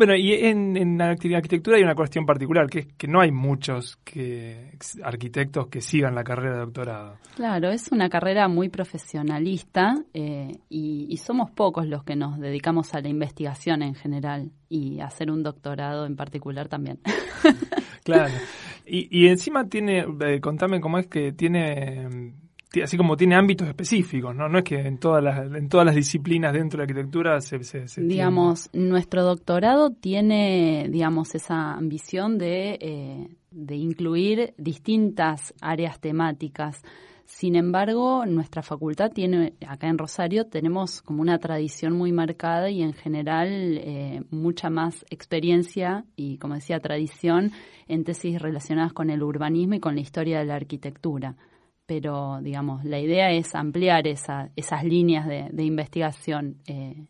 Bueno, 0.00 0.16
y 0.16 0.32
en, 0.32 0.78
en 0.78 0.98
arquitectura 1.02 1.76
hay 1.76 1.82
una 1.82 1.94
cuestión 1.94 2.24
particular, 2.24 2.70
que 2.70 2.78
es 2.78 2.86
que 2.96 3.06
no 3.06 3.20
hay 3.20 3.30
muchos 3.30 3.98
que, 4.02 4.72
arquitectos 5.04 5.66
que 5.68 5.82
sigan 5.82 6.14
la 6.14 6.24
carrera 6.24 6.54
de 6.54 6.60
doctorado. 6.60 7.18
Claro, 7.36 7.68
es 7.68 7.92
una 7.92 8.08
carrera 8.08 8.48
muy 8.48 8.70
profesionalista 8.70 10.02
eh, 10.14 10.56
y, 10.70 11.04
y 11.10 11.16
somos 11.18 11.50
pocos 11.50 11.86
los 11.86 12.02
que 12.02 12.16
nos 12.16 12.40
dedicamos 12.40 12.94
a 12.94 13.02
la 13.02 13.10
investigación 13.10 13.82
en 13.82 13.94
general 13.94 14.52
y 14.70 15.00
hacer 15.00 15.30
un 15.30 15.42
doctorado 15.42 16.06
en 16.06 16.16
particular 16.16 16.68
también. 16.68 16.98
Claro. 18.02 18.32
Y, 18.86 19.06
y 19.10 19.28
encima 19.28 19.68
tiene, 19.68 20.06
eh, 20.22 20.40
contame 20.40 20.80
cómo 20.80 20.98
es 20.98 21.06
que 21.08 21.32
tiene, 21.32 22.08
ti- 22.49 22.49
así 22.82 22.96
como 22.96 23.16
tiene 23.16 23.34
ámbitos 23.34 23.66
específicos, 23.66 24.34
¿no? 24.34 24.48
No 24.48 24.58
es 24.58 24.64
que 24.64 24.78
en 24.78 24.98
todas 24.98 25.22
las, 25.22 25.38
en 25.52 25.68
todas 25.68 25.86
las 25.86 25.94
disciplinas 25.96 26.52
dentro 26.52 26.78
de 26.78 26.86
la 26.86 26.90
arquitectura 26.90 27.40
se, 27.40 27.64
se, 27.64 28.00
digamos, 28.02 28.70
nuestro 28.72 29.24
doctorado 29.24 29.90
tiene, 29.90 30.86
digamos, 30.88 31.34
esa 31.34 31.72
ambición 31.72 32.38
de, 32.38 32.78
eh, 32.80 33.28
de 33.50 33.76
incluir 33.76 34.54
distintas 34.56 35.52
áreas 35.60 35.98
temáticas. 36.00 36.82
Sin 37.26 37.54
embargo, 37.54 38.26
nuestra 38.26 38.62
facultad 38.62 39.12
tiene, 39.12 39.54
acá 39.66 39.88
en 39.88 39.98
Rosario, 39.98 40.46
tenemos 40.46 41.00
como 41.00 41.22
una 41.22 41.38
tradición 41.38 41.96
muy 41.96 42.12
marcada 42.12 42.70
y 42.70 42.82
en 42.82 42.92
general 42.92 43.48
eh, 43.48 44.22
mucha 44.30 44.68
más 44.68 45.04
experiencia 45.10 46.04
y, 46.16 46.38
como 46.38 46.54
decía, 46.54 46.80
tradición 46.80 47.52
en 47.86 48.02
tesis 48.04 48.40
relacionadas 48.40 48.92
con 48.92 49.10
el 49.10 49.22
urbanismo 49.22 49.74
y 49.74 49.80
con 49.80 49.94
la 49.94 50.00
historia 50.00 50.40
de 50.40 50.46
la 50.46 50.56
arquitectura. 50.56 51.36
Pero, 51.90 52.38
digamos, 52.40 52.84
la 52.84 53.00
idea 53.00 53.32
es 53.32 53.52
ampliar 53.56 54.06
esa, 54.06 54.48
esas 54.54 54.84
líneas 54.84 55.26
de, 55.26 55.48
de 55.50 55.64
investigación 55.64 56.54
eh, 56.68 57.06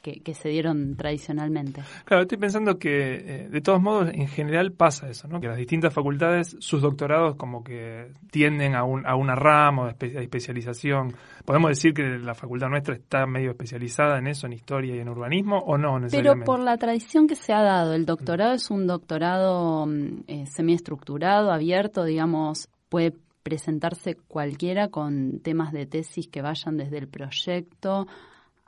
que, 0.00 0.20
que 0.20 0.32
se 0.34 0.48
dieron 0.48 0.94
tradicionalmente. 0.96 1.82
Claro, 2.04 2.22
estoy 2.22 2.38
pensando 2.38 2.78
que 2.78 3.14
eh, 3.16 3.48
de 3.48 3.60
todos 3.60 3.82
modos 3.82 4.10
en 4.14 4.28
general 4.28 4.70
pasa 4.70 5.08
eso, 5.10 5.26
¿no? 5.26 5.40
Que 5.40 5.48
las 5.48 5.56
distintas 5.56 5.92
facultades, 5.92 6.54
sus 6.60 6.80
doctorados 6.82 7.34
como 7.34 7.64
que 7.64 8.12
tienden 8.30 8.76
a, 8.76 8.84
un, 8.84 9.04
a 9.06 9.16
una 9.16 9.34
rama 9.34 9.82
o 9.82 9.86
de 9.86 9.92
espe- 9.98 10.12
de 10.12 10.22
especialización. 10.22 11.14
¿Podemos 11.44 11.70
decir 11.70 11.92
que 11.92 12.04
la 12.04 12.34
facultad 12.36 12.68
nuestra 12.68 12.94
está 12.94 13.26
medio 13.26 13.50
especializada 13.50 14.18
en 14.18 14.28
eso, 14.28 14.46
en 14.46 14.52
historia 14.52 14.94
y 14.94 15.00
en 15.00 15.08
urbanismo, 15.08 15.58
o 15.58 15.76
no 15.78 15.94
Pero 15.94 16.00
necesariamente? 16.02 16.46
por 16.46 16.60
la 16.60 16.76
tradición 16.76 17.26
que 17.26 17.34
se 17.34 17.52
ha 17.52 17.62
dado, 17.62 17.94
el 17.94 18.06
doctorado 18.06 18.52
es 18.54 18.70
un 18.70 18.86
doctorado 18.86 19.84
mm, 19.86 20.08
eh, 20.28 20.46
semiestructurado, 20.46 21.50
abierto, 21.50 22.04
digamos, 22.04 22.68
puede 22.88 23.14
presentarse 23.42 24.16
cualquiera 24.28 24.88
con 24.88 25.40
temas 25.40 25.72
de 25.72 25.86
tesis 25.86 26.28
que 26.28 26.42
vayan 26.42 26.76
desde 26.76 26.98
el 26.98 27.08
proyecto 27.08 28.06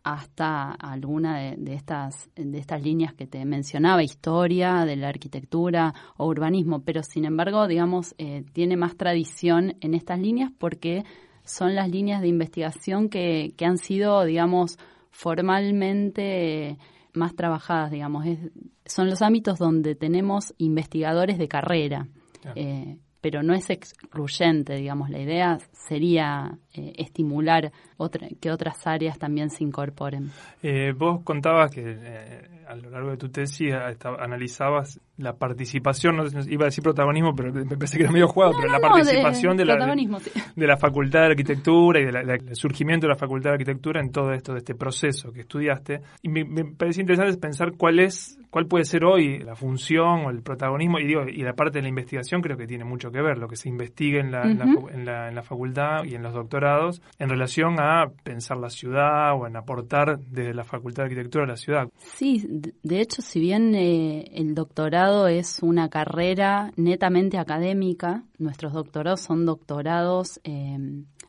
hasta 0.02 0.70
alguna 0.72 1.38
de, 1.38 1.56
de 1.56 1.74
estas 1.74 2.28
de 2.36 2.58
estas 2.58 2.82
líneas 2.82 3.14
que 3.14 3.26
te 3.26 3.42
mencionaba, 3.46 4.02
historia, 4.02 4.84
de 4.84 4.96
la 4.96 5.08
arquitectura 5.08 5.94
o 6.18 6.26
urbanismo, 6.26 6.82
pero 6.82 7.02
sin 7.02 7.24
embargo, 7.24 7.66
digamos, 7.66 8.14
eh, 8.18 8.44
tiene 8.52 8.76
más 8.76 8.96
tradición 8.96 9.76
en 9.80 9.94
estas 9.94 10.18
líneas 10.20 10.50
porque 10.58 11.04
son 11.44 11.74
las 11.74 11.88
líneas 11.90 12.20
de 12.20 12.28
investigación 12.28 13.08
que, 13.08 13.54
que 13.56 13.64
han 13.64 13.78
sido, 13.78 14.24
digamos, 14.24 14.78
formalmente 15.10 16.78
más 17.14 17.34
trabajadas, 17.34 17.90
digamos. 17.90 18.26
Es- 18.26 18.50
son 18.86 19.08
los 19.08 19.22
ámbitos 19.22 19.58
donde 19.58 19.94
tenemos 19.94 20.52
investigadores 20.58 21.38
de 21.38 21.48
carrera, 21.48 22.08
Claro. 22.42 22.60
eh, 22.60 22.98
pero 23.24 23.42
no 23.42 23.54
es 23.54 23.70
excluyente, 23.70 24.74
digamos. 24.74 25.08
La 25.08 25.18
idea 25.18 25.56
sería 25.72 26.58
eh, 26.74 26.92
estimular 26.98 27.72
otra- 27.96 28.28
que 28.38 28.50
otras 28.50 28.86
áreas 28.86 29.18
también 29.18 29.48
se 29.48 29.64
incorporen. 29.64 30.30
Eh, 30.62 30.92
vos 30.94 31.22
contabas 31.24 31.70
que 31.70 31.80
eh, 31.86 32.64
a 32.68 32.74
lo 32.74 32.90
largo 32.90 33.12
de 33.12 33.16
tu 33.16 33.30
tesis 33.30 33.72
esta- 33.90 34.14
analizabas 34.22 35.00
la 35.16 35.34
participación, 35.34 36.16
no 36.16 36.26
sé, 36.28 36.40
iba 36.50 36.64
a 36.64 36.66
decir 36.66 36.82
protagonismo, 36.82 37.34
pero 37.36 37.52
pensé 37.52 37.96
que 37.96 38.02
era 38.04 38.12
medio 38.12 38.26
jugado, 38.28 38.52
pero 38.60 38.72
la 38.72 38.78
no, 38.78 38.88
participación 38.88 39.56
de, 39.56 39.64
la, 39.64 39.74
de, 39.74 39.78
protagonismo, 39.78 40.20
sí. 40.20 40.30
de 40.56 40.66
la 40.66 40.76
Facultad 40.76 41.20
de 41.20 41.26
Arquitectura 41.26 42.00
y 42.00 42.04
de 42.06 42.12
del 42.24 42.56
surgimiento 42.56 43.06
de 43.06 43.12
la 43.12 43.18
Facultad 43.18 43.50
de 43.50 43.54
Arquitectura 43.54 44.00
en 44.00 44.10
todo 44.10 44.32
esto, 44.32 44.52
de 44.52 44.58
este 44.58 44.74
proceso 44.74 45.32
que 45.32 45.40
estudiaste. 45.42 46.00
Y 46.22 46.28
me, 46.28 46.44
me 46.44 46.64
parecía 46.64 47.02
interesante 47.02 47.36
pensar 47.38 47.72
cuál 47.76 48.00
es, 48.00 48.38
cuál 48.50 48.66
puede 48.66 48.84
ser 48.84 49.04
hoy 49.04 49.38
la 49.38 49.54
función 49.54 50.26
o 50.26 50.30
el 50.30 50.42
protagonismo, 50.42 50.98
y 50.98 51.06
digo, 51.06 51.22
y 51.28 51.42
la 51.42 51.52
parte 51.52 51.78
de 51.78 51.82
la 51.82 51.88
investigación 51.88 52.40
creo 52.40 52.56
que 52.56 52.66
tiene 52.66 52.84
mucho 52.84 53.10
que 53.10 53.20
ver, 53.22 53.38
lo 53.38 53.46
que 53.48 53.56
se 53.56 53.68
investiga 53.68 54.20
en 54.20 54.30
la, 54.32 54.42
en 54.42 54.58
la 54.58 54.64
Ujú. 54.66 54.88
facu- 54.88 54.94
en 54.94 55.04
la, 55.04 55.28
en 55.28 55.34
la 55.34 55.42
facultad 55.42 56.04
y 56.04 56.14
en 56.14 56.22
los 56.22 56.32
doctorados, 56.32 57.02
en 57.18 57.28
relación 57.28 57.80
a 57.80 58.06
pensar 58.24 58.56
la 58.56 58.70
ciudad 58.70 59.34
o 59.34 59.46
en 59.46 59.56
aportar 59.56 60.18
desde 60.18 60.54
la 60.54 60.64
Facultad 60.64 61.02
de 61.04 61.10
Arquitectura 61.10 61.44
a 61.44 61.48
la 61.48 61.56
ciudad. 61.56 61.88
Sí, 61.98 62.44
de 62.48 62.74
de 62.82 63.00
hecho, 63.00 63.22
si 63.22 63.40
bien 63.40 63.74
eh, 63.74 64.30
el 64.34 64.54
doctorado 64.54 65.03
es 65.28 65.62
una 65.62 65.88
carrera 65.90 66.72
netamente 66.76 67.38
académica, 67.38 68.24
nuestros 68.38 68.72
doctorados 68.72 69.20
son 69.20 69.46
doctorados 69.46 70.40
eh, 70.44 70.78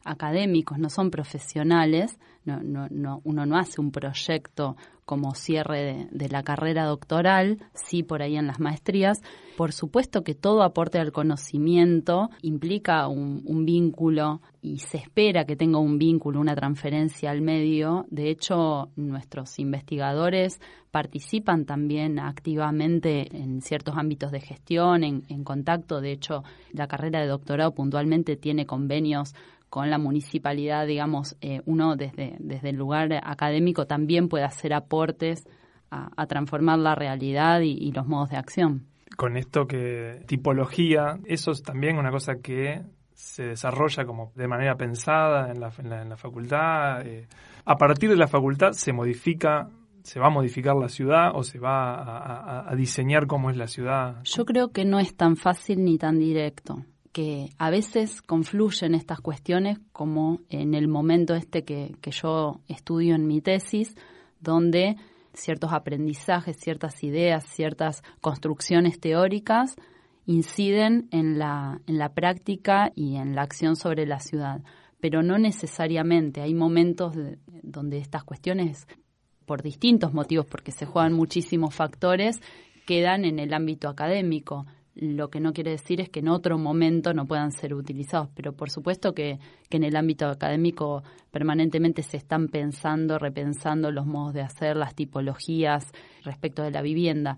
académicos, 0.06 0.80
no 0.80 0.90
son 0.90 1.12
profesionales. 1.12 2.18
No, 2.46 2.62
no, 2.62 2.88
no, 2.92 3.22
uno 3.24 3.46
no 3.48 3.58
hace 3.58 3.82
un 3.82 3.92
proyecto 3.92 4.78
como 5.06 5.36
cierre 5.36 6.08
de, 6.12 6.30
la 6.30 6.44
carrera 6.44 6.86
doctoral, 6.86 7.60
sí 7.74 8.02
por 8.02 8.22
ahí 8.22 8.36
en 8.38 8.48
las 8.48 8.60
maestrías. 8.60 9.22
Por 9.56 9.72
supuesto 9.72 10.24
que 10.24 10.34
todo 10.34 10.64
aporte 10.64 11.00
al 11.00 11.12
conocimiento 11.12 12.30
implica 12.42 13.08
un, 13.08 13.66
vínculo 13.66 14.42
y 14.62 14.80
se 14.80 14.98
espera 14.98 15.46
que 15.46 15.56
tenga 15.56 15.80
un 15.80 15.98
vínculo, 15.98 16.40
una 16.40 16.56
transferencia 16.56 17.30
al 17.32 17.42
medio. 17.42 18.06
De 18.10 18.30
hecho, 18.30 18.90
nuestros 18.96 19.60
investigadores 19.60 20.60
participan 20.92 21.66
también 21.66 22.20
activamente 22.20 23.28
en 23.36 23.62
ciertos 23.62 23.96
ámbitos 23.98 24.32
de 24.32 24.42
gestión, 24.42 25.04
en 25.04 25.44
contacto. 25.44 26.02
De 26.02 26.12
hecho, 26.12 26.44
la 26.74 26.88
carrera 26.88 27.22
de 27.22 27.28
doctorado 27.28 27.74
puntualmente 27.74 28.36
tiene 28.38 28.66
convenios 28.66 29.36
con 29.76 29.90
la 29.90 29.98
municipalidad, 29.98 30.88
digamos, 30.88 31.36
eh, 31.42 31.60
uno 31.66 31.98
desde, 31.98 32.38
desde 32.40 32.70
el 32.70 32.78
lugar 32.78 33.10
académico 33.22 33.86
también 33.88 34.30
puede 34.30 34.46
hacer 34.46 34.74
aportes 34.74 35.44
a, 35.92 36.12
a 36.16 36.28
transformar 36.28 36.80
la 36.80 36.96
realidad 36.96 37.60
y, 37.60 37.72
y 37.74 37.92
los 37.92 38.08
modos 38.08 38.30
de 38.30 38.38
acción. 38.38 38.86
Con 39.18 39.36
esto 39.36 39.68
que 39.68 40.24
tipología, 40.28 41.20
eso 41.26 41.52
es 41.52 41.62
también 41.62 41.98
una 41.98 42.10
cosa 42.10 42.36
que 42.42 42.84
se 43.14 43.44
desarrolla 43.48 44.06
como 44.06 44.32
de 44.36 44.48
manera 44.48 44.76
pensada 44.78 45.52
en 45.52 45.60
la, 45.60 45.70
en 45.78 45.90
la, 45.90 46.02
en 46.04 46.08
la 46.10 46.16
facultad. 46.16 47.06
eh, 47.06 47.28
a 47.66 47.76
partir 47.76 48.10
de 48.10 48.16
la 48.16 48.28
facultad 48.28 48.72
se 48.72 48.94
modifica, 48.94 49.68
se 50.04 50.22
va 50.22 50.28
a 50.28 50.30
modificar 50.30 50.76
la 50.78 50.88
ciudad 50.88 51.32
o 51.34 51.44
se 51.44 51.60
va 51.60 51.96
a, 51.96 52.60
a- 52.62 52.72
a 52.72 52.76
diseñar 52.76 53.28
cómo 53.28 53.50
es 53.50 53.58
la 53.58 53.68
ciudad. 53.68 54.22
Yo 54.24 54.46
creo 54.46 54.70
que 54.72 54.86
no 54.86 55.00
es 55.00 55.16
tan 55.18 55.36
fácil 55.36 55.84
ni 55.84 55.98
tan 55.98 56.18
directo, 56.18 56.86
que 57.16 57.52
a 57.58 57.70
veces 57.70 58.22
confluyen 58.22 58.94
estas 58.94 59.22
cuestiones 59.22 59.80
como 59.94 60.42
en 60.50 60.74
el 60.74 60.90
momento 60.90 61.34
este 61.34 61.64
que, 61.64 61.96
que 62.02 62.12
yo 62.12 62.60
estudio 62.68 63.16
en 63.16 63.26
mi 63.26 63.40
tesis, 63.40 63.96
donde 64.42 64.98
ciertos 65.34 65.72
aprendizajes, 65.72 66.58
ciertas 66.60 67.02
ideas, 67.06 67.46
ciertas 67.46 68.04
construcciones 68.20 69.00
teóricas 69.00 69.78
inciden 70.26 71.08
en 71.12 71.40
la, 71.40 71.80
en 71.88 72.00
la 72.00 72.10
práctica 72.10 72.92
y 72.96 73.16
en 73.16 73.34
la 73.34 73.44
acción 73.44 73.78
sobre 73.78 74.06
la 74.06 74.20
ciudad. 74.20 74.60
Pero 75.00 75.24
no 75.24 75.38
necesariamente. 75.38 76.42
Hay 76.42 76.54
momentos 76.54 77.16
de- 77.16 77.38
donde 77.64 78.00
estas 78.00 78.26
cuestiones, 78.26 78.88
por 79.46 79.62
distintos 79.62 80.14
motivos, 80.14 80.48
porque 80.48 80.74
se 80.74 80.86
juegan 80.86 81.14
muchísimos 81.14 81.74
factores, 81.74 82.42
quedan 82.86 83.24
en 83.24 83.40
el 83.40 83.54
ámbito 83.54 83.88
académico. 83.88 84.66
Lo 84.96 85.30
que 85.30 85.40
no 85.40 85.52
quiere 85.52 85.72
decir 85.72 86.00
es 86.00 86.10
que 86.10 86.22
en 86.22 86.30
otro 86.30 86.58
momento 86.58 87.14
no 87.14 87.26
puedan 87.26 87.52
ser 87.52 87.74
utilizados, 87.74 88.30
pero 88.34 88.54
por 88.54 88.70
supuesto 88.70 89.14
que, 89.14 89.40
que 89.70 89.78
en 89.78 89.84
el 89.84 89.96
ámbito 89.96 90.28
académico 90.28 91.04
permanentemente 91.32 92.02
se 92.02 92.18
están 92.18 92.48
pensando, 92.48 93.20
repensando 93.20 93.92
los 93.92 94.06
modos 94.06 94.34
de 94.34 94.42
hacer, 94.42 94.78
las 94.78 94.96
tipologías 94.96 95.92
respecto 96.24 96.64
de 96.64 96.72
la 96.72 96.82
vivienda 96.82 97.38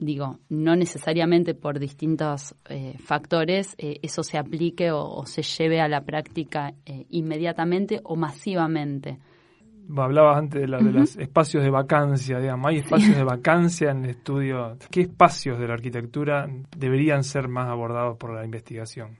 digo, 0.00 0.38
no 0.48 0.74
necesariamente 0.76 1.54
por 1.54 1.78
distintos 1.78 2.54
eh, 2.68 2.96
factores 2.98 3.74
eh, 3.78 3.98
eso 4.02 4.22
se 4.22 4.38
aplique 4.38 4.90
o, 4.90 5.24
se 5.26 5.42
lleve 5.42 5.80
a 5.80 5.88
la 5.88 6.00
práctica 6.00 6.74
eh, 6.86 7.06
inmediatamente 7.10 8.00
o 8.02 8.16
masivamente. 8.16 9.18
Hablabas 9.96 10.38
antes 10.38 10.60
de, 10.60 10.68
la, 10.68 10.78
de 10.78 10.92
los 10.92 11.16
espacios 11.16 11.62
de 11.62 11.70
vacancia, 11.70 12.38
digamos, 12.38 12.70
hay 12.70 12.78
espacios 12.78 13.16
de 13.16 13.24
vacancia 13.24 13.90
en 13.90 14.04
el 14.04 14.10
estudio. 14.10 14.76
¿Qué 14.90 15.02
espacios 15.02 15.58
de 15.58 15.66
la 15.68 15.74
arquitectura 15.74 16.48
deberían 16.76 17.24
ser 17.24 17.48
más 17.48 17.68
abordados 17.68 18.16
por 18.16 18.34
la 18.34 18.44
investigación? 18.44 19.18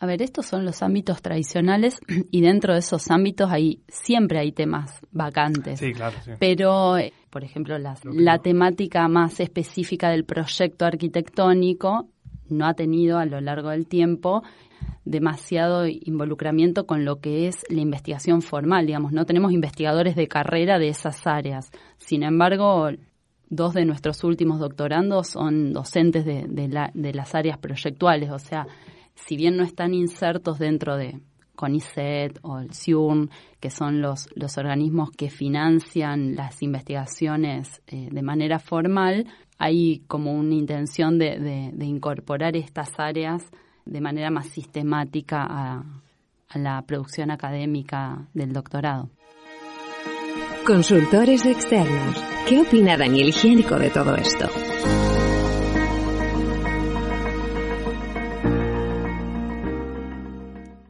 A 0.00 0.06
ver, 0.06 0.22
estos 0.22 0.46
son 0.46 0.64
los 0.64 0.82
ámbitos 0.82 1.22
tradicionales 1.22 2.00
y 2.30 2.40
dentro 2.40 2.72
de 2.72 2.80
esos 2.80 3.10
ámbitos 3.10 3.50
hay 3.50 3.80
siempre 3.88 4.38
hay 4.38 4.52
temas 4.52 5.00
vacantes. 5.10 5.80
Sí, 5.80 5.92
claro. 5.92 6.16
Sí. 6.24 6.32
Pero, 6.38 6.96
por 7.30 7.44
ejemplo, 7.44 7.76
la 7.78 8.38
temática 8.38 9.08
más 9.08 9.40
específica 9.40 10.10
del 10.10 10.24
proyecto 10.24 10.86
arquitectónico 10.86 12.08
no 12.48 12.66
ha 12.66 12.74
tenido 12.74 13.18
a 13.18 13.26
lo 13.26 13.40
largo 13.40 13.70
del 13.70 13.86
tiempo 13.86 14.42
demasiado 15.04 15.86
involucramiento 15.86 16.86
con 16.86 17.04
lo 17.04 17.20
que 17.20 17.48
es 17.48 17.64
la 17.70 17.80
investigación 17.80 18.42
formal, 18.42 18.86
digamos, 18.86 19.12
no 19.12 19.24
tenemos 19.24 19.52
investigadores 19.52 20.16
de 20.16 20.28
carrera 20.28 20.78
de 20.78 20.88
esas 20.88 21.26
áreas. 21.26 21.70
Sin 21.96 22.22
embargo, 22.22 22.90
dos 23.48 23.74
de 23.74 23.84
nuestros 23.84 24.22
últimos 24.24 24.60
doctorandos 24.60 25.28
son 25.28 25.72
docentes 25.72 26.24
de, 26.24 27.12
las 27.14 27.34
áreas 27.34 27.58
proyectuales, 27.58 28.30
o 28.30 28.38
sea, 28.38 28.66
si 29.14 29.36
bien 29.36 29.56
no 29.56 29.64
están 29.64 29.94
insertos 29.94 30.58
dentro 30.58 30.96
de 30.96 31.20
CONICET 31.56 32.38
o 32.42 32.60
el 32.60 32.72
CIURN, 32.72 33.30
que 33.58 33.70
son 33.70 34.00
los, 34.00 34.28
los 34.34 34.58
organismos 34.58 35.10
que 35.10 35.28
financian 35.28 36.36
las 36.36 36.62
investigaciones 36.62 37.82
eh, 37.88 38.08
de 38.12 38.22
manera 38.22 38.60
formal, 38.60 39.26
hay 39.58 40.04
como 40.06 40.32
una 40.32 40.54
intención 40.54 41.18
de, 41.18 41.72
incorporar 41.80 42.56
estas 42.56 42.98
áreas 42.98 43.44
de 43.88 44.00
manera 44.00 44.30
más 44.30 44.46
sistemática 44.46 45.46
a, 45.48 45.84
la 46.54 46.80
producción 46.82 47.30
académica 47.30 48.26
del 48.32 48.54
doctorado. 48.54 49.10
Consultores 50.66 51.44
externos. 51.44 52.24
¿Qué 52.48 52.60
opina 52.60 52.96
Daniel 52.96 53.28
Higiénico 53.28 53.78
de 53.78 53.90
todo 53.90 54.16
esto? 54.16 54.48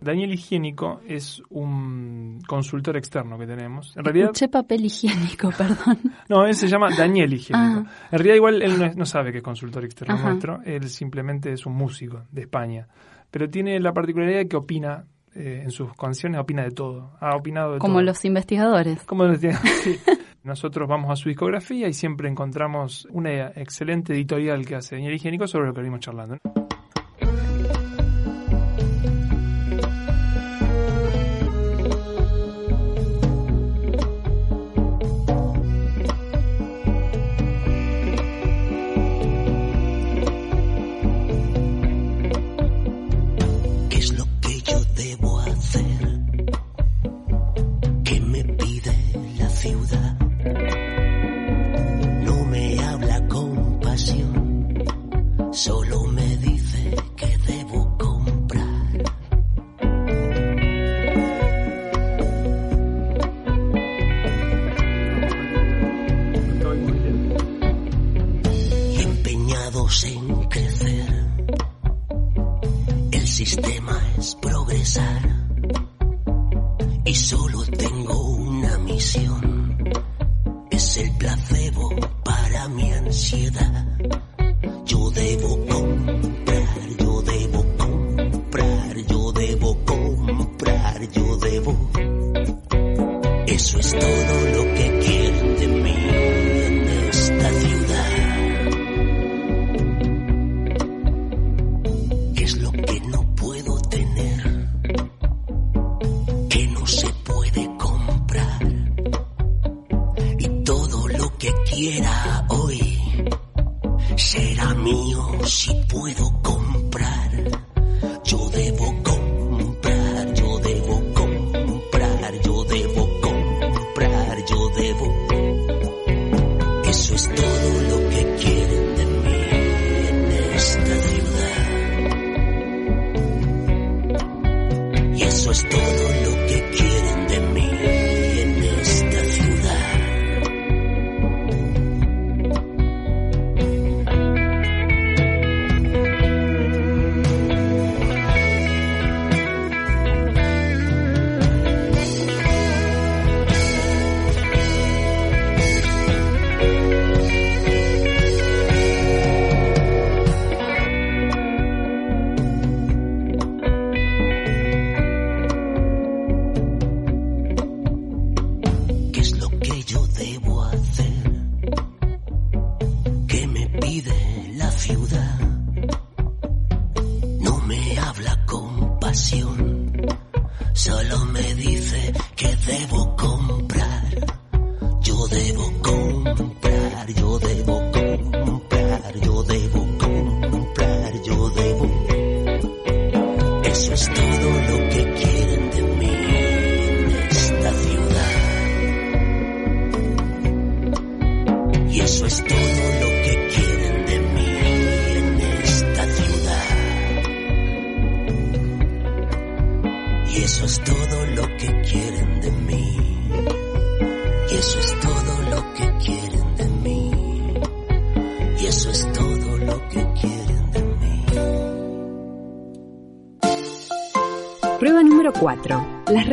Daniel 0.08 0.32
Higiénico 0.32 1.02
es 1.06 1.42
un 1.50 2.40
consultor 2.46 2.96
externo 2.96 3.38
que 3.38 3.46
tenemos. 3.46 3.94
En 3.94 4.04
realidad, 4.04 4.28
Escuché 4.28 4.48
papel 4.48 4.86
higiénico, 4.86 5.50
perdón. 5.58 5.98
No, 6.30 6.46
él 6.46 6.54
se 6.54 6.66
llama 6.66 6.88
Daniel 6.96 7.30
Higiénico. 7.34 7.84
Ah. 7.86 8.08
En 8.10 8.18
realidad 8.18 8.34
igual 8.36 8.62
él 8.62 8.96
no, 8.96 9.04
sabe 9.04 9.32
que 9.32 9.38
es 9.38 9.44
consultor 9.44 9.84
externo 9.84 10.16
nuestro, 10.16 10.60
él 10.64 10.88
simplemente 10.88 11.52
es 11.52 11.66
un 11.66 11.74
músico 11.74 12.22
de 12.32 12.40
España. 12.40 12.88
Pero 13.30 13.50
tiene 13.50 13.78
la 13.80 13.92
particularidad 13.92 14.38
de 14.38 14.48
que 14.48 14.56
opina 14.56 15.04
eh, 15.34 15.60
en 15.62 15.70
sus 15.70 15.92
canciones, 15.94 16.40
opina 16.40 16.64
de 16.64 16.70
todo. 16.70 17.12
Ha 17.20 17.36
opinado 17.36 17.74
de 17.74 17.78
Como 17.78 17.96
todo. 17.96 18.02
los 18.04 18.24
investigadores. 18.24 19.02
Como 19.04 19.24
los 19.24 19.42
investigadores, 19.42 20.00
Nosotros 20.42 20.88
vamos 20.88 21.10
a 21.10 21.16
su 21.16 21.28
discografía 21.28 21.86
y 21.86 21.92
siempre 21.92 22.30
encontramos 22.30 23.06
una 23.10 23.48
excelente 23.48 24.14
editorial 24.14 24.64
que 24.64 24.76
hace 24.76 24.94
Daniel 24.94 25.12
Higiénico 25.12 25.46
sobre 25.46 25.66
lo 25.66 25.74
que 25.74 25.80
venimos 25.80 26.00
charlando. 26.00 26.38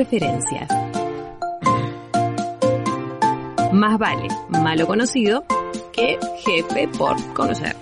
4. 0.05 0.19
Las 0.19 0.39
referencias. 0.39 0.69
Más 3.73 3.97
vale 3.97 4.27
malo 4.49 4.87
conocido 4.87 5.43
que 5.91 6.17
jefe 6.37 6.87
por 6.97 7.15
conocer. 7.33 7.75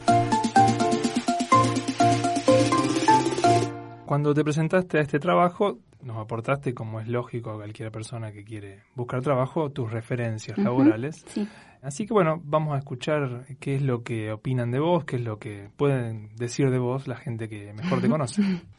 Cuando 4.06 4.34
te 4.34 4.44
presentaste 4.44 4.98
a 5.00 5.02
este 5.02 5.20
trabajo, 5.20 5.80
nos 6.02 6.18
aportaste, 6.18 6.74
como 6.74 7.00
es 7.00 7.08
lógico 7.08 7.52
a 7.52 7.56
cualquier 7.56 7.92
persona 7.92 8.32
que 8.32 8.44
quiere 8.44 8.82
buscar 8.96 9.22
trabajo, 9.22 9.72
tus 9.72 9.92
referencias 9.92 10.58
laborales. 10.58 11.24
sí. 11.28 11.48
Así 11.82 12.06
que 12.06 12.14
bueno, 12.14 12.42
vamos 12.46 12.76
a 12.76 12.78
escuchar 12.78 13.46
qué 13.60 13.76
es 13.76 13.82
lo 13.82 14.04
que 14.04 14.32
opinan 14.32 14.72
de 14.72 14.80
vos, 14.80 15.04
qué 15.04 15.18
es 15.18 15.22
lo 15.22 15.38
que 15.38 15.70
pueden 15.76 16.34
decir 16.38 16.70
de 16.70 16.80
vos 16.80 17.10
la 17.10 17.18
gente 17.18 17.50
que 17.50 17.74
mejor 17.74 18.00
te 18.00 18.08
conoce. 18.08 18.42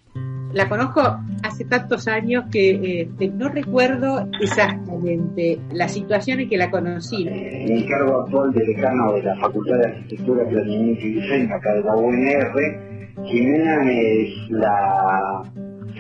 La 0.55 0.69
conozco 0.69 1.01
hace 1.43 1.65
tantos 1.65 2.07
años 2.07 2.45
que 2.53 3.03
este, 3.03 3.29
no 3.29 3.49
recuerdo 3.49 4.29
exactamente 4.41 5.59
la 5.73 5.89
situación 5.89 6.39
en 6.39 6.49
que 6.49 6.57
la 6.57 6.71
conocí. 6.71 7.27
En 7.27 7.73
el 7.73 7.89
cargo 7.89 8.21
actual 8.21 8.53
de 8.53 8.65
decano 8.65 9.15
de 9.15 9.23
la 9.25 9.35
Facultad 9.37 9.79
de 9.79 9.87
Arquitectura, 9.87 10.49
Planeamiento 10.49 11.07
y 11.07 11.15
Diseño, 11.15 11.55
acá 11.57 11.75
de 11.75 11.83
la 11.83 11.97
UNR, 11.97 13.25
Jimena 13.25 13.91
es 13.91 14.51
la 14.51 15.43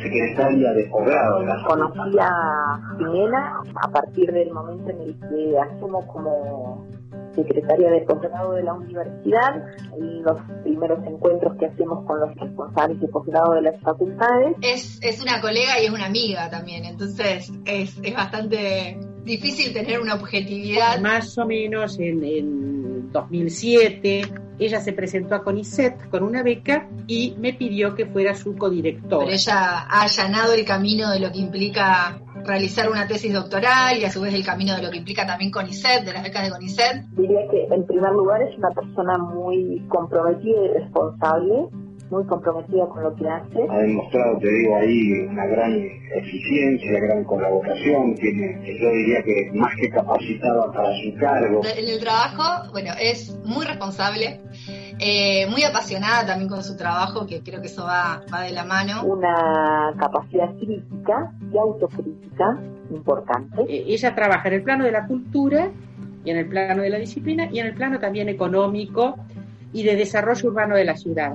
secretaria 0.02 0.72
de 0.72 0.84
posgrado 0.84 1.44
Conocí 1.66 2.16
a 2.20 2.80
Jimena 2.98 3.60
a 3.82 3.88
partir 3.88 4.32
del 4.32 4.52
momento 4.52 4.90
en 4.90 5.00
el 5.00 5.16
que 5.18 5.58
asumo 5.58 6.06
como 6.06 6.86
secretaria 7.34 7.90
de 7.90 8.00
posgrado 8.02 8.52
de 8.52 8.62
la 8.62 8.74
universidad, 8.74 9.64
en 9.98 10.22
los 10.22 10.38
primeros 10.62 11.04
encuentros 11.06 11.56
que 11.58 11.66
hacemos 11.66 12.04
con 12.06 12.20
los 12.20 12.34
responsables 12.36 13.00
de 13.00 13.08
posgrado 13.08 13.54
de 13.54 13.62
las 13.62 13.80
facultades. 13.80 14.56
Es, 14.62 14.98
es 15.02 15.22
una 15.22 15.40
colega 15.40 15.80
y 15.80 15.86
es 15.86 15.90
una 15.90 16.06
amiga 16.06 16.50
también, 16.50 16.84
entonces 16.84 17.52
es, 17.64 17.98
es 18.02 18.14
bastante 18.14 18.98
difícil 19.24 19.72
tener 19.72 20.00
una 20.00 20.14
objetividad. 20.14 21.00
Más 21.00 21.36
o 21.38 21.46
menos 21.46 21.98
en, 21.98 22.22
en 22.24 23.12
2007, 23.12 24.22
ella 24.58 24.80
se 24.80 24.92
presentó 24.92 25.34
a 25.34 25.42
CONICET 25.42 26.08
con 26.10 26.22
una 26.22 26.42
beca 26.42 26.88
y 27.06 27.34
me 27.38 27.54
pidió 27.54 27.94
que 27.94 28.06
fuera 28.06 28.34
su 28.34 28.56
codirectora. 28.56 29.24
Pero 29.24 29.30
ella 29.30 29.80
ha 29.88 30.02
allanado 30.02 30.54
el 30.54 30.64
camino 30.64 31.10
de 31.10 31.20
lo 31.20 31.32
que 31.32 31.38
implica 31.38 32.20
realizar 32.44 32.90
una 32.90 33.06
tesis 33.06 33.32
doctoral 33.32 33.98
y 33.98 34.04
a 34.04 34.10
su 34.10 34.20
vez 34.20 34.34
el 34.34 34.44
camino 34.44 34.74
de 34.76 34.82
lo 34.82 34.90
que 34.90 34.98
implica 34.98 35.26
también 35.26 35.50
CONICET, 35.50 36.04
de 36.04 36.12
las 36.12 36.22
becas 36.22 36.44
de 36.44 36.50
CONICET. 36.50 37.04
Diría 37.16 37.40
que 37.50 37.64
en 37.74 37.86
primer 37.86 38.12
lugar 38.12 38.42
es 38.42 38.56
una 38.58 38.70
persona 38.70 39.18
muy 39.18 39.84
comprometida 39.88 40.64
y 40.64 40.68
responsable, 40.78 41.68
muy 42.10 42.24
comprometida 42.26 42.86
con 42.86 43.02
lo 43.02 43.14
que 43.14 43.28
hace. 43.28 43.66
Ha 43.68 43.78
demostrado, 43.78 44.38
te 44.38 44.48
digo, 44.48 44.76
ahí 44.76 45.26
una 45.28 45.46
gran 45.46 45.72
eficiencia, 46.16 47.00
gran 47.00 47.24
colaboración, 47.24 48.14
tiene, 48.14 48.60
yo 48.80 48.90
diría 48.90 49.22
que 49.22 49.50
más 49.54 49.74
que 49.76 49.88
capacitada 49.90 50.72
para 50.72 50.88
su 51.02 51.18
cargo. 51.18 51.62
En 51.64 51.88
el 51.88 52.00
trabajo, 52.00 52.70
bueno, 52.72 52.92
es 53.00 53.38
muy 53.44 53.64
responsable, 53.64 54.40
eh, 54.98 55.46
muy 55.50 55.64
apasionada 55.64 56.26
también 56.26 56.48
con 56.48 56.62
su 56.62 56.76
trabajo, 56.76 57.26
que 57.26 57.42
creo 57.42 57.60
que 57.60 57.66
eso 57.68 57.84
va, 57.84 58.22
va 58.32 58.42
de 58.42 58.52
la 58.52 58.64
mano. 58.64 59.04
Una 59.04 59.94
capacidad 59.98 60.54
crítica 60.56 61.32
y 61.52 61.56
autocrítica 61.56 62.58
importante. 62.90 63.62
Eh, 63.62 63.84
ella 63.88 64.14
trabaja 64.14 64.48
en 64.48 64.54
el 64.54 64.62
plano 64.62 64.84
de 64.84 64.92
la 64.92 65.06
cultura 65.06 65.70
y 66.24 66.30
en 66.30 66.36
el 66.36 66.48
plano 66.48 66.82
de 66.82 66.90
la 66.90 66.98
disciplina 66.98 67.48
y 67.50 67.58
en 67.58 67.66
el 67.66 67.74
plano 67.74 67.98
también 67.98 68.28
económico 68.28 69.16
y 69.72 69.82
de 69.82 69.96
desarrollo 69.96 70.48
urbano 70.48 70.76
de 70.76 70.84
la 70.84 70.96
ciudad. 70.96 71.34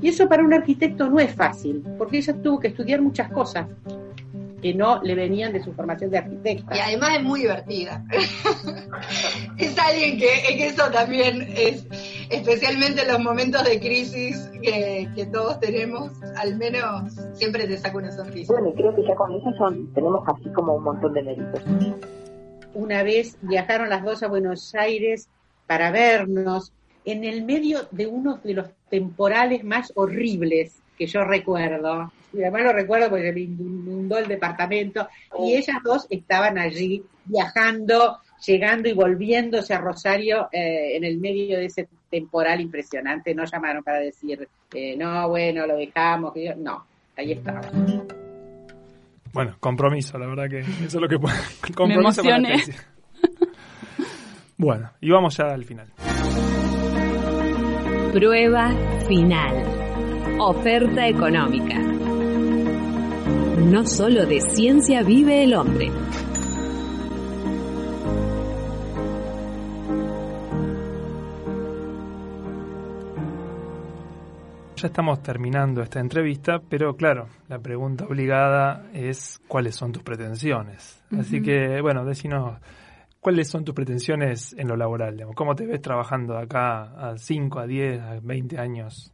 Y 0.00 0.08
eso 0.08 0.28
para 0.28 0.44
un 0.44 0.52
arquitecto 0.52 1.08
no 1.08 1.18
es 1.20 1.34
fácil, 1.34 1.82
porque 1.98 2.18
ella 2.18 2.34
tuvo 2.42 2.60
que 2.60 2.68
estudiar 2.68 3.00
muchas 3.00 3.30
cosas 3.30 3.66
que 4.60 4.74
no 4.74 5.02
le 5.02 5.14
venían 5.14 5.52
de 5.52 5.62
su 5.62 5.72
formación 5.72 6.10
de 6.10 6.18
arquitecta. 6.18 6.76
Y 6.76 6.80
además 6.80 7.16
es 7.18 7.22
muy 7.22 7.40
divertida. 7.40 8.04
es 9.58 9.78
alguien 9.78 10.18
que, 10.18 10.56
que 10.56 10.68
eso 10.68 10.90
también 10.90 11.46
es, 11.56 11.86
especialmente 12.30 13.02
en 13.02 13.08
los 13.08 13.20
momentos 13.20 13.64
de 13.64 13.78
crisis 13.78 14.50
que, 14.62 15.08
que 15.14 15.26
todos 15.26 15.60
tenemos, 15.60 16.10
al 16.36 16.56
menos 16.56 17.12
siempre 17.34 17.66
te 17.66 17.76
saca 17.76 17.96
una 17.98 18.12
sonrisa. 18.12 18.52
Bueno, 18.52 18.70
y 18.70 18.74
creo 18.74 18.94
que 18.94 19.02
ya 19.06 19.14
con 19.14 19.32
eso 19.32 19.52
son, 19.58 19.92
tenemos 19.92 20.26
así 20.26 20.48
como 20.50 20.74
un 20.74 20.84
montón 20.84 21.12
de 21.12 21.22
méritos. 21.22 21.62
Una 22.74 23.02
vez 23.02 23.36
viajaron 23.42 23.88
las 23.88 24.04
dos 24.04 24.22
a 24.22 24.28
Buenos 24.28 24.74
Aires 24.74 25.28
para 25.66 25.90
vernos 25.90 26.72
en 27.06 27.24
el 27.24 27.44
medio 27.44 27.88
de 27.92 28.06
uno 28.06 28.38
de 28.44 28.52
los 28.52 28.68
temporales 28.90 29.64
más 29.64 29.92
horribles 29.94 30.78
que 30.98 31.06
yo 31.06 31.22
recuerdo. 31.24 32.12
Y 32.32 32.42
además 32.42 32.64
lo 32.64 32.72
recuerdo 32.72 33.08
porque 33.08 33.32
me 33.32 33.40
inundó 33.40 34.18
el 34.18 34.26
departamento 34.28 35.08
y 35.38 35.54
ellas 35.54 35.76
dos 35.84 36.06
estaban 36.10 36.58
allí 36.58 37.02
viajando, 37.24 38.18
llegando 38.44 38.88
y 38.88 38.92
volviéndose 38.92 39.72
a 39.72 39.78
Rosario 39.80 40.48
eh, 40.52 40.96
en 40.96 41.04
el 41.04 41.18
medio 41.18 41.56
de 41.58 41.66
ese 41.66 41.88
temporal 42.10 42.60
impresionante. 42.60 43.34
No 43.34 43.44
llamaron 43.44 43.82
para 43.84 44.00
decir, 44.00 44.46
eh, 44.74 44.96
no, 44.98 45.28
bueno, 45.28 45.66
lo 45.66 45.76
dejamos. 45.76 46.32
que 46.34 46.44
yo- 46.46 46.56
No, 46.56 46.84
ahí 47.16 47.32
estaba. 47.32 47.60
Bueno, 49.32 49.56
compromiso, 49.60 50.18
la 50.18 50.26
verdad 50.26 50.48
que 50.50 50.60
eso 50.60 50.84
es 50.84 50.94
lo 50.94 51.08
que 51.08 51.18
puede. 51.18 51.36
Me 51.68 51.74
Compromiso 51.74 52.22
con 52.22 52.30
la 52.42 52.48
emocioné. 52.54 52.76
Bueno, 54.58 54.90
y 55.00 55.10
vamos 55.10 55.36
ya 55.36 55.52
al 55.52 55.64
final. 55.64 55.88
Prueba 58.16 58.70
final. 59.06 60.40
Oferta 60.40 61.06
económica. 61.06 61.78
No 63.58 63.84
solo 63.84 64.24
de 64.24 64.40
ciencia 64.40 65.02
vive 65.02 65.44
el 65.44 65.52
hombre. 65.52 65.90
Ya 74.76 74.86
estamos 74.86 75.22
terminando 75.22 75.82
esta 75.82 76.00
entrevista, 76.00 76.62
pero 76.66 76.96
claro, 76.96 77.26
la 77.48 77.58
pregunta 77.58 78.06
obligada 78.06 78.86
es 78.94 79.42
cuáles 79.46 79.76
son 79.76 79.92
tus 79.92 80.02
pretensiones. 80.02 81.02
Así 81.18 81.42
que, 81.42 81.82
bueno, 81.82 82.06
decinos 82.06 82.54
cuáles 83.26 83.48
son 83.48 83.64
tus 83.64 83.74
pretensiones 83.74 84.54
en 84.56 84.68
lo 84.68 84.76
laboral. 84.76 85.20
¿Cómo 85.34 85.56
te 85.56 85.66
ves 85.66 85.82
trabajando 85.82 86.34
de 86.34 86.42
acá 86.42 86.82
a 87.10 87.18
5, 87.18 87.58
a 87.58 87.66
10, 87.66 88.00
a 88.00 88.20
20 88.22 88.56
años? 88.56 89.12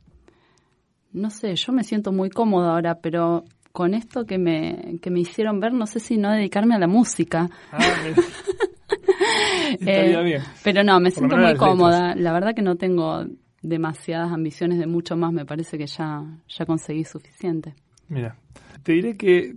No 1.14 1.30
sé, 1.30 1.56
yo 1.56 1.72
me 1.72 1.82
siento 1.82 2.12
muy 2.12 2.28
cómoda 2.28 2.74
ahora, 2.74 2.98
pero 3.00 3.42
con 3.72 3.94
esto 3.94 4.26
que 4.26 4.36
me, 4.36 4.98
que 5.00 5.10
me 5.10 5.20
hicieron 5.20 5.60
ver, 5.60 5.72
no 5.72 5.86
sé 5.86 5.98
si 5.98 6.18
no 6.18 6.30
dedicarme 6.30 6.74
a 6.74 6.78
la 6.78 6.88
música. 6.88 7.48
Ah. 7.70 7.78
Estaría 9.80 10.20
Eh, 10.20 10.24
bien. 10.24 10.42
Pero 10.62 10.84
no, 10.84 11.00
me 11.00 11.08
Por 11.08 11.12
siento 11.18 11.36
muy 11.38 11.46
letras. 11.46 11.70
cómoda. 11.70 12.14
La 12.14 12.34
verdad 12.34 12.54
que 12.54 12.60
no 12.60 12.76
tengo 12.76 13.24
demasiadas 13.62 14.30
ambiciones 14.30 14.78
de 14.78 14.86
mucho 14.86 15.16
más, 15.16 15.32
me 15.32 15.46
parece 15.46 15.78
que 15.78 15.86
ya, 15.86 16.22
ya 16.48 16.66
conseguí 16.66 17.04
suficiente. 17.04 17.72
Mira, 18.08 18.36
te 18.82 18.92
diré 18.92 19.16
que 19.16 19.54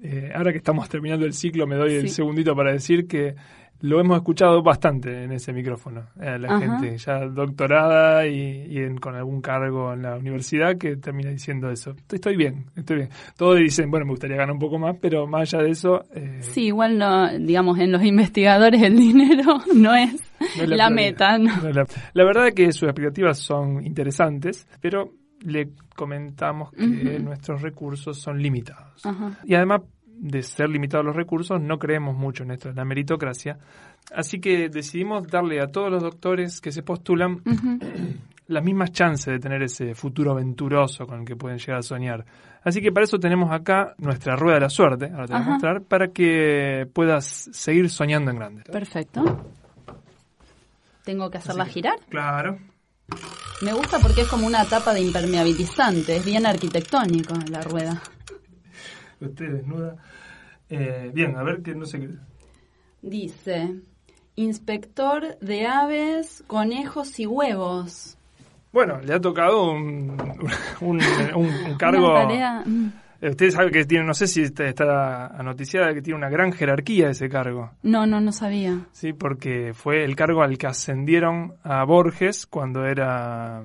eh, 0.00 0.30
ahora 0.32 0.52
que 0.52 0.58
estamos 0.58 0.88
terminando 0.88 1.26
el 1.26 1.32
ciclo, 1.32 1.66
me 1.66 1.74
doy 1.74 1.94
el 1.94 2.08
segundito 2.10 2.54
para 2.54 2.70
decir 2.70 3.08
que 3.08 3.34
lo 3.80 4.00
hemos 4.00 4.16
escuchado 4.16 4.62
bastante 4.62 5.24
en 5.24 5.32
ese 5.32 5.52
micrófono. 5.52 6.06
Eh, 6.20 6.38
la 6.38 6.48
Ajá. 6.56 6.60
gente 6.78 6.96
ya 6.98 7.20
doctorada 7.26 8.26
y, 8.26 8.66
y 8.70 8.78
en- 8.78 8.98
con 8.98 9.14
algún 9.14 9.40
cargo 9.40 9.92
en 9.92 10.02
la 10.02 10.16
universidad 10.16 10.76
que 10.78 10.96
termina 10.96 11.30
diciendo 11.30 11.70
eso. 11.70 11.94
Estoy, 12.10 12.36
bien, 12.36 12.66
estoy 12.76 12.96
bien. 12.96 13.08
Todos 13.36 13.58
dicen, 13.58 13.90
bueno, 13.90 14.06
me 14.06 14.12
gustaría 14.12 14.36
ganar 14.36 14.52
un 14.52 14.58
poco 14.58 14.78
más, 14.78 14.96
pero 15.00 15.26
más 15.26 15.52
allá 15.54 15.64
de 15.64 15.70
eso, 15.70 16.04
eh, 16.14 16.38
Sí, 16.40 16.66
igual 16.66 16.98
no, 16.98 17.28
digamos, 17.38 17.78
en 17.78 17.92
los 17.92 18.02
investigadores 18.02 18.82
el 18.82 18.96
dinero 18.96 19.58
no 19.74 19.94
es, 19.94 20.12
no 20.56 20.62
es 20.62 20.68
la, 20.68 20.90
meta. 20.90 21.38
¿no? 21.38 21.54
No 21.62 21.68
es 21.68 21.76
la, 21.76 21.86
la 22.14 22.24
verdad 22.24 22.48
es 22.48 22.54
que 22.54 22.72
sus 22.72 22.84
expectativas 22.88 23.38
son 23.38 23.84
interesantes, 23.84 24.66
pero 24.80 25.12
le 25.40 25.68
comentamos 25.94 26.70
que 26.72 27.18
nuestros 27.20 27.60
recursos 27.62 28.18
son 28.20 28.42
limitados. 28.42 29.04
Ajá. 29.04 29.38
Y 29.44 29.54
además 29.54 29.82
de 30.18 30.42
ser 30.42 30.68
limitados 30.68 31.04
los 31.04 31.16
recursos, 31.16 31.60
no 31.60 31.78
creemos 31.78 32.16
mucho 32.16 32.42
en 32.42 32.52
esto, 32.52 32.68
en 32.68 32.76
la 32.76 32.84
meritocracia. 32.84 33.58
Así 34.14 34.40
que 34.40 34.68
decidimos 34.68 35.26
darle 35.26 35.60
a 35.60 35.66
todos 35.66 35.90
los 35.90 36.02
doctores 36.02 36.60
que 36.60 36.72
se 36.72 36.82
postulan 36.82 37.42
las 38.48 38.64
mismas 38.64 38.92
chances 38.92 39.26
de 39.26 39.38
tener 39.38 39.62
ese 39.62 39.94
futuro 39.94 40.32
aventuroso 40.32 41.06
con 41.06 41.20
el 41.20 41.26
que 41.26 41.36
pueden 41.36 41.58
llegar 41.58 41.78
a 41.78 41.82
soñar. 41.82 42.24
Así 42.62 42.80
que 42.80 42.92
para 42.92 43.04
eso 43.04 43.18
tenemos 43.18 43.52
acá 43.52 43.94
nuestra 43.98 44.36
rueda 44.36 44.56
de 44.56 44.60
la 44.62 44.70
suerte, 44.70 45.06
ahora 45.06 45.26
te 45.26 45.32
voy 45.34 45.42
a 45.42 45.44
mostrar, 45.44 45.82
para 45.82 46.08
que 46.08 46.88
puedas 46.92 47.48
seguir 47.52 47.90
soñando 47.90 48.30
en 48.30 48.38
grande. 48.38 48.62
Perfecto. 48.64 49.44
¿Tengo 51.04 51.30
que 51.30 51.38
hacerla 51.38 51.66
girar? 51.66 51.98
Claro. 52.08 52.58
Me 53.62 53.72
gusta 53.72 54.00
porque 54.00 54.22
es 54.22 54.28
como 54.28 54.46
una 54.46 54.64
tapa 54.64 54.92
de 54.92 55.00
impermeabilizante, 55.00 56.16
es 56.16 56.24
bien 56.24 56.44
arquitectónico 56.44 57.34
la 57.48 57.62
rueda. 57.62 58.02
Usted 59.26 59.52
desnuda. 59.52 59.96
Eh, 60.68 61.10
bien, 61.14 61.36
a 61.36 61.42
ver, 61.42 61.62
que 61.62 61.74
no 61.74 61.84
sé 61.86 62.00
qué. 62.00 62.08
Dice, 63.02 63.74
inspector 64.34 65.38
de 65.40 65.66
aves, 65.66 66.42
conejos 66.46 67.18
y 67.20 67.26
huevos. 67.26 68.18
Bueno, 68.72 69.00
le 69.00 69.14
ha 69.14 69.20
tocado 69.20 69.70
un, 69.70 70.16
un, 70.80 71.00
un- 71.34 71.46
un 71.70 71.74
cargo... 71.78 72.10
Una 72.12 72.22
tarea, 72.22 72.62
mm. 72.66 72.92
Eh, 73.22 73.30
Usted 73.30 73.50
sabe 73.50 73.70
que 73.70 73.86
tiene, 73.86 74.04
no 74.04 74.12
sé 74.12 74.26
si 74.26 74.42
está, 74.42 74.66
está 74.66 75.28
anoticiada, 75.28 75.94
que 75.94 76.02
tiene 76.02 76.18
una 76.18 76.28
gran 76.28 76.52
jerarquía 76.52 77.08
ese 77.08 77.30
cargo. 77.30 77.70
No, 77.82 78.06
no, 78.06 78.20
no 78.20 78.30
sabía. 78.30 78.80
Sí, 78.92 79.14
porque 79.14 79.72
fue 79.72 80.04
el 80.04 80.14
cargo 80.16 80.42
al 80.42 80.58
que 80.58 80.66
ascendieron 80.66 81.54
a 81.64 81.82
Borges 81.84 82.44
cuando 82.46 82.84
era 82.84 83.62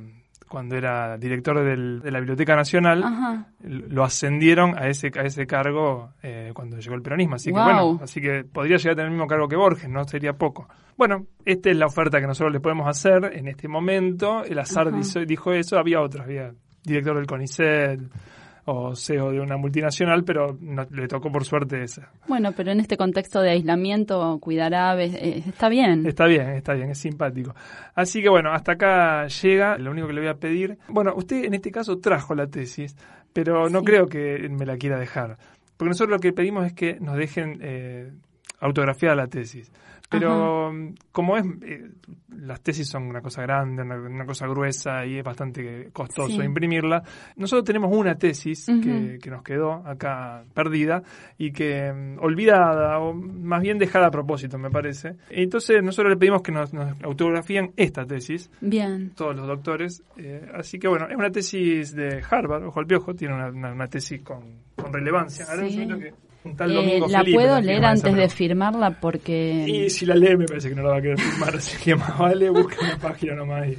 cuando 0.52 0.76
era 0.76 1.18
director 1.18 1.64
del- 1.64 2.02
de 2.02 2.12
la 2.12 2.20
Biblioteca 2.20 2.56
Nacional. 2.58 3.02
Ajá. 3.04 3.48
Lo 3.64 4.04
ascendieron 4.04 4.78
a 4.78 4.88
ese 4.90 5.10
a 5.18 5.22
ese 5.22 5.48
cargo 5.48 6.10
eh, 6.22 6.52
cuando 6.54 6.78
llegó 6.78 6.96
el 6.96 7.02
peronismo. 7.02 7.36
Así 7.36 7.52
que 7.52 7.54
bueno, 7.54 8.00
así 8.04 8.20
que 8.20 8.44
podría 8.44 8.76
llegar 8.76 8.92
a 8.92 8.96
tener 8.96 9.06
el 9.08 9.12
mismo 9.14 9.28
cargo 9.28 9.48
que 9.48 9.56
Borges, 9.56 9.90
no 9.90 10.04
sería 10.04 10.34
poco. 10.34 10.68
Bueno, 10.98 11.26
esta 11.46 11.70
es 11.70 11.78
la 11.78 11.86
oferta 11.86 12.20
que 12.20 12.28
nosotros 12.28 12.52
le 12.52 12.60
podemos 12.60 12.86
hacer 12.88 13.32
en 13.34 13.48
este 13.48 13.68
momento. 13.70 14.44
El 14.44 14.60
azar 14.60 14.92
dijo 15.26 15.54
eso, 15.54 15.78
había 15.80 16.02
otros, 16.02 16.26
había 16.26 16.52
director 16.84 17.16
del 17.16 17.26
CONICET 17.28 18.00
o 18.74 18.96
CEO 18.96 19.32
de 19.32 19.40
una 19.40 19.58
multinacional, 19.58 20.24
pero 20.24 20.58
no- 20.62 20.86
le 20.92 21.08
tocó 21.08 21.32
por 21.32 21.46
suerte 21.46 21.84
esa. 21.84 22.10
Bueno, 22.28 22.52
pero 22.56 22.72
en 22.72 22.80
este 22.80 22.98
contexto 22.98 23.42
de 23.42 23.52
aislamiento, 23.52 24.38
cuidar 24.40 24.74
aves, 24.74 25.14
eh, 25.16 25.44
está 25.48 25.70
bien. 25.70 26.06
Está 26.06 26.26
bien, 26.26 26.50
está 26.50 26.74
bien, 26.74 26.90
es 26.92 26.98
simpático. 26.98 27.54
Así 27.96 28.22
que 28.22 28.30
bueno, 28.30 28.52
hasta 28.54 28.74
acá 28.74 29.28
llega. 29.28 29.78
Lo 29.78 29.92
único 29.92 30.08
que 30.08 30.14
le 30.14 30.22
voy 30.22 30.30
a 30.30 30.36
pedir. 30.36 30.78
Bueno, 30.88 31.14
usted 31.16 31.44
en 31.46 31.54
este 31.54 31.72
caso 31.72 32.00
trajo 32.00 32.34
la 32.36 32.48
tesis, 32.48 32.96
pero 33.34 33.70
no 33.70 33.80
Sí. 33.80 33.86
creo 33.86 34.08
que 34.08 34.48
me 34.50 34.66
la 34.66 34.78
quiera 34.78 35.00
dejar. 35.00 35.38
Porque 35.78 35.90
nosotros 35.90 36.12
lo 36.12 36.20
que 36.20 36.32
pedimos 36.34 36.66
es 36.66 36.74
que 36.74 37.00
nos 37.00 37.16
dejen 37.18 37.58
eh, 37.62 38.12
autografiada 38.60 39.16
la 39.16 39.28
tesis. 39.28 39.72
Pero 40.12 40.74
mm, 40.74 40.94
como 41.12 41.38
es, 41.38 41.46
eh, 41.64 41.90
las 42.36 42.60
tesis 42.62 42.88
son 42.90 43.04
una 43.04 43.22
cosa 43.22 43.42
grande, 43.44 43.82
una, 43.82 43.96
una 43.96 44.26
cosa 44.26 44.46
gruesa 44.46 45.06
y 45.06 45.18
es 45.20 45.24
bastante 45.24 45.90
costoso 45.94 46.36
Sí. 46.40 46.46
imprimirla, 46.46 47.02
nosotros 47.38 47.64
tenemos 47.64 47.96
una 47.96 48.16
tesis 48.16 48.66
que, 48.84 49.20
que 49.24 49.30
nos 49.32 49.42
quedó 49.42 49.74
acá 49.88 50.44
perdida 50.54 51.02
y 51.38 51.52
que 51.54 51.92
mm, 51.94 52.20
olvidada 52.22 53.00
o 53.00 53.14
más 53.14 53.62
bien 53.62 53.78
dejada 53.78 54.08
a 54.08 54.12
propósito, 54.12 54.58
me 54.58 54.70
parece. 54.70 55.16
Entonces 55.30 55.82
nosotros 55.82 56.12
le 56.14 56.18
pedimos 56.18 56.42
que 56.42 56.52
nos, 56.52 56.74
nos 56.74 57.02
autografíen 57.04 57.72
esta 57.78 58.06
tesis 58.06 58.52
Bien. 58.60 59.12
todos 59.16 59.36
los 59.36 59.48
doctores. 59.48 60.04
eh, 60.18 60.46
así 60.54 60.78
que 60.78 60.88
bueno, 60.90 61.08
es 61.10 61.16
una 61.16 61.30
tesis 61.32 61.96
de 61.96 62.22
Harvard, 62.30 62.66
ojo 62.66 62.80
al 62.82 62.86
piojo, 62.86 63.14
tiene 63.16 63.34
una, 63.34 63.48
una- 63.50 63.72
una 63.72 63.88
tesis 63.88 64.22
con, 64.22 64.44
con 64.76 64.92
relevancia. 64.92 65.46
Ahora 65.50 65.70
Sí. 65.70 65.88
que 65.88 66.14
un 66.44 66.56
tal 66.56 66.72
Eh, 66.72 66.76
Domingo 66.76 67.08
la 67.08 67.20
Felipe 67.20 67.38
puedo 67.38 67.62
leer 67.62 67.80
esa, 67.80 67.90
antes 67.90 68.04
de 68.16 68.22
pero- 68.22 68.30
firmarla 68.30 69.00
porque... 69.00 69.66
Y 69.68 69.90
si 69.90 70.06
la 70.06 70.16
lee 70.16 70.36
me 70.38 70.46
parece 70.46 70.70
que 70.70 70.76
no 70.76 70.84
la 70.84 70.90
va 70.90 70.98
a 70.98 71.02
querer 71.02 71.20
firmar, 71.20 71.56
así 71.58 71.78
que 71.84 71.96
más 71.96 72.18
vale 72.18 72.50
busca 72.50 72.76
una 72.82 72.98
página 72.98 73.36
nomás 73.36 73.68
y 73.70 73.78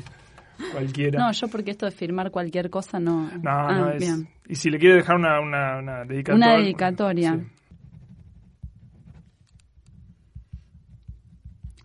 cualquiera. 0.73 1.19
No, 1.19 1.33
yo 1.33 1.49
porque 1.49 1.73
esto 1.73 1.87
de 1.87 1.93
firmar 1.93 2.31
cualquier 2.31 2.71
cosa 2.71 3.01
no... 3.01 3.31
No, 3.43 3.51
Ah, 3.51 3.73
no 3.79 3.91
es. 3.91 3.99
bien. 4.01 4.29
Y 4.49 4.55
si 4.55 4.71
le 4.71 4.79
quiere 4.79 4.97
dejar 4.97 5.17
una, 5.17 5.41
una, 5.41 5.79
una 5.79 6.05
dedicatoria. 6.05 6.35
Una 6.47 6.57
dedicatoria. 6.59 7.35
sí. 7.35 7.47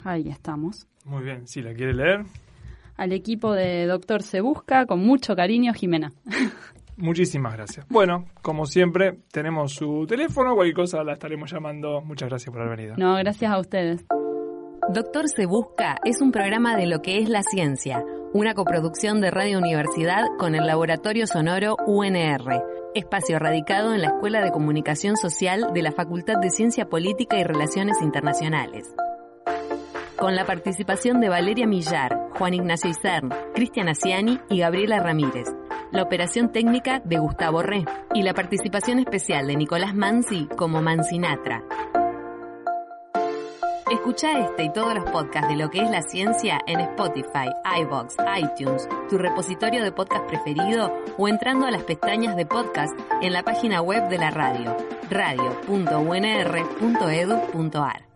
Ahí 0.04 0.30
estamos. 0.30 0.88
Muy 1.06 1.24
bien, 1.24 1.48
si 1.48 1.62
la 1.62 1.74
quiere 1.74 1.94
leer. 1.94 2.24
Al 2.98 3.12
equipo 3.12 3.54
de 3.54 3.86
Doctor 3.86 4.24
Se 4.24 4.42
Busca, 4.42 4.86
con 4.86 5.00
mucho 5.06 5.36
cariño, 5.36 5.74
Jimena. 5.74 6.14
Muchísimas 6.98 7.54
gracias. 7.54 7.86
Bueno, 7.90 8.26
como 8.42 8.66
siempre, 8.66 9.20
tenemos 9.32 9.74
su 9.74 10.06
teléfono, 10.08 10.56
cualquier 10.56 10.76
cosa 10.76 11.04
la 11.04 11.14
estaremos 11.14 11.52
llamando. 11.52 12.02
Muchas 12.02 12.30
gracias 12.30 12.52
por 12.52 12.62
haber 12.62 12.78
venido. 12.78 12.96
No, 12.98 13.16
gracias 13.16 13.52
a 13.52 13.60
ustedes. 13.60 14.06
Doctor 14.90 15.28
Se 15.28 15.46
Busca 15.46 15.98
es 16.06 16.22
un 16.22 16.32
programa 16.32 16.76
de 16.78 16.88
lo 16.88 17.02
que 17.02 17.20
es 17.20 17.30
la 17.30 17.44
ciencia, 17.44 18.04
una 18.34 18.54
coproducción 18.54 19.20
de 19.20 19.32
Radio 19.32 19.58
Universidad 19.60 20.24
con 20.40 20.56
el 20.56 20.66
Laboratorio 20.66 21.28
Sonoro 21.28 21.76
UNR, 21.86 22.64
espacio 22.96 23.38
radicado 23.38 23.94
en 23.94 24.02
la 24.02 24.08
Escuela 24.08 24.42
de 24.42 24.52
Comunicación 24.52 25.18
Social 25.18 25.74
de 25.74 25.82
la 25.82 25.92
Facultad 25.92 26.40
de 26.42 26.50
Ciencia 26.50 26.88
Política 26.88 27.38
y 27.38 27.44
Relaciones 27.44 28.02
Internacionales. 28.02 28.88
Con 30.18 30.36
la 30.36 30.46
participación 30.46 31.20
de 31.20 31.30
Valeria 31.30 31.68
Millar, 31.68 32.18
Juan 32.38 32.54
Ignacio 32.54 32.90
Isern, 32.90 33.30
Cristian 33.54 33.90
Asiani 33.90 34.40
y 34.50 34.60
Gabriela 34.60 35.00
Ramírez. 35.00 35.48
La 35.92 36.04
operación 36.04 36.52
técnica 36.52 37.02
de 37.04 37.18
Gustavo 37.18 37.62
Re 37.62 37.86
y 38.14 38.24
la 38.24 38.34
participación 38.34 39.00
especial 39.00 39.48
de 39.48 39.56
Nicolás 39.56 39.96
Mansi 39.96 40.48
como 40.58 40.82
Mancinatra. 40.82 41.64
Escucha 43.90 44.38
este 44.40 44.66
y 44.66 44.74
todos 44.74 44.94
los 44.94 45.10
podcasts 45.10 45.48
de 45.48 45.56
lo 45.56 45.70
que 45.70 45.80
es 45.80 45.90
la 45.90 46.02
ciencia 46.02 46.60
en 46.68 46.82
Spotify, 46.82 47.48
iBox, 47.82 48.18
iTunes, 48.38 48.90
tu 49.10 49.18
repositorio 49.18 49.82
de 49.82 49.94
podcast 49.94 50.26
preferido 50.26 50.92
o 51.18 51.30
entrando 51.30 51.66
a 51.66 51.72
las 51.72 51.84
pestañas 51.84 52.36
de 52.36 52.46
podcast 52.46 52.92
en 53.22 53.32
la 53.32 53.44
página 53.44 53.82
web 53.82 54.10
de 54.10 54.18
la 54.18 54.30
radio, 54.30 54.76
radio.unr.edu.ar. 55.10 58.07